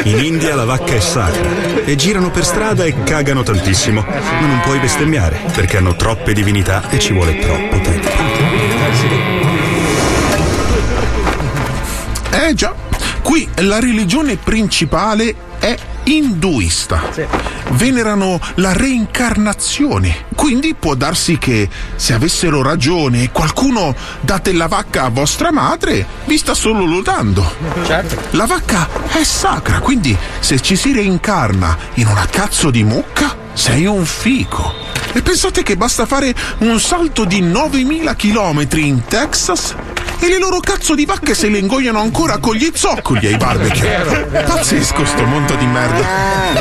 [0.04, 4.60] In India la vacca è sacra e girano per strada e cagano tantissimo, ma non
[4.60, 8.08] puoi bestemmiare perché hanno troppe divinità e ci vuole troppo tempo.
[12.30, 12.74] Eh già,
[13.22, 15.34] qui la religione principale
[16.06, 17.02] induista.
[17.70, 20.24] Venerano la reincarnazione.
[20.34, 26.06] Quindi può darsi che se avessero ragione e qualcuno date la vacca a vostra madre,
[26.26, 27.54] vi sta solo lodando.
[28.30, 33.86] La vacca è sacra, quindi se ci si reincarna in una cazzo di mucca, sei
[33.86, 34.84] un fico.
[35.12, 39.74] E pensate che basta fare un salto di 9000 km in Texas
[40.18, 44.26] e le loro cazzo di vacche se le ingoiano ancora con gli zoccoli ai barbecue.
[44.46, 46.04] Pazzesco sto mondo di merda.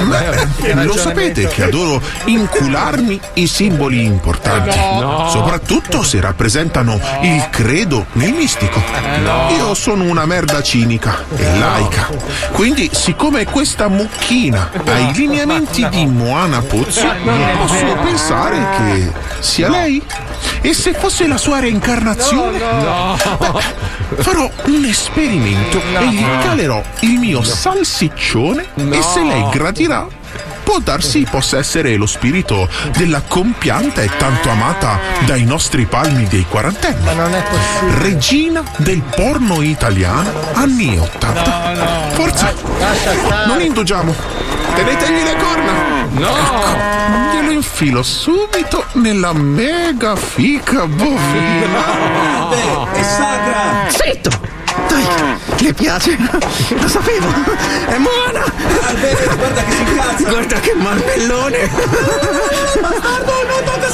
[0.04, 4.78] Beh, lo sapete che adoro incularmi i simboli importanti.
[4.78, 5.30] No.
[5.30, 8.82] Soprattutto se rappresentano il credo nel mistico.
[9.24, 9.50] No.
[9.56, 12.10] Io sono una merda cinica e laica.
[12.52, 17.08] Quindi, siccome questa mucchina ha i lineamenti di Moana Pozzo,
[17.58, 20.02] posso pensare che sia lei?
[20.62, 22.58] E se fosse la sua reincarnazione?
[22.58, 30.08] Beh, farò un esperimento e gli calerò il mio salsiccione e se lei gradirà
[30.66, 32.68] può darsi possa essere lo spirito
[32.98, 37.04] della compianta e tanto amata dai nostri palmi dei quarantenni.
[37.04, 38.00] Ma non è possibile.
[38.00, 42.12] Regina del porno italiano anni 80.
[42.14, 42.54] Forza,
[43.46, 44.14] non indugiamo.
[44.74, 45.85] Tenetegli le corna.
[46.16, 46.30] No.
[46.30, 51.84] Ecco, glielo infilo subito nella mega fica bovina.
[52.94, 53.90] È sacra!
[53.90, 54.30] Zitto!
[54.88, 55.06] Dai,
[55.58, 56.18] le piace?
[56.70, 57.28] Lo sapevo!
[57.86, 58.44] È buona!
[59.36, 60.30] guarda che si incazza!
[60.30, 61.70] Guarda che marmellone!
[62.80, 63.90] Bastardo, non tocca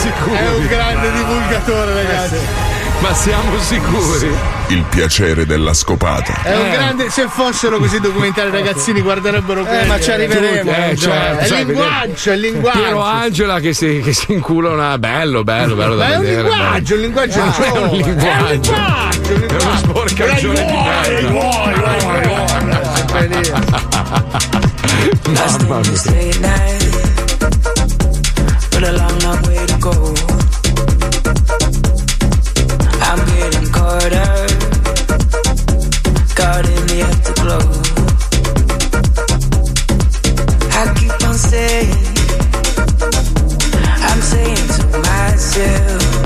[0.00, 0.36] sicuri?
[0.36, 2.69] È un grande divulgatore, ragazzi.
[3.00, 4.30] Ma siamo sicuri?
[4.68, 6.42] Il piacere della scopata.
[6.42, 7.08] È un grande.
[7.10, 9.88] Se fossero così documentari, ragazzini guarderebbero quelli.
[9.88, 10.70] ma ci arriveremo.
[10.70, 12.78] Eh, certo, è il sai, linguaggio, è il linguaggio.
[12.78, 14.98] Piero Angela che si, che si incula una.
[14.98, 16.42] Bello, bello, bello da Ma è un vedere.
[16.42, 18.18] linguaggio, un linguaggio Ah, è un linguaggio.
[18.26, 21.30] È un linguaggio, È uno sporcagione di merda.
[25.30, 25.80] Mamma
[29.48, 30.29] mia.
[36.36, 37.66] Caught in the afterglow.
[40.78, 42.06] I keep on saying,
[44.08, 46.19] I'm saying to myself,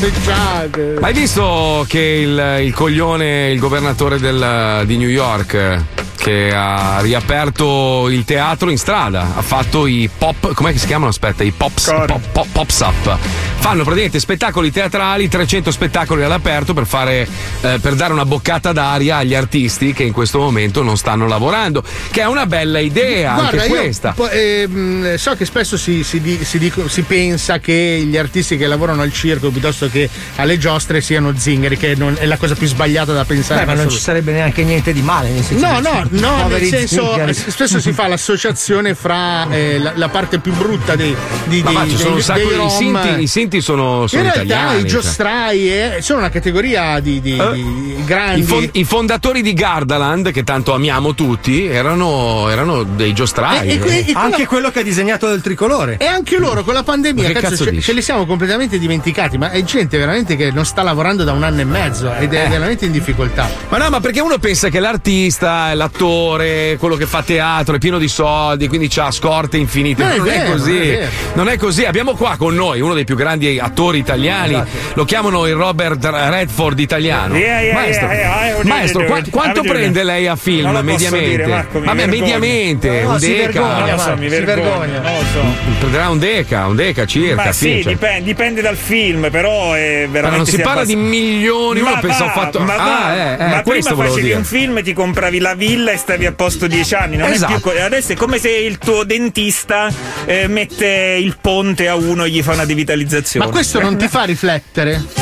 [0.00, 0.96] passeggiate.
[1.00, 5.84] Ma hai visto che il, il coglione, il governatore del- di New York,
[6.16, 11.10] che ha riaperto il teatro in strada, ha fatto i pop, com'è che si chiamano?
[11.10, 13.18] Aspetta, i pops, pop, pop, pops up.
[13.60, 17.26] Fanno praticamente spettacoli teatrali, 300 spettacoli all'aperto per fare,
[17.62, 21.82] eh, per dare una boccata d'aria agli artisti che in questo momento non stanno lavorando,
[22.10, 24.12] che è una bella idea Guarda, anche questa.
[24.12, 28.56] po- ehm, so che spesso si, si di- si dico- si pensa che gli artisti
[28.56, 32.54] che lavorano al circo piuttosto che alle giostre siano zingari, che non- è la cosa
[32.54, 33.60] più sbagliata da pensare.
[33.64, 35.30] Beh, ma non ci sarebbe neanche niente di male.
[35.30, 37.30] Nel senso No, no, no, nel senso, zingari.
[37.30, 41.14] eh, spesso si fa l'associazione fra eh, la, la parte più brutta dei,
[41.44, 42.68] di, Ma dei- ci sono un dei- sacco dei di rom.
[42.70, 44.78] Sinti, i Sinti sono, sono In realtà italiani.
[44.78, 44.90] i cioè.
[44.90, 48.40] giostrai eh, sono una categoria di, di- di grandi.
[48.40, 51.99] I, fon- i fondatori di Gardaland, che tanto amiamo tutti, erano,
[52.48, 53.68] erano dei giostrai.
[53.68, 55.96] E- e que- e Anche quello che ha disegnato il tricolore.
[55.98, 59.38] E anche loro con la pandemia, Ma che cazzo, cazzo ce, li siamo completamente dimenticati.
[59.38, 62.44] Ma è gente veramente che non sta lavorando da un anno e mezzo ed è
[62.44, 62.48] Eh.
[62.48, 63.48] veramente in difficoltà.
[63.68, 67.98] Ma no, ma perché uno pensa che l'artista, l'attore, quello che fa teatro è pieno
[67.98, 70.02] di soldi, quindi ha scorte infinite.
[70.02, 70.72] Non è non è vero, così.
[70.72, 71.08] non è.
[71.34, 71.84] Non è così.
[71.84, 74.54] Abbiamo qua con noi uno dei più grandi attori italiani.
[74.54, 74.68] Esatto.
[74.94, 77.36] Lo chiamano il Robert Redford italiano.
[77.36, 79.22] Yeah, yeah, maestro, yeah, yeah, yeah, maestro, yeah.
[79.30, 81.28] quanto prende lei a film Non lo posso mediamente?
[81.30, 82.38] dire, Marco, Vabbè, vergogno.
[82.38, 83.42] mediamente, No, un si deca.
[83.60, 84.78] vergogna, so, mi si vergogno.
[84.78, 85.00] vergogna.
[85.00, 85.44] Non lo so.
[85.78, 87.34] Prenderà un deca, un deca circa.
[87.44, 87.92] Ma sì, sì, cioè.
[87.92, 90.20] dipende, dipende dal film, però è veramente.
[90.20, 93.14] Ma non si parla di milioni, uno Ma pensa, va, ho fatto- Ma, Ah, va,
[93.14, 94.36] eh, eh, ma questo prima facevi dire.
[94.36, 97.16] un film, ti compravi la villa e stavi a posto dieci anni.
[97.16, 97.52] Non Esatto.
[97.52, 99.88] è più co- adesso è come se il tuo dentista
[100.24, 103.44] eh, mette il ponte a uno e gli fa una devitalizzazione.
[103.46, 105.19] Ma questo non ti fa riflettere?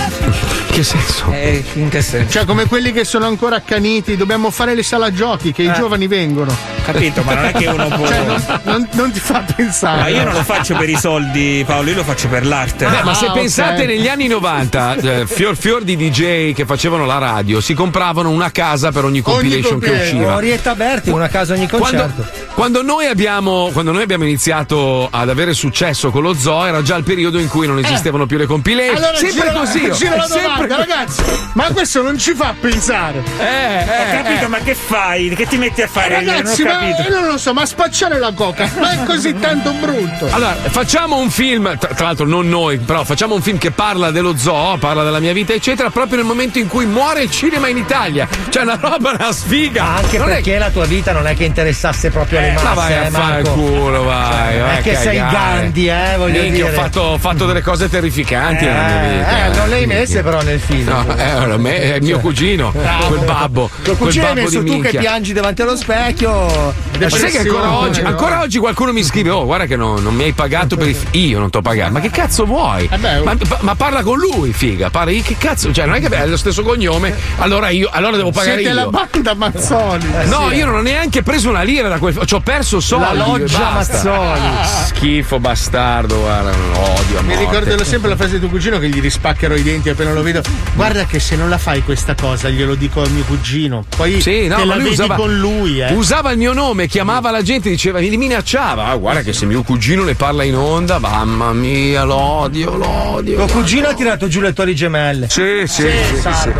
[0.79, 1.33] Che senso?
[1.33, 2.31] Eh, in che senso?
[2.31, 5.73] Cioè, come quelli che sono ancora accaniti, dobbiamo fare le sala giochi, che i Eh.
[5.73, 6.57] giovani vengono.
[6.93, 8.07] Capito, ma non è che uno può.
[8.07, 10.01] Cioè, non, non- non ti fa pensare.
[10.01, 12.87] Ma io non lo faccio per i soldi, Paolo, io lo faccio per l'arte.
[12.87, 13.89] Beh, ma se Ah, pensate ok.
[13.89, 18.51] negli anni 90, eh, fior fior di DJ che facevano la radio, si compravano una
[18.51, 20.17] casa per ogni compilation che compilation.
[20.17, 20.35] usciva.
[20.37, 22.27] Orietta Berti, una casa ogni Quando, concerto.
[22.55, 26.97] quando noi abbiamo, quando noi abbiamo iniziato ad avere successo con lo zoo, era già
[26.97, 28.97] il periodo in cui non esistevano più le compilation.
[28.97, 29.93] Allora, sempre giro, così.
[29.93, 30.89] giro la Sempre domanda, così.
[30.89, 31.23] ragazzi.
[31.53, 33.23] Ma questo non ci fa pensare.
[33.39, 35.29] Eh, Ho capito, ma che fai?
[35.35, 36.15] Che ti metti a fare?
[36.25, 37.09] Ragazzi, non ho ma capito.
[37.09, 40.29] io non lo so, ma spacciare la coca, ma è così tanto brutto.
[40.31, 44.11] Allora, facciamo un film, tra, tra l'altro non noi, però facciamo un film che parla
[44.11, 47.69] dello zoo, parla della mia vita, eccetera, proprio nel momento in cui muore il cinema
[47.69, 48.29] in Italia.
[48.49, 49.85] Cioè, una roba, una sfiga.
[49.97, 52.75] Anche Non è- perché la tua vita non è che interessasse proprio alle Ma masse,
[52.75, 54.53] vai a eh, fare il culo, vai.
[54.53, 55.61] Cioè, vai è che sei cagare.
[55.61, 56.77] Gandhi, eh, voglio Minchia, dire.
[56.77, 59.45] Ho fatto, ho fatto delle cose terrificanti nella mia vita.
[59.45, 60.89] Eh, non le hai messe però nel film.
[60.89, 63.71] No, eh, me- è mio cugino, quel babbo.
[63.83, 65.01] Quel cugino hai babbo messo di tu che minchia.
[65.01, 66.68] piangi davanti allo specchio.
[66.99, 70.15] Ma sai che ancora oggi, ancora oggi qualcuno mi scrive: Oh, guarda che non, non
[70.15, 70.95] mi hai pagato per il.
[70.95, 71.07] f-".
[71.13, 71.93] Io non t'ho pagato.
[71.93, 72.89] Ma che cazzo vuoi?
[73.23, 74.91] ma, ma parla con lui, figa.
[74.91, 75.73] Parla, che cazzo?
[75.73, 77.15] Cioè, non è che è lo stesso cognome.
[77.39, 78.75] Allora io allora devo pagare Siete io.
[78.75, 80.07] la banda Mazzoni.
[80.27, 82.19] No, io non ho neanche preso una lira da quel.
[82.25, 83.05] Ci ho perso soldi.
[83.05, 83.71] La loggia.
[83.71, 84.41] Mazzoli.
[84.87, 87.19] Schifo, bastardo, guarda, odio.
[87.19, 90.13] a Mi ricorderò sempre la frase di tuo cugino che gli rispaccherò i denti appena
[90.13, 90.43] lo vedo.
[90.75, 93.85] Guarda che se non la fai questa cosa, glielo dico al mio cugino.
[93.97, 95.93] Poi Sì, no, te la lui vedi usava, con lui, eh.
[95.93, 98.87] usava il mio nome, chiamava la gente, diceva, mi minacciava.
[98.87, 103.37] Ah, guarda che se mio cugino ne parla in onda, mamma mia, l'odio, l'odio.
[103.37, 105.29] Tuo cugino ha tirato giù le torri gemelle.
[105.29, 106.53] Sì, sì, sì, sì, sì.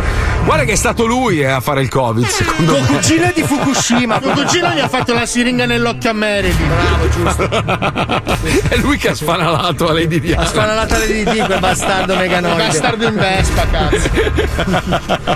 [0.45, 2.87] Guarda che è stato lui eh, a fare il Covid, secondo Tuo me.
[2.87, 4.19] cugino è di Fukushima.
[4.19, 6.67] Tuo cugino gli ha fatto la siringa nell'occhio a Marilyn.
[6.67, 8.69] Bravo, giusto.
[8.69, 10.49] è lui che ha sfanalato a Lady Diana.
[10.53, 12.67] la latta di quel bastardo meganoide.
[12.67, 14.09] Bastardo in Vespa, cazzo.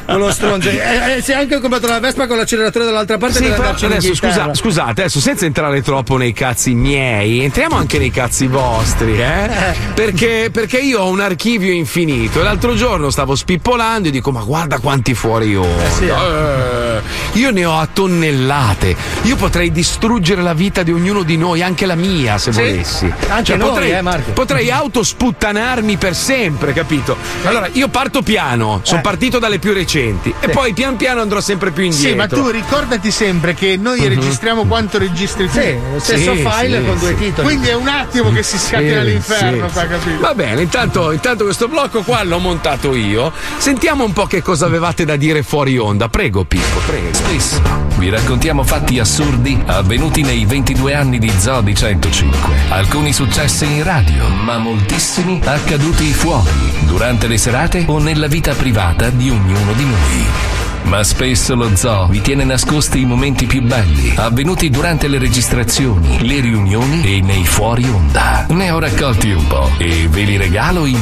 [0.05, 0.69] Quello stronzo.
[0.69, 4.15] Eh, eh, se anche ho comprato la Vespa con l'acceleratore dall'altra parte Sì, però adesso
[4.15, 4.53] scusa, Inghilterra.
[4.55, 9.81] scusate, adesso senza entrare troppo nei cazzi miei, entriamo anche nei cazzi vostri, eh?
[9.93, 14.41] Perché, perché io ho un archivio infinito e l'altro giorno stavo spippolando e dico: Ma
[14.41, 15.89] guarda quanti fuori onda.
[15.89, 17.01] sì, Eh,
[17.33, 18.95] io ne ho a tonnellate.
[19.23, 23.13] Io potrei distruggere la vita di ognuno di noi, anche la mia, se Sì, volessi.
[23.29, 27.15] anche noi, potrei, eh, potrei autosputtanarmi per sempre, capito?
[27.43, 31.71] Allora, io parto piano, sono partito dalle più recenti e poi pian piano andrò sempre
[31.71, 32.09] più indietro.
[32.09, 34.07] Sì, ma tu ricordati sempre che noi Mhm.
[34.33, 35.59] Registriamo quanto registri tu.
[35.59, 37.15] Sì, lo stesso Sì, file sì, con due sì.
[37.15, 37.47] titoli.
[37.47, 39.87] Quindi è un attimo che si scattena Sì, l'inferno, sì, qua, sì.
[39.87, 40.19] capito?
[40.19, 43.31] Va bene, intanto, intanto questo blocco qua l'ho montato io.
[43.57, 46.09] Sentiamo un po' che cosa avevate da dire fuori onda.
[46.09, 47.13] Prego, Pippo, prego.
[47.13, 47.61] Spesso
[47.97, 52.55] vi raccontiamo fatti assurdi avvenuti nei 22 anni di Zodi 105.
[52.69, 56.49] Alcuni successi in radio, ma moltissimi accaduti fuori,
[56.81, 60.72] durante le serate o nella vita privata di ognuno di noi.
[60.83, 66.27] Ma spesso lo zoo vi tiene nascosti i momenti più belli, avvenuti durante le registrazioni,
[66.27, 68.45] le riunioni e nei fuori onda.
[68.49, 70.99] Ne ho raccolti un po' e ve li regalo in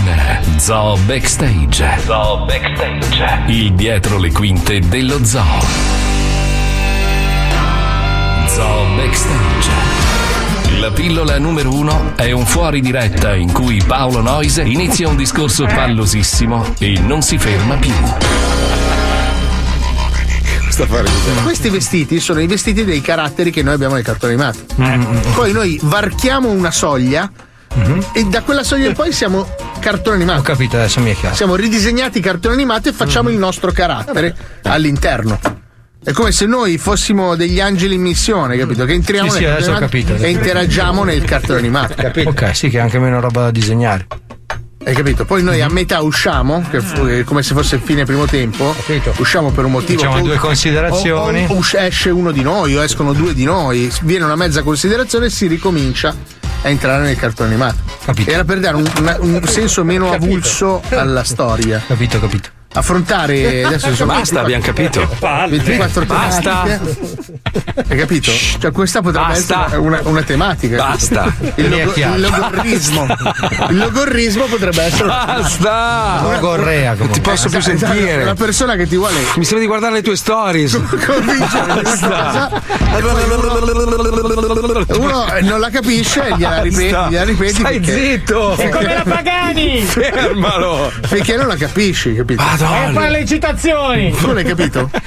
[0.58, 2.00] Zoo Backstage.
[2.06, 3.44] Zoo Backstage.
[3.48, 5.60] Il dietro le quinte dello zoo.
[8.48, 10.00] Zoo Backstage.
[10.80, 15.66] La pillola numero uno è un fuori diretta in cui Paolo Noise inizia un discorso
[15.66, 17.94] pallosissimo e non si ferma più.
[21.44, 24.60] Questi vestiti sono i vestiti dei caratteri che noi abbiamo nei cartoni animati.
[24.82, 27.30] Mm, Poi noi varchiamo una soglia
[28.14, 29.48] e da quella soglia in poi siamo
[29.80, 30.40] cartoni animati.
[30.40, 31.36] Ho capito, adesso mi è chiaro.
[31.36, 35.40] Siamo ridisegnati cartoni animati e facciamo il nostro carattere all'interno.
[36.04, 38.86] È come se noi fossimo degli angeli in missione, capito?
[38.86, 40.16] Che entriamo Sì, sì, nel cartone capito.
[40.16, 41.94] e interagiamo nel cartone animato.
[42.26, 44.08] Ok, sì, che è anche meno roba da disegnare.
[44.84, 45.26] Hai capito?
[45.26, 48.76] Poi noi a metà usciamo, che fu- è come se fosse il fine primo tempo.
[49.18, 50.00] Usciamo per un motivo.
[50.00, 51.46] Facciamo o- due considerazioni.
[51.48, 54.64] O, o us- esce uno di noi, o escono due di noi, viene una mezza
[54.64, 56.16] considerazione e si ricomincia
[56.64, 57.78] a entrare nel cartone animato.
[58.32, 61.82] Era per dare un, una- un senso meno avulso alla storia.
[61.86, 62.50] Capito, capito.
[62.74, 65.06] Affrontare adesso sono Basta, abbiamo capito.
[65.20, 66.64] 24 Basta.
[66.64, 67.10] tematiche.
[67.90, 68.32] Hai capito?
[68.60, 69.66] Cioè, questa potrebbe Basta.
[69.66, 70.78] essere una, una tematica.
[70.78, 71.34] Basta.
[71.56, 73.06] Il, logo- il logorrismo.
[73.70, 75.08] Il logorrismo potrebbe essere.
[75.08, 76.22] Basta!
[76.26, 78.22] Una- Gorrea, Non ti posso più Esatto, sentire.
[78.24, 80.80] Una persona che ti vuole Mi sembra di guardare le tue stories.
[81.06, 82.62] convincere questa cosa.
[84.98, 87.10] Uno non la capisce e gliela ripeti, Basta.
[87.10, 88.56] gliela ripeti Stai perché- zitto.
[88.56, 89.82] È come la Pagani!
[89.82, 90.92] Fermalo.
[91.10, 92.42] Perché non la capisci, capito?
[92.66, 94.12] E fa le citazioni!
[94.12, 94.90] Tu l'hai capito?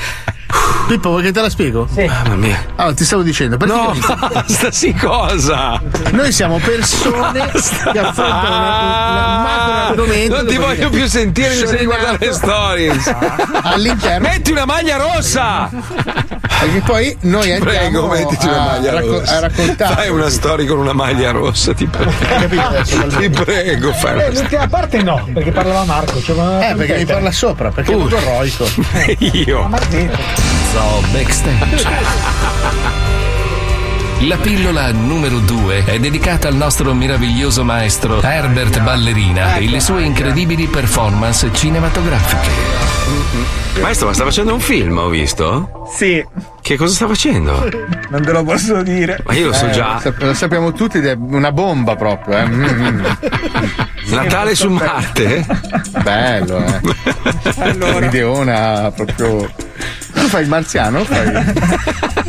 [0.86, 1.88] Pippo, vuoi che te la spiego?
[1.90, 2.04] Sì.
[2.04, 2.62] Mamma mia.
[2.76, 3.94] Allora, ti stavo dicendo, No,
[4.30, 5.80] basta, sì, cosa?
[6.12, 7.50] noi siamo persone
[7.92, 10.36] che affrontano una- un macro argomento.
[10.36, 13.14] Non ti voglio più sentire, mi senti guardare le stories.
[13.62, 14.28] All'interno.
[14.28, 15.70] Metti una maglia rossa!
[15.70, 19.36] Perché poi noi andiamo Prego, mettiti una a, maglia racco- rossa.
[19.36, 19.94] a raccontare.
[19.94, 22.10] Fai una storia con una maglia rossa, ti prego.
[22.10, 24.40] Ti prego, fai Eh, una storia.
[24.40, 26.20] l'ultima parte no, perché parlava Marco.
[26.22, 28.66] Cioè, Eh, perché mi parla sopra, perché è molto eroico.
[29.18, 29.68] Io.
[30.72, 33.02] Zoo Backstage.
[34.20, 40.02] La pillola numero 2 è dedicata al nostro meraviglioso maestro Herbert Ballerina e le sue
[40.02, 42.50] incredibili performance cinematografiche.
[43.82, 45.86] Maestro, ma sta facendo un film, ho visto?
[45.94, 46.24] Sì,
[46.62, 47.68] Che cosa sta facendo?
[48.08, 49.18] non te lo posso dire.
[49.26, 49.94] Ma io lo so Eh, già.
[49.94, 52.38] Lo, sap- lo sappiamo tutti ed è una bomba proprio.
[52.38, 52.46] Eh.
[52.46, 53.04] Mm, mm.
[54.14, 55.44] Natale su Marte?
[56.02, 56.80] Bello, eh.
[57.94, 59.50] Un'ideona proprio.
[60.14, 61.00] Tu fai il marziano?
[61.00, 61.54] o Fai...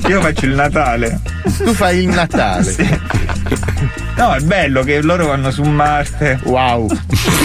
[0.07, 1.19] Io faccio il Natale.
[1.57, 2.75] Tu fai il Natale.
[4.17, 6.39] No, è bello che loro vanno su Marte.
[6.43, 6.87] Wow.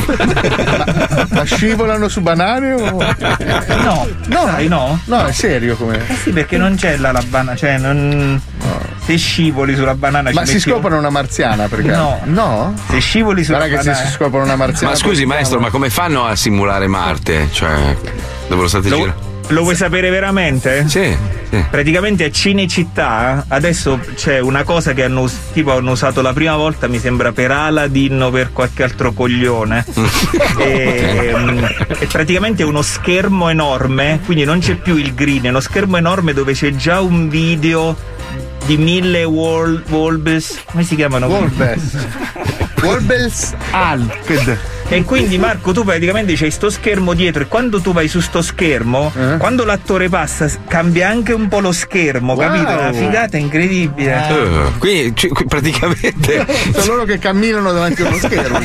[0.06, 2.90] ma, ma scivolano su banane o.
[3.82, 5.00] No, No, sai, no?
[5.04, 6.00] No, è serio come.
[6.06, 8.40] Eh sì, perché non c'è là la banana, cioè non.
[9.04, 11.88] Se scivoli sulla banana Ma si metti- scoprono una marziana perché?
[11.90, 12.20] No.
[12.24, 12.74] No?
[12.90, 14.06] Se scivoli sulla Guarda che se banana.
[14.06, 14.92] si scoprono una marziana.
[14.92, 17.48] Ma scusi, maestro, ma come fanno a simulare Marte?
[17.50, 17.96] Cioè,
[18.48, 19.28] dove lo state girando?
[19.50, 20.84] Lo vuoi sapere veramente?
[20.88, 21.16] Sì,
[21.48, 21.64] sì.
[21.70, 26.88] Praticamente a Cinecittà adesso c'è una cosa che hanno, tipo, hanno usato la prima volta,
[26.88, 29.84] mi sembra per Aladdin o per qualche altro coglione.
[30.58, 31.64] e, mm,
[31.98, 36.32] è praticamente uno schermo enorme, quindi non c'è più il green, è uno schermo enorme
[36.32, 37.96] dove c'è già un video
[38.66, 40.62] di mille wall, Wolbes.
[40.66, 41.26] Come si chiamano?
[41.26, 41.96] Wolbes.
[42.82, 44.79] Wolbes Alked.
[44.92, 48.42] E quindi Marco tu praticamente c'hai sto schermo dietro e quando tu vai su sto
[48.42, 52.40] schermo, quando l'attore passa cambia anche un po' lo schermo, Wow.
[52.42, 52.70] capito?
[52.72, 54.28] Una figata incredibile.
[54.28, 56.44] Eh, quindi ci- qui praticamente
[56.74, 58.58] Sono loro che camminano davanti a uno schermo.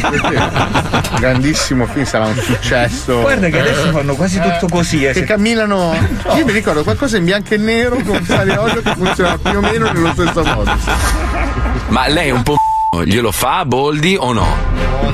[1.19, 3.22] Grandissimo film, sarà un successo.
[3.22, 5.93] Guarda che adesso fanno quasi tutto così, eh, Che se- camminano.
[6.35, 9.61] Io mi ricordo qualcosa in bianco e nero con sale olio che funziona più o
[9.61, 10.76] meno nello stesso modo.
[11.89, 12.56] Ma lei è un po'
[13.03, 14.73] glielo fa Boldi o no?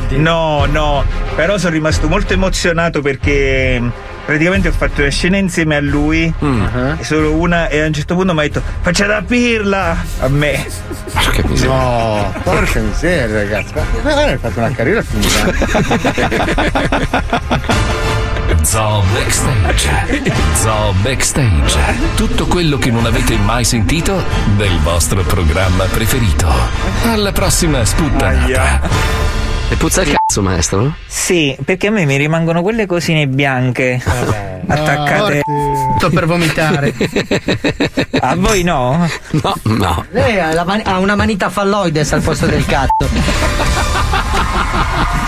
[0.09, 1.03] No, no,
[1.35, 3.91] però sono rimasto molto emozionato perché mh,
[4.25, 6.63] praticamente ho fatto una scena insieme a lui, Mm.
[6.99, 10.27] e solo una, e a un certo punto mi ha detto faccia da pirla a
[10.27, 10.65] me.
[11.63, 13.73] No, porca miseria, ragazzi.
[14.03, 15.01] Ma hai fatto una carriera
[18.63, 19.89] Zoo Backstage.
[20.55, 21.77] Zoo Backstage.
[22.15, 24.23] Tutto quello che non avete mai sentito
[24.55, 26.47] del vostro programma preferito.
[27.05, 28.81] Alla prossima sputtanata.
[29.69, 30.93] E puzza il cazzo, maestro?
[31.07, 34.01] Sì, perché a me mi rimangono quelle cosine bianche
[34.67, 35.41] attaccate.
[35.97, 36.93] Sto per vomitare.
[38.19, 39.07] A voi no?
[39.31, 40.05] No, no.
[40.11, 43.09] Lei ha, la mani- ha una manita falloides al posto del cazzo.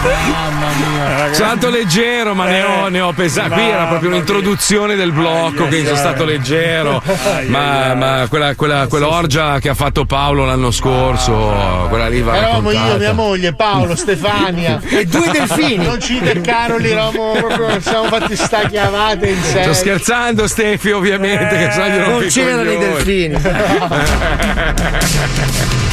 [0.03, 3.53] Sono stato leggero, ma ne ho, ne ho pesato.
[3.53, 7.01] Qui era proprio un'introduzione del blocco che sono stato leggero.
[7.47, 12.71] Ma, ma quella, quella, quell'orgia che ha fatto Paolo l'anno scorso, quella lì va Eravamo
[12.71, 15.85] io, mia moglie, Paolo, Stefania E due delfini.
[15.85, 19.73] Non e Caroli, eravamo proprio, siamo fatti sta chiavate in Sto serio.
[19.73, 23.41] scherzando, Stefi, ovviamente, che sai Non c'erano i delfini.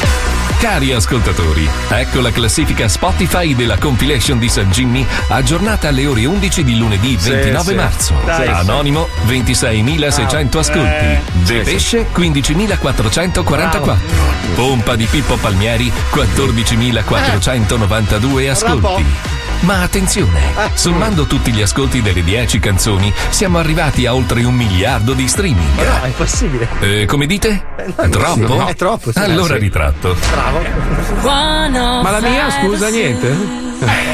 [0.61, 6.63] Cari ascoltatori, ecco la classifica Spotify della compilation di San Jimmy aggiornata alle ore 11
[6.63, 7.73] di lunedì 29 sì.
[7.73, 8.13] marzo.
[8.23, 8.47] Dai.
[8.47, 11.05] Anonimo 26.600 ascolti.
[11.05, 11.19] Eh.
[11.45, 13.97] The Pesce 15.444.
[14.53, 19.39] Pompa di Pippo Palmieri 14.492 ascolti.
[19.61, 20.39] Ma attenzione,
[20.73, 25.75] sommando tutti gli ascolti delle 10 canzoni, siamo arrivati a oltre un miliardo di streaming.
[25.75, 26.67] Ma no, è impossibile.
[26.79, 27.63] Eh, come dite?
[27.95, 28.59] no, Troppo?
[28.65, 29.19] sì, è troppo, sì.
[29.19, 29.63] Allora Eh, sì.
[29.63, 30.15] ritratto.
[30.31, 30.61] Bravo.
[32.01, 33.35] Ma la mia, scusa, niente?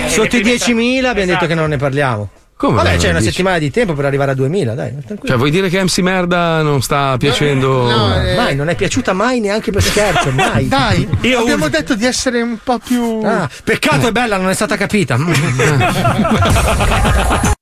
[0.08, 2.30] Sotto i 10.000 abbiamo detto che non ne parliamo.
[2.58, 3.30] Come Vabbè, c'è una dici?
[3.30, 4.90] settimana di tempo per arrivare a 2000, dai.
[4.90, 5.22] tranquillo.
[5.24, 7.84] Cioè, vuoi dire che MC Merda non sta piacendo?
[7.84, 10.68] Mai, non è piaciuta mai neanche per scherzo, mai.
[10.68, 11.08] Dai,
[11.38, 13.22] abbiamo detto di essere un po' più.
[13.24, 15.18] Ah, peccato è bella, non è stata capita.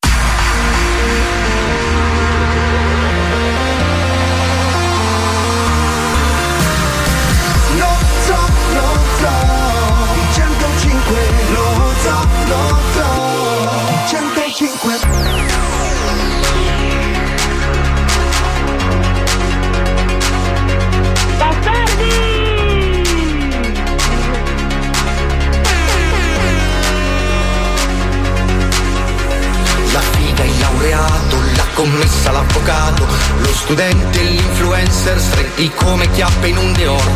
[31.86, 33.06] commessa l'avvocato,
[33.38, 37.12] lo studente e l'influencer stretti come chiappe in un Dior.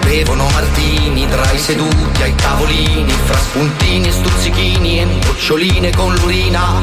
[0.00, 6.82] Bevono martini tra i seduti ai tavolini, fra spuntini e stuzzichini e noccioline con l'urina.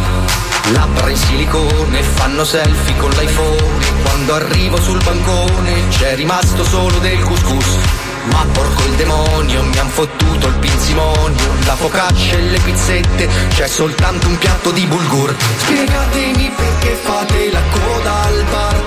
[0.72, 3.84] Labbra in silicone, fanno selfie con l'iPhone.
[4.04, 8.05] Quando arrivo sul bancone c'è rimasto solo del couscous.
[8.32, 13.68] Ma porco il demonio, mi han fottuto il pinzimonio, la focaccia e le pizzette, c'è
[13.68, 15.36] soltanto un piatto di bulgur.
[15.58, 18.84] Spiegatemi perché fate la coda al bar,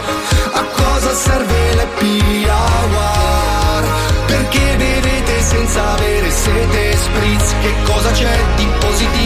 [0.53, 3.85] a cosa serve l'happy hour?
[4.27, 9.18] Perché bevete senza avere sete spritz, che cosa c'è di positivo?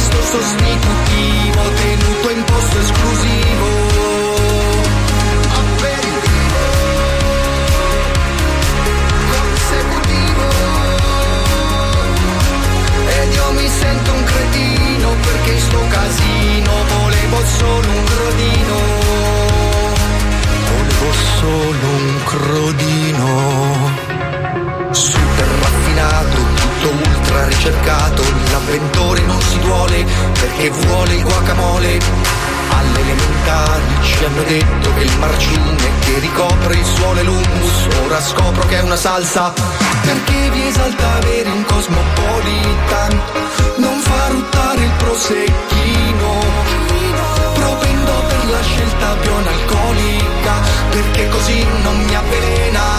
[0.00, 3.68] Pasto sostitutivo, tenuto in posto esclusivo.
[5.60, 6.62] Aperitivo,
[9.34, 10.44] consecutivo.
[13.08, 18.76] Ed io mi sento un cretino perché in casino volevo solo un grodino.
[20.70, 24.19] Volevo solo un crodino.
[24.92, 31.98] Super raffinato, tutto ultra ricercato, l'avventore non si duole perché vuole il guacamole.
[32.70, 38.20] Alle elementari ci hanno detto che il marciume che ricopre il suolo è l'hummus, ora
[38.20, 39.52] scopro che è una salsa.
[40.02, 43.20] Perché vi esalta avere un cosmopolitan,
[43.76, 46.38] non fa ruttare il prosecchino.
[47.54, 50.52] Propendo per la scelta più analcolica,
[50.90, 52.89] perché così non mi avvelena.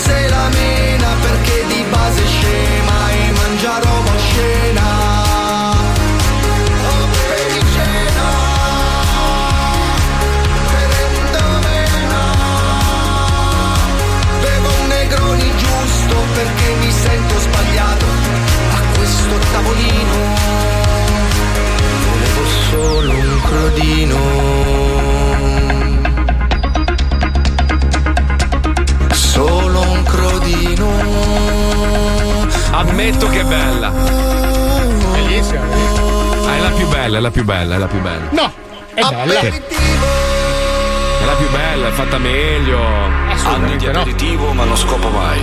[0.00, 4.88] se la mena perché di base scema e mangia roba scena.
[6.90, 8.28] Oh, baby, scena.
[14.40, 18.06] Bevo un negroni giusto perché mi sento sbagliato
[18.72, 20.18] a questo tavolino.
[22.08, 25.19] Volevo solo un crodino
[30.56, 30.84] mena.
[32.72, 33.90] Ammetto che è bella.
[35.12, 35.62] Bellissima.
[36.46, 38.28] Ah, è la più bella, è la più bella, è la più bella.
[38.30, 38.52] No,
[38.94, 39.40] è bella.
[39.40, 42.80] È la più bella, è fatta meglio.
[43.44, 45.42] Anni di aperitivo, ma non scopo mai.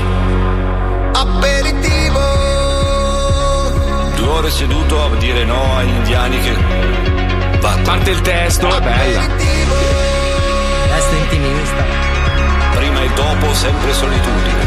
[1.14, 2.20] Aperitivo.
[4.16, 6.56] Due ore seduto a dire no agli indiani che.
[7.60, 7.82] Vattene.
[7.84, 9.26] Parte il testo, è bella.
[10.88, 12.17] Testo intimista.
[12.98, 14.66] Prima e dopo, sempre solitudine.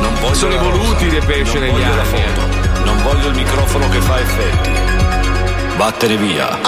[0.00, 2.22] Non voglio Sono evoluti dei pesci non negli voglio la anni.
[2.22, 4.70] foto, Non voglio il microfono che fa effetti.
[5.76, 6.58] Vattene via.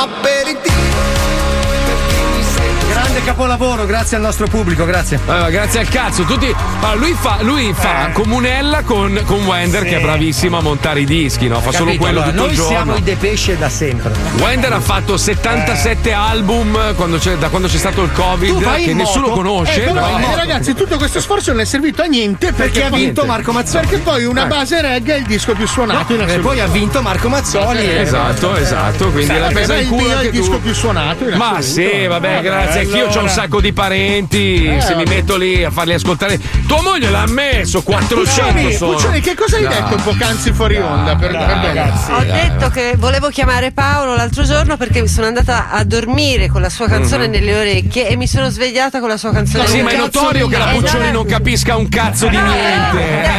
[2.88, 5.20] Grande capolavoro, grazie al nostro pubblico, grazie.
[5.26, 6.52] Allora, grazie al cazzo, tutti.
[6.88, 9.88] Allora, lui fa, lui fa comunella con, con Wender, Sì.
[9.88, 11.60] che è bravissimo a montare i dischi, no?
[11.60, 12.02] Fa solo Capito?
[12.02, 14.12] quello Allora, tutto il Noi siamo i Depesce da sempre.
[14.38, 19.28] Wender ha fatto 77 album quando c'è- da quando c'è stato il Covid, che nessuno
[19.28, 19.84] moto, conosce.
[19.84, 22.90] eh, però, eh, ragazzi, tutto questo sforzo non è servito a niente perché, Perché ha
[22.96, 23.86] vinto Marco Mazzoli.
[23.86, 24.48] Perché poi una Eh.
[24.48, 27.78] base reggae è il disco più suonato in E poi ha vinto Marco Mazzoli.
[27.78, 29.10] e- Esatto, esatto.
[29.10, 32.80] Quindi Sì, l'ha perché presa in culo il disco più suonato Ma sì, vabbè, grazie.
[32.80, 34.64] Anch'io ho un sacco di parenti.
[34.66, 36.38] Eh, se mi metto lì a farli ascoltare.
[36.72, 38.14] Tua moglie l'ha messo, 400
[38.52, 38.92] Puccioni, sono.
[38.92, 39.74] Puccioni, che cosa hai Dai.
[39.82, 41.14] detto poc'anzi fuori onda?
[41.16, 41.66] Per, dai, per bene?
[41.66, 42.10] ragazzi.
[42.12, 46.70] Ho detto che volevo chiamare Paolo l'altro giorno perché sono andata a dormire con la
[46.70, 47.30] sua canzone Mhm.
[47.32, 50.56] nelle orecchie e mi sono svegliata con la sua canzone sì, ma è notorio che
[50.56, 53.22] la Eh, Puccioni no, non capisca un cazzo di niente.
[53.22, 53.30] Eh,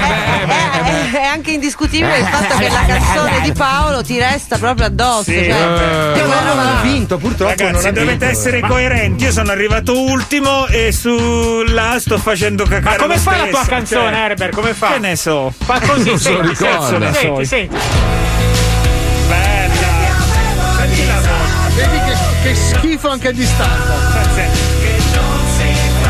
[1.14, 2.27] È anche indiscutibile il Eh.
[2.27, 5.23] fatto che la canzone di Paolo ti resta proprio addosso.
[5.23, 9.23] Sì, cioè, Ma non ha quello- vinto, purtroppo Ragazzi, non dovete essere coerenti.
[9.26, 12.97] Io sono arrivato ultimo e su là sto facendo cacare.
[12.97, 14.53] Ma come lo fa la tua canzone, cioè, Herbert?
[14.53, 14.91] Come fa?
[14.93, 15.53] Che ne so.
[15.57, 16.81] Fa così, Non senti, ricorda.
[16.85, 17.13] senti, so.
[17.13, 17.77] senti, senti.
[19.27, 19.87] Bella.
[20.77, 21.75] Senti la voce.
[21.75, 22.15] Vedi che,
[22.49, 23.93] che schifo anche a distanza.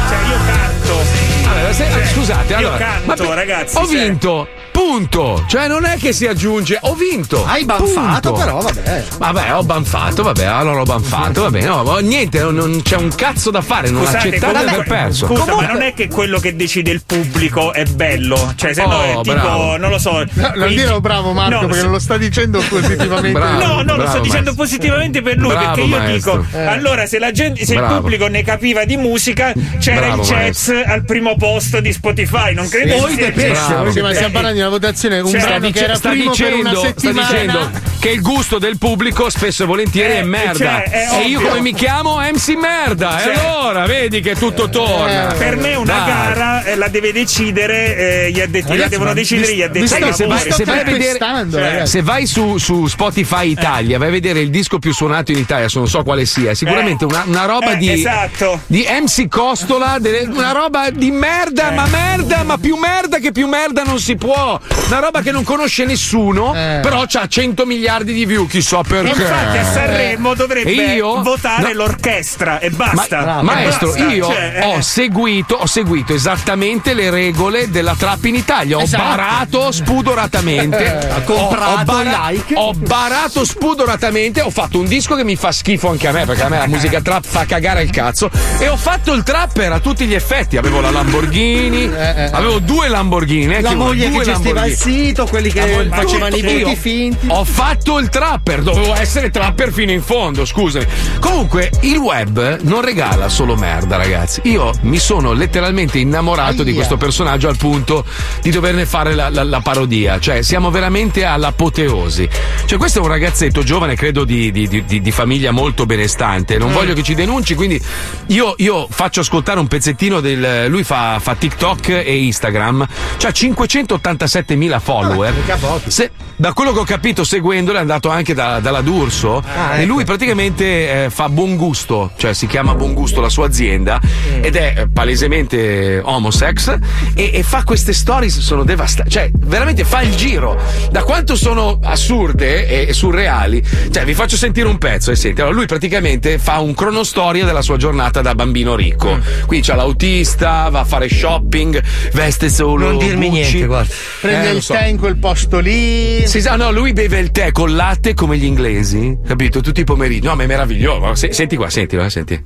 [0.09, 1.01] Cioè, io canto.
[1.49, 3.77] Allora, se- Cioè, scusate, io allora, canto, ma ragazzi.
[3.77, 3.95] Ho cioè.
[3.95, 4.47] vinto,
[4.87, 5.43] punto.
[5.47, 7.45] Cioè, non è che si aggiunge, ho vinto.
[7.45, 8.45] Hai banfato, punto.
[8.45, 9.03] però, vabbè.
[9.17, 13.49] Vabbè, ho banfato, vabbè, allora ho banfato, vabbè, no, niente, non, non c'è un cazzo
[13.51, 15.25] da fare, non Scusate, accettare di comunque- aver perso.
[15.27, 18.53] Scusa, ma non è che quello che decide il pubblico è bello.
[18.55, 19.77] Cioè, se no Oh, è tipo, bravo.
[19.77, 20.11] non lo so.
[20.11, 23.31] No, non quei- dire oh, bravo Marco No, perché se- non lo sta dicendo positivamente.
[23.39, 24.53] Bravo, no, no, lo sto dicendo maestro.
[24.55, 26.37] positivamente per lui Bravo, perché io maestro.
[26.41, 26.65] dico: Eh.
[26.65, 30.69] allora, se la gente, se il pubblico ne capiva di musica, c'era Bravo, il jazz
[30.85, 32.53] al primo posto di Spotify.
[32.53, 33.91] Non credo Voi che sia- Bravo.
[33.91, 36.31] Sì, ma stiamo parlando di una votazione, un Cioè, brano dice- che era sta primo
[36.31, 37.27] per una dicendo, sta settimana.
[37.29, 40.53] dicendo che il gusto del pubblico spesso e volentieri Eh, è merda.
[40.53, 42.17] cioè, è e io come mi chiamo?
[42.19, 43.19] MC Merda.
[43.23, 45.33] Cioè- e allora vedi che tutto torna.
[45.37, 46.05] Per me una Dai.
[46.05, 49.81] gara eh, la deve decidere eh, gli addetti, la devono decidere gli addetti.
[49.93, 51.17] Che se vai, se vai a vedere
[51.49, 55.37] Cioè, se vai su, su Spotify Italia vai a vedere il disco più suonato in
[55.37, 57.07] Italia non so quale sia è sicuramente Eh.
[57.07, 58.59] una, una roba Eh, di, esatto.
[58.67, 61.75] di MC Costola delle- una roba di merda Eh.
[61.75, 65.43] ma merda ma più merda che più merda non si può una roba che non
[65.43, 66.79] conosce nessuno Eh.
[66.81, 71.21] però c'ha 100 miliardi di view chissà perché Infatti a Sanremo dovrebbe E io?
[71.21, 71.83] votare No.
[71.85, 73.39] l'orchestra e Ma- basta.
[73.39, 74.03] E maestro, basta.
[74.05, 78.77] io Cioè, eh, ho, seguito, ho seguito esattamente le regole della trap in Italia.
[78.77, 79.03] Ho Esatto.
[79.03, 80.85] barato spudoratamente.
[81.09, 82.53] Ha comprato ho, ho i like.
[82.55, 84.41] Ho barato spudoratamente.
[84.41, 86.67] Ho fatto un disco che mi fa schifo anche a me, perché a me la
[86.67, 88.29] musica trap fa cagare il cazzo.
[88.59, 90.57] E ho fatto il trapper a tutti gli effetti.
[90.57, 92.29] Avevo la Lamborghini, eh.
[92.31, 93.55] avevo due Lamborghini.
[93.55, 95.05] eh, La che- moglie due che gestiva il Lamborghini.
[95.05, 97.27] sito, quelli che facevano i voti finti.
[97.29, 100.85] Ho fatto il trapper, dovevo essere trapper fino in fondo, scusami.
[101.19, 104.41] Comunque, il web non regala solo merda, ragazzi.
[104.43, 106.75] Io mi sono letteralmente innamorato di Aia.
[106.75, 108.05] questo personaggio al punto
[108.41, 110.19] di doverne fare la, la- la parodia.
[110.19, 112.27] Cioè, siamo veramente all'apoteosi.
[112.65, 116.57] Cioè, questo è un ragazzetto giovane, credo di, di- di- di famiglia molto benestante.
[116.57, 117.81] Non voglio che ci denunci, quindi
[118.27, 120.65] io, io faccio ascoltare un pezzettino del.
[120.69, 122.85] Lui fa, fa TikTok e Instagram.
[123.17, 125.33] C'ha 587 mila follower.
[125.33, 125.89] mica pochi.
[125.91, 129.83] Se- da quello che ho capito seguendolo è andato anche da- dalla D'Urso Ah, e
[129.83, 129.93] ecco.
[129.93, 134.43] lui praticamente eh, fa buon gusto, cioè si chiama buon gusto la sua azienda Mm.
[134.43, 136.77] ed è eh, palesemente homosex
[137.13, 140.59] e, e fa queste stories sono devastanti, cioè veramente fa il giro
[140.91, 143.63] da quanto sono assurde e, e surreali.
[143.91, 147.61] Cioè vi faccio sentire un pezzo e senti, allora lui praticamente fa un cronostoria della
[147.61, 149.15] sua giornata da bambino ricco.
[149.15, 149.45] Mm.
[149.45, 151.81] Qui c'ha l'autista, va a fare shopping,
[152.13, 153.41] veste solo Non dirmi Gucci.
[153.41, 153.93] niente, guarda.
[154.33, 154.73] Prende Eh, il so.
[154.73, 156.27] tè in quel posto lì.
[156.27, 159.61] Sì, sa, no, lui beve il tè con latte come gli inglesi, capito?
[159.61, 160.25] Tutti i pomeriggi.
[160.25, 161.15] No, ma è meraviglioso.
[161.15, 162.41] Se- senti qua, sentilo, eh, senti.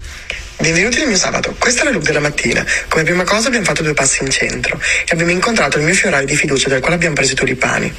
[0.59, 2.65] Benvenuti nel mio sabato, questa è la look della mattina.
[2.87, 6.25] Come prima cosa abbiamo fatto due passi in centro e abbiamo incontrato il mio fioraio
[6.25, 7.93] di fiducia dal quale abbiamo preso i tulipani.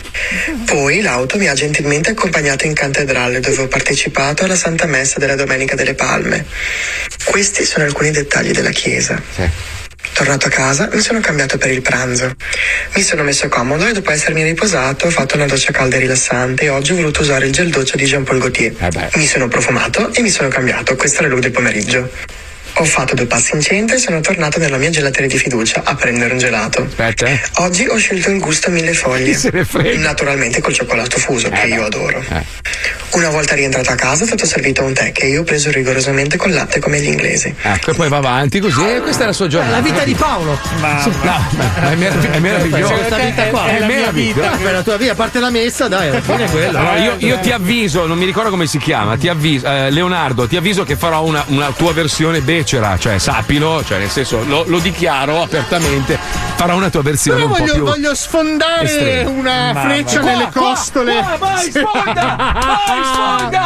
[0.65, 5.36] Poi l'auto mi ha gentilmente accompagnato in cattedrale dove ho partecipato alla Santa Messa della
[5.36, 6.44] Domenica delle Palme.
[7.24, 9.23] Questi sono alcuni dettagli della chiesa.
[10.12, 12.35] Tornato a casa, mi sono cambiato per il pranzo.
[12.94, 16.64] Mi sono messo comodo e dopo essermi riposato ho fatto una doccia calda e rilassante
[16.64, 18.74] e oggi ho voluto usare il gel doccia di Jean Paul Gaultier.
[19.14, 20.97] Mi sono profumato e mi sono cambiato.
[20.97, 22.10] Questo era il look del pomeriggio.
[22.80, 25.94] Ho fatto due passi in centro e sono tornato nella mia gelateria di fiducia a
[25.96, 26.86] prendere un gelato.
[27.56, 29.36] Oggi ho scelto il gusto mille foglie.
[29.96, 32.22] Naturalmente col cioccolato fuso, che io adoro.
[33.10, 36.36] Una volta rientrato a casa è stato servito un tè che io ho preso rigorosamente
[36.36, 37.52] col latte come gli inglesi.
[37.60, 39.76] Ecco, e poi va avanti così, e questa è la sua giornata.
[39.76, 40.56] La vita di Paolo.
[41.02, 42.92] Sì, no, ma è, meravig- è meraviglioso.
[42.94, 44.40] Questa vita qua È, la mia meraviglioso.
[44.50, 44.56] vita.
[44.62, 46.78] Beh, la tua vita, a parte la messa, dai, alla fine è quella.
[46.78, 50.46] Allora, io, io ti avviso, non mi ricordo come si chiama, ti avviso, eh, Leonardo,
[50.46, 54.64] ti avviso che farò una, una tua versione becera, cioè sappilo, cioè nel senso lo,
[54.66, 56.18] lo dichiaro apertamente,
[56.56, 59.30] farò una tua versione Però un po' voglio, più voglio sfondare estrema.
[59.30, 61.16] una Mamma freccia nelle Qua, qua, costole.
[61.18, 62.36] qua, vai, sfonda,
[62.86, 63.62] vai, sfonda.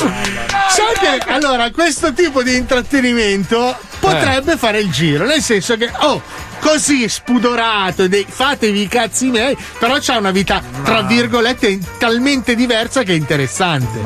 [0.68, 6.22] Sai che allora questo tipo di intrattenimento potrebbe fare il giro, nel senso che oh
[6.62, 13.02] così spudorato, dei- fatevi i cazzi miei, però c'ha una vita tra virgolette talmente diversa
[13.02, 13.98] che è interessante.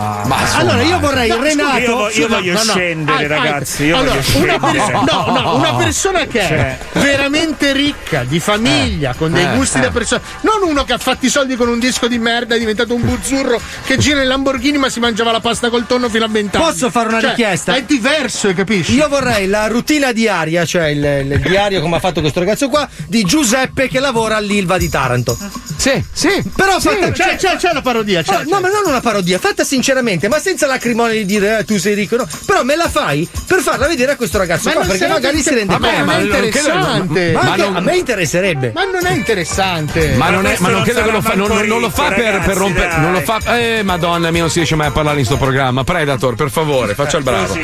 [0.54, 1.78] allora io vorrei No, Renato.
[1.78, 2.70] io vo- io voglio no, no.
[2.72, 4.90] scendere, Ah, ragazzi, ah, io allora, voglio una, scendere.
[4.90, 6.78] pers- no, no, una persona che Cioè.
[6.92, 9.80] è veramente ricca, di famiglia, con dei Eh, gusti eh.
[9.82, 12.58] da persona, non uno che ha fatto i soldi con un disco di merda, è
[12.58, 16.24] diventato un buzzurro che gira in Lamborghini ma si mangiava la pasta col tonno fino
[16.24, 16.64] a vent'anni.
[16.64, 17.74] Posso fare una Cioè, richiesta?
[17.74, 18.94] È diverso, capisci?
[18.94, 22.88] Io vorrei la rutina diaria, cioè il, il diario come ha fatto questo ragazzo qua,
[23.08, 25.36] di Giuseppe che lavora all'Ilva di Taranto.
[25.76, 26.42] Sì, sì.
[26.54, 28.22] Però Sì, fatta, c'è, c'è, c'è la parodia.
[28.22, 31.64] C'è, Ah, no, ma non una parodia, fatta sinceramente, ma senza lacrimonie di dire eh,
[31.64, 32.26] tu sei ricco, no.
[32.44, 35.40] Però me la fai per farla vedere a questo ragazzo Ma qua, non perché magari
[35.42, 35.88] si rende conto.
[35.88, 37.32] ma non è interessante.
[37.32, 38.72] Ma Ma anche non- a me interesserebbe.
[38.74, 40.14] Ma non è interessante.
[40.16, 42.46] Ma non, è, ma non credo che lo fa, non, non- lo fa per, ragazzi,
[42.48, 42.96] per rompere.
[42.98, 43.38] Non lo fa.
[43.58, 45.84] Eh, madonna mia, non si riesce mai a parlare in sto programma.
[45.84, 47.56] Predator, per favore, faccia il bravo.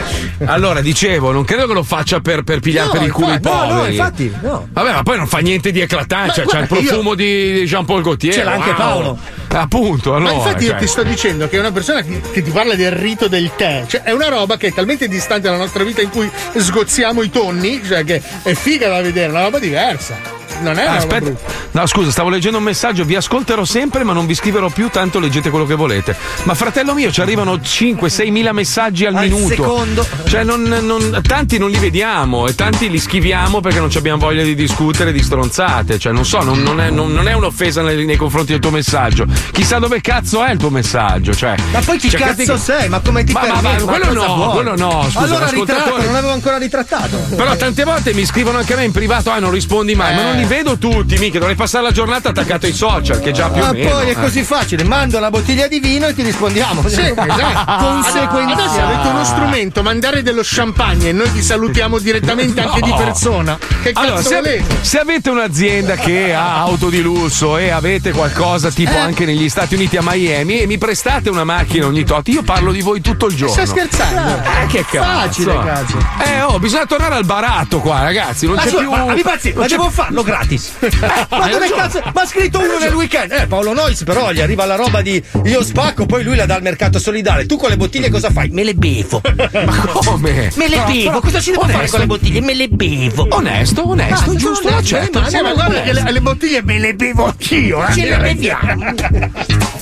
[0.44, 3.38] Allora, dicevo, non credo che lo faccia per, per pigliare No, per il culo i
[3.42, 3.90] no, no, poveri.
[3.96, 4.68] infatti, no.
[4.72, 6.34] Vabbè, ma poi non fa niente di eclatante.
[6.34, 8.32] Cioè, c'ha il guarda, io- profumo di Jean Paul Gaultier.
[8.32, 8.76] Ce l'ha anche wow.
[8.76, 9.18] Paolo.
[9.48, 10.32] Appunto, allora.
[10.32, 10.78] Ma infatti io cioè.
[10.78, 13.84] ti sto dicendo che è una persona che, che ti parla del rito del tè,
[13.86, 17.30] cioè è una roba che è talmente distante dalla nostra vita in cui sgozziamo i
[17.30, 20.40] tonni, cioè che è figa da vedere, è una roba diversa.
[20.60, 21.32] Non è Ah, aspetta,
[21.72, 23.04] no, scusa, stavo leggendo un messaggio.
[23.04, 24.88] Vi ascolterò sempre, ma non vi scriverò più.
[24.90, 26.14] Tanto leggete quello che volete.
[26.44, 29.48] Ma fratello mio, ci arrivano 5-6 mila messaggi al, Al minuto.
[29.48, 30.06] secondo.
[30.26, 34.18] Cioè, non- non- tanti non li vediamo e tanti li schiviamo perché non ci abbiamo
[34.18, 35.98] voglia di discutere di stronzate.
[35.98, 39.26] Cioè, non so, non, non è, è un'offesa nei, nei confronti del tuo messaggio.
[39.52, 41.34] Chissà dove cazzo è il tuo messaggio.
[41.34, 42.88] Cioè, Ma poi chi cioè, cazzo che- sei?
[42.88, 43.84] Ma come ti Ma- ma- permetti?
[43.84, 47.16] ma quello no, quello no, scusa, allora ritratto, non avevo ancora ritrattato.
[47.34, 50.22] Però tante volte mi scrivono anche a me in privato, ah, non rispondi mai, ma
[50.22, 53.62] non li vedo tutti, mica, dovrei passare la giornata attaccato ai social, che già più
[53.62, 53.90] o Ma meno.
[53.90, 54.14] poi è eh.
[54.14, 56.86] così facile, mando una bottiglia di vino e ti rispondiamo.
[56.88, 57.84] Sì, esatto.
[57.84, 58.52] Conseguenziale.
[58.52, 62.96] Adesso avete uno strumento, mandare dello champagne e noi vi salutiamo direttamente anche di No.
[62.96, 63.58] persona.
[63.82, 64.76] Che cazzo Allora, se, volete?
[64.80, 69.74] se avete un'azienda che ha auto di lusso e avete qualcosa tipo anche negli Stati
[69.74, 73.26] Uniti a Miami e mi prestate una macchina ogni tot, io parlo di voi tutto
[73.26, 73.52] il giorno.
[73.54, 74.42] Stai scherzando?
[74.62, 75.20] Eh, che cazzo.
[75.20, 75.98] Facile, cazzo.
[76.24, 78.46] Eh, oh, bisogna tornare al baratto qua, ragazzi.
[78.46, 78.90] Non Ma c'è su- più.
[78.90, 80.72] ma ma c'è devo farlo gratis.
[81.30, 82.00] ma hai dove cazzo?
[82.14, 83.32] Ma ha scritto uno nel weekend.
[83.32, 86.54] Eh, Paolo Nois, però gli arriva la roba di io spacco, poi lui la dà
[86.54, 87.44] al mercato solidale.
[87.46, 88.48] Tu con le bottiglie cosa fai?
[88.48, 89.20] Me le bevo.
[89.52, 90.50] Ma come?
[90.54, 91.20] Me le Però- bevo.
[91.20, 91.90] Cosa ci devo fare onesto.
[91.90, 92.40] con le bottiglie?
[92.40, 93.26] Me le bevo.
[93.30, 95.22] Onesto, onesto, Ah, giusto, sono accetto.
[95.24, 97.86] Eh, ma guarda le, le bottiglie me le bevo anch'io.
[97.86, 97.92] eh.
[97.92, 98.94] Ce le beviamo.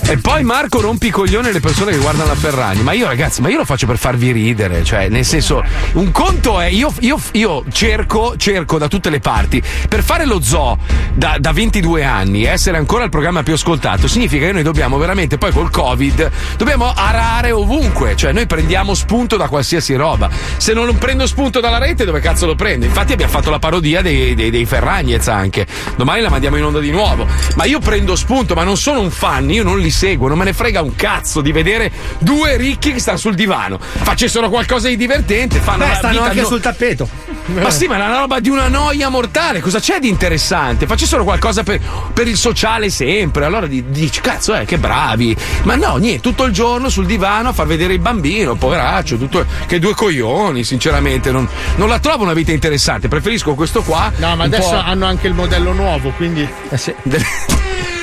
[0.11, 2.83] E poi Marco rompi i alle persone che guardano la Ferragni.
[2.83, 4.83] Ma io, ragazzi, ma io lo faccio per farvi ridere.
[4.83, 5.63] Cioè, nel senso,
[5.93, 6.65] un conto è.
[6.65, 9.63] Io, io- io cerco, cerco da tutte le parti.
[9.87, 10.77] Per fare lo zoo
[11.13, 15.37] da, da 22 anni, essere ancora il programma più ascoltato, significa che noi dobbiamo veramente,
[15.37, 18.17] poi col Covid, dobbiamo arare ovunque.
[18.17, 20.29] Cioè, noi prendiamo spunto da qualsiasi roba.
[20.57, 22.85] Se non prendo spunto dalla rete, dove cazzo lo prendo?
[22.85, 25.65] Infatti, abbiamo fatto la parodia dei, dei, dei Ferragnez anche.
[25.95, 27.25] Domani la mandiamo in onda di nuovo.
[27.55, 30.45] Ma io prendo spunto, ma non sono un fan, io non li seguo, non me
[30.45, 33.77] ne frega un cazzo di vedere due ricchi che stanno sul divano.
[33.79, 37.07] Facessero qualcosa di divertente, fanno Beh, stanno anche no- sul tappeto.
[37.45, 39.59] ma sì, ma è una roba di una noia mortale.
[39.59, 40.87] Cosa c'è di interessante?
[40.87, 41.79] Facessero qualcosa per,
[42.13, 43.45] per il sociale sempre.
[43.45, 45.37] Allora di- dici, cazzo, eh, che bravi.
[45.63, 49.45] Ma no, niente, tutto il giorno sul divano a far vedere il bambino, poveraccio, tutto,
[49.67, 51.29] che due coglioni, sinceramente.
[51.31, 53.07] Non, non la trovo una vita interessante.
[53.07, 54.11] Preferisco questo qua.
[54.15, 56.47] No, ma adesso hanno anche il modello nuovo, quindi.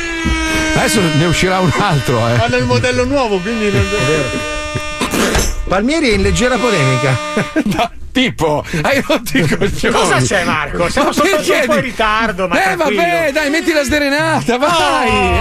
[0.79, 2.39] Adesso ne uscirà un altro, eh.
[2.39, 3.73] Hanno il modello nuovo, quindi.
[5.69, 7.17] Palmieri è in leggera polemica.
[8.11, 9.93] Tipo, hai rotto i coglioni.
[9.93, 10.89] Cosa c'è, Marco?
[10.89, 13.01] Siamo Ma soltanto perché un po' in ritardo, ma Eh, tranquillo.
[13.03, 15.39] vabbè, dai, metti la sderenata, vai.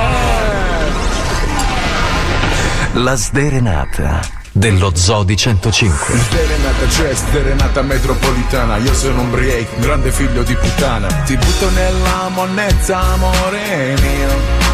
[2.93, 4.19] La sderenata
[4.51, 6.17] dello Zodi 105.
[6.17, 12.29] Sderenata c'è, sderenata metropolitana Io sono un break, grande figlio di puttana Ti butto nella
[12.29, 14.66] monnezza, amore mio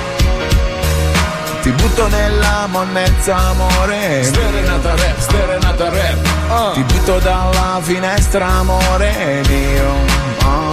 [1.64, 4.20] ti butto nella monnezza, amore.
[4.20, 4.24] Mio.
[4.24, 9.94] Sderenata rap, sderenata rap Ti butto dalla finestra, amore mio.
[10.44, 10.72] Oh.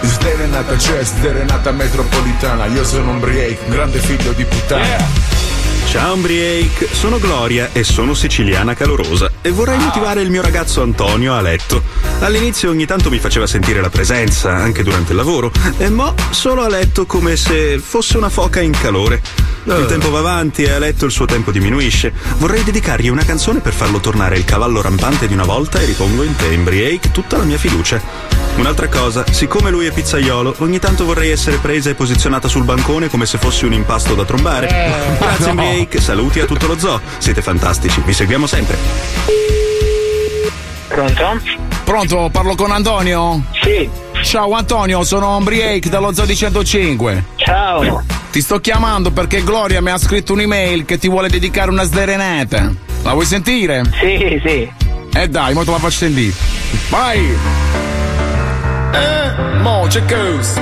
[0.00, 2.64] Sderenata c'è, sderenata metropolitana.
[2.66, 5.33] Io sono un break, grande figlio di puttana
[5.94, 11.34] Ciao Umbriake, sono Gloria e sono siciliana calorosa e vorrei motivare il mio ragazzo Antonio
[11.34, 11.84] a letto.
[12.18, 16.62] All'inizio ogni tanto mi faceva sentire la presenza, anche durante il lavoro, e mo solo
[16.62, 19.22] a letto come se fosse una foca in calore.
[19.66, 22.12] Il tempo va avanti e a letto il suo tempo diminuisce.
[22.38, 26.24] Vorrei dedicargli una canzone per farlo tornare il cavallo rampante di una volta e ripongo
[26.24, 28.42] in te, Umbriake, tutta la mia fiducia.
[28.56, 33.08] Un'altra cosa, siccome lui è pizzaiolo, ogni tanto vorrei essere presa e posizionata sul bancone
[33.08, 34.68] come se fossi un impasto da trombare.
[34.68, 35.83] Eh, Grazie no.
[35.84, 37.00] Umbriake, saluti a tutto lo zoo.
[37.18, 38.76] Siete fantastici, vi seguiamo sempre.
[40.88, 41.40] Pronto?
[41.84, 43.42] Pronto, parlo con Antonio?
[43.62, 43.88] Sì.
[44.22, 47.24] Ciao Antonio, sono Ombriake dallo Zoo di 105.
[47.36, 48.02] Ciao.
[48.30, 52.72] Ti sto chiamando perché Gloria mi ha scritto un'email che ti vuole dedicare una sderenata.
[53.02, 53.82] La vuoi sentire?
[54.00, 54.72] Sì, sì.
[55.12, 56.32] Eh dai, mo te la faccio sentire.
[56.88, 57.36] Vai!
[58.92, 60.60] Eh, mo c'è cosa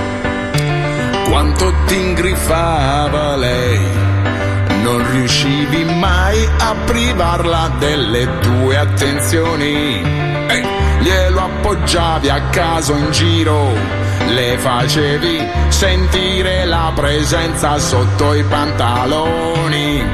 [1.24, 4.01] Quanto ti ingriffava lei
[5.22, 10.02] riuscivi mai a privarla delle tue attenzioni?
[10.48, 10.66] Ehi,
[10.98, 13.72] Glielo appoggiavi a caso in giro
[14.28, 20.04] Le facevi sentire la presenza sotto i pantaloni.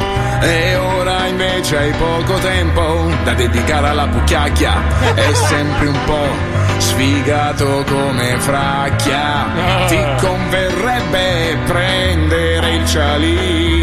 [0.40, 7.84] E ora invece hai poco tempo da dedicare alla pucchiacchia È sempre un po' sfigato
[7.86, 9.86] come fracchia.
[9.88, 13.77] Ti converrebbe prendere il chalice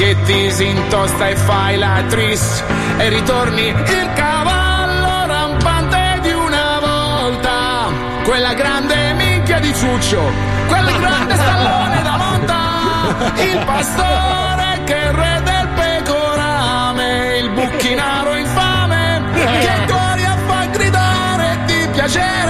[0.00, 2.64] Che ti si intosta e fai la tris.
[2.96, 7.90] E ritorni il cavallo rampante di una volta.
[8.24, 10.22] Quella grande minchia di ciuccio
[10.68, 18.34] Quel grande stallone da monta Il pastore che è il re del pecorame Il bucchinaro
[18.36, 22.49] infame Che gloria fa gridare di piacere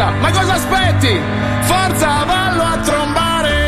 [0.00, 1.20] pizza Ma cosa aspetti?
[1.60, 3.58] Forza vallo a trombare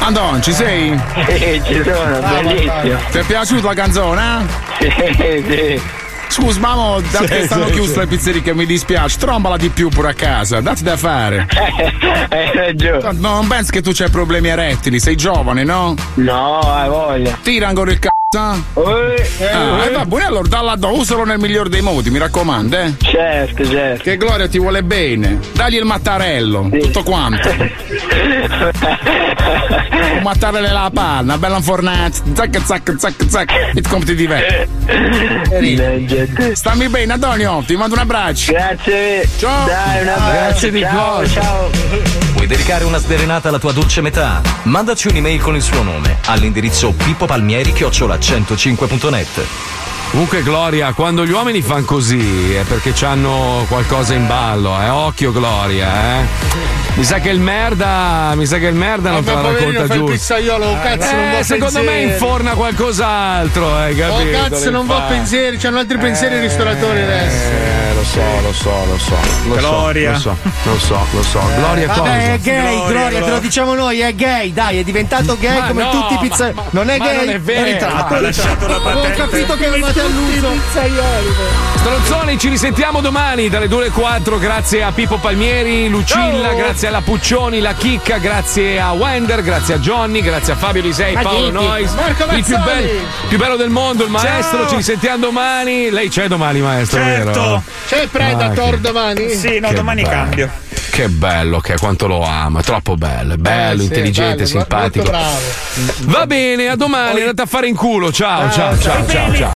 [0.00, 0.96] Andon, ci sei?
[1.26, 2.98] Sì, ci sono, bellissimo.
[3.10, 4.46] Ti è piaciuta la canzone?
[4.78, 5.82] Sì, sì.
[6.28, 7.98] Scusa, ma mo, dato Sì, che stanno sì, chiuse sì.
[7.98, 11.48] le pizzerie che mi dispiace, trombala di più pure a casa, datti da fare.
[12.30, 13.18] Hai ragione.
[13.18, 15.96] No, non pensi che tu c'hai problemi erettili, sei giovane, no?
[16.14, 17.36] No, hai voglia.
[17.42, 18.15] Tira ancora il c***o.
[18.30, 22.94] Ah, eh, va bene, allora dalla do, usalo nel miglior dei modi, mi raccomando, eh.
[22.98, 24.02] Certo, certo.
[24.02, 25.38] Che Gloria ti vuole bene.
[25.52, 27.48] Dagli il mattarello, tutto quanto.
[30.16, 32.16] Un mattarello alla panna, una bella infornata.
[32.34, 33.52] Zac, zac, zac, zac.
[33.74, 34.68] E come ti diverti?
[36.54, 38.52] Stammi bene, Antonio, ti mando un abbraccio.
[38.52, 39.28] Grazie.
[39.38, 39.66] Ciao.
[39.66, 40.32] Dai, un abbraccio.
[40.32, 41.28] Grazie di ciao, cuore.
[41.28, 41.70] ciao.
[42.32, 44.42] Vuoi dedicare una sderenata alla tua dolce metà?
[44.62, 46.92] Mandaci un'email con il suo nome all'indirizzo
[48.18, 49.44] pippopalmieri-105.net.
[50.10, 54.88] Comunque, Gloria, quando gli uomini fanno così è perché hanno qualcosa in ballo, eh?
[54.88, 56.24] Occhio, Gloria, eh?
[56.94, 58.32] Mi sa che il merda.
[58.36, 60.12] Mi sa che il merda non te la racconta fa il giusto.
[60.12, 62.12] pizzaiolo, oh, cazzo, non Eh, va secondo me pensieri.
[62.12, 64.38] inforna qualcos'altro, hai Oh capito?
[64.38, 65.14] cazzo, non va Infatti.
[65.14, 67.95] pensieri, c'hanno altri pensieri i ristoratori adesso.
[67.96, 69.16] Eh, lo so, lo so, lo so.
[69.48, 70.18] Lo Gloria.
[70.18, 71.40] So, lo so, lo so, lo so.
[71.56, 72.00] Gloria cosa?
[72.02, 75.58] Vabbè, è gay, Gloria, Gloria, te lo diciamo noi, è gay, dai, è diventato gay
[75.60, 76.60] Ma come no, tutti i pizzaioli.
[76.70, 78.14] Non è ma gay, non è vero, ritratto.
[78.14, 79.16] ha lasciato la Avevo patente.
[79.16, 80.48] capito che avevate alluso.
[81.76, 84.38] Stronzoni, ci risentiamo domani dalle 2 alle 4.
[84.38, 89.78] Grazie a Pippo Palmieri, Lucilla, grazie alla Puccioni, la Chicca, grazie a Wender, grazie a
[89.78, 91.50] Johnny, grazie a Fabio Lisei, Ma Paolo?
[91.50, 92.82] Nois, Marco il più, Mazzoli.
[92.82, 94.58] bel- più bello del mondo, il maestro.
[94.60, 94.68] Ciao.
[94.68, 95.90] Ci risentiamo domani.
[95.90, 97.40] Lei c'è domani, maestro, Certo.
[97.40, 97.62] vero?
[97.86, 99.28] C'è Predator Ah, che- domani?
[99.30, 100.14] Sì, no, Che domani bello.
[100.14, 100.50] cambio.
[100.90, 104.34] Che bello che è, quanto lo amo, è troppo bello, è bello, Eh, sì, intelligente,
[104.36, 105.10] bello, simpatico.
[106.06, 108.10] Va bene, a domani, andate a fare in culo.
[108.10, 109.44] Ciao, ciao, ciao, ciao, ciao.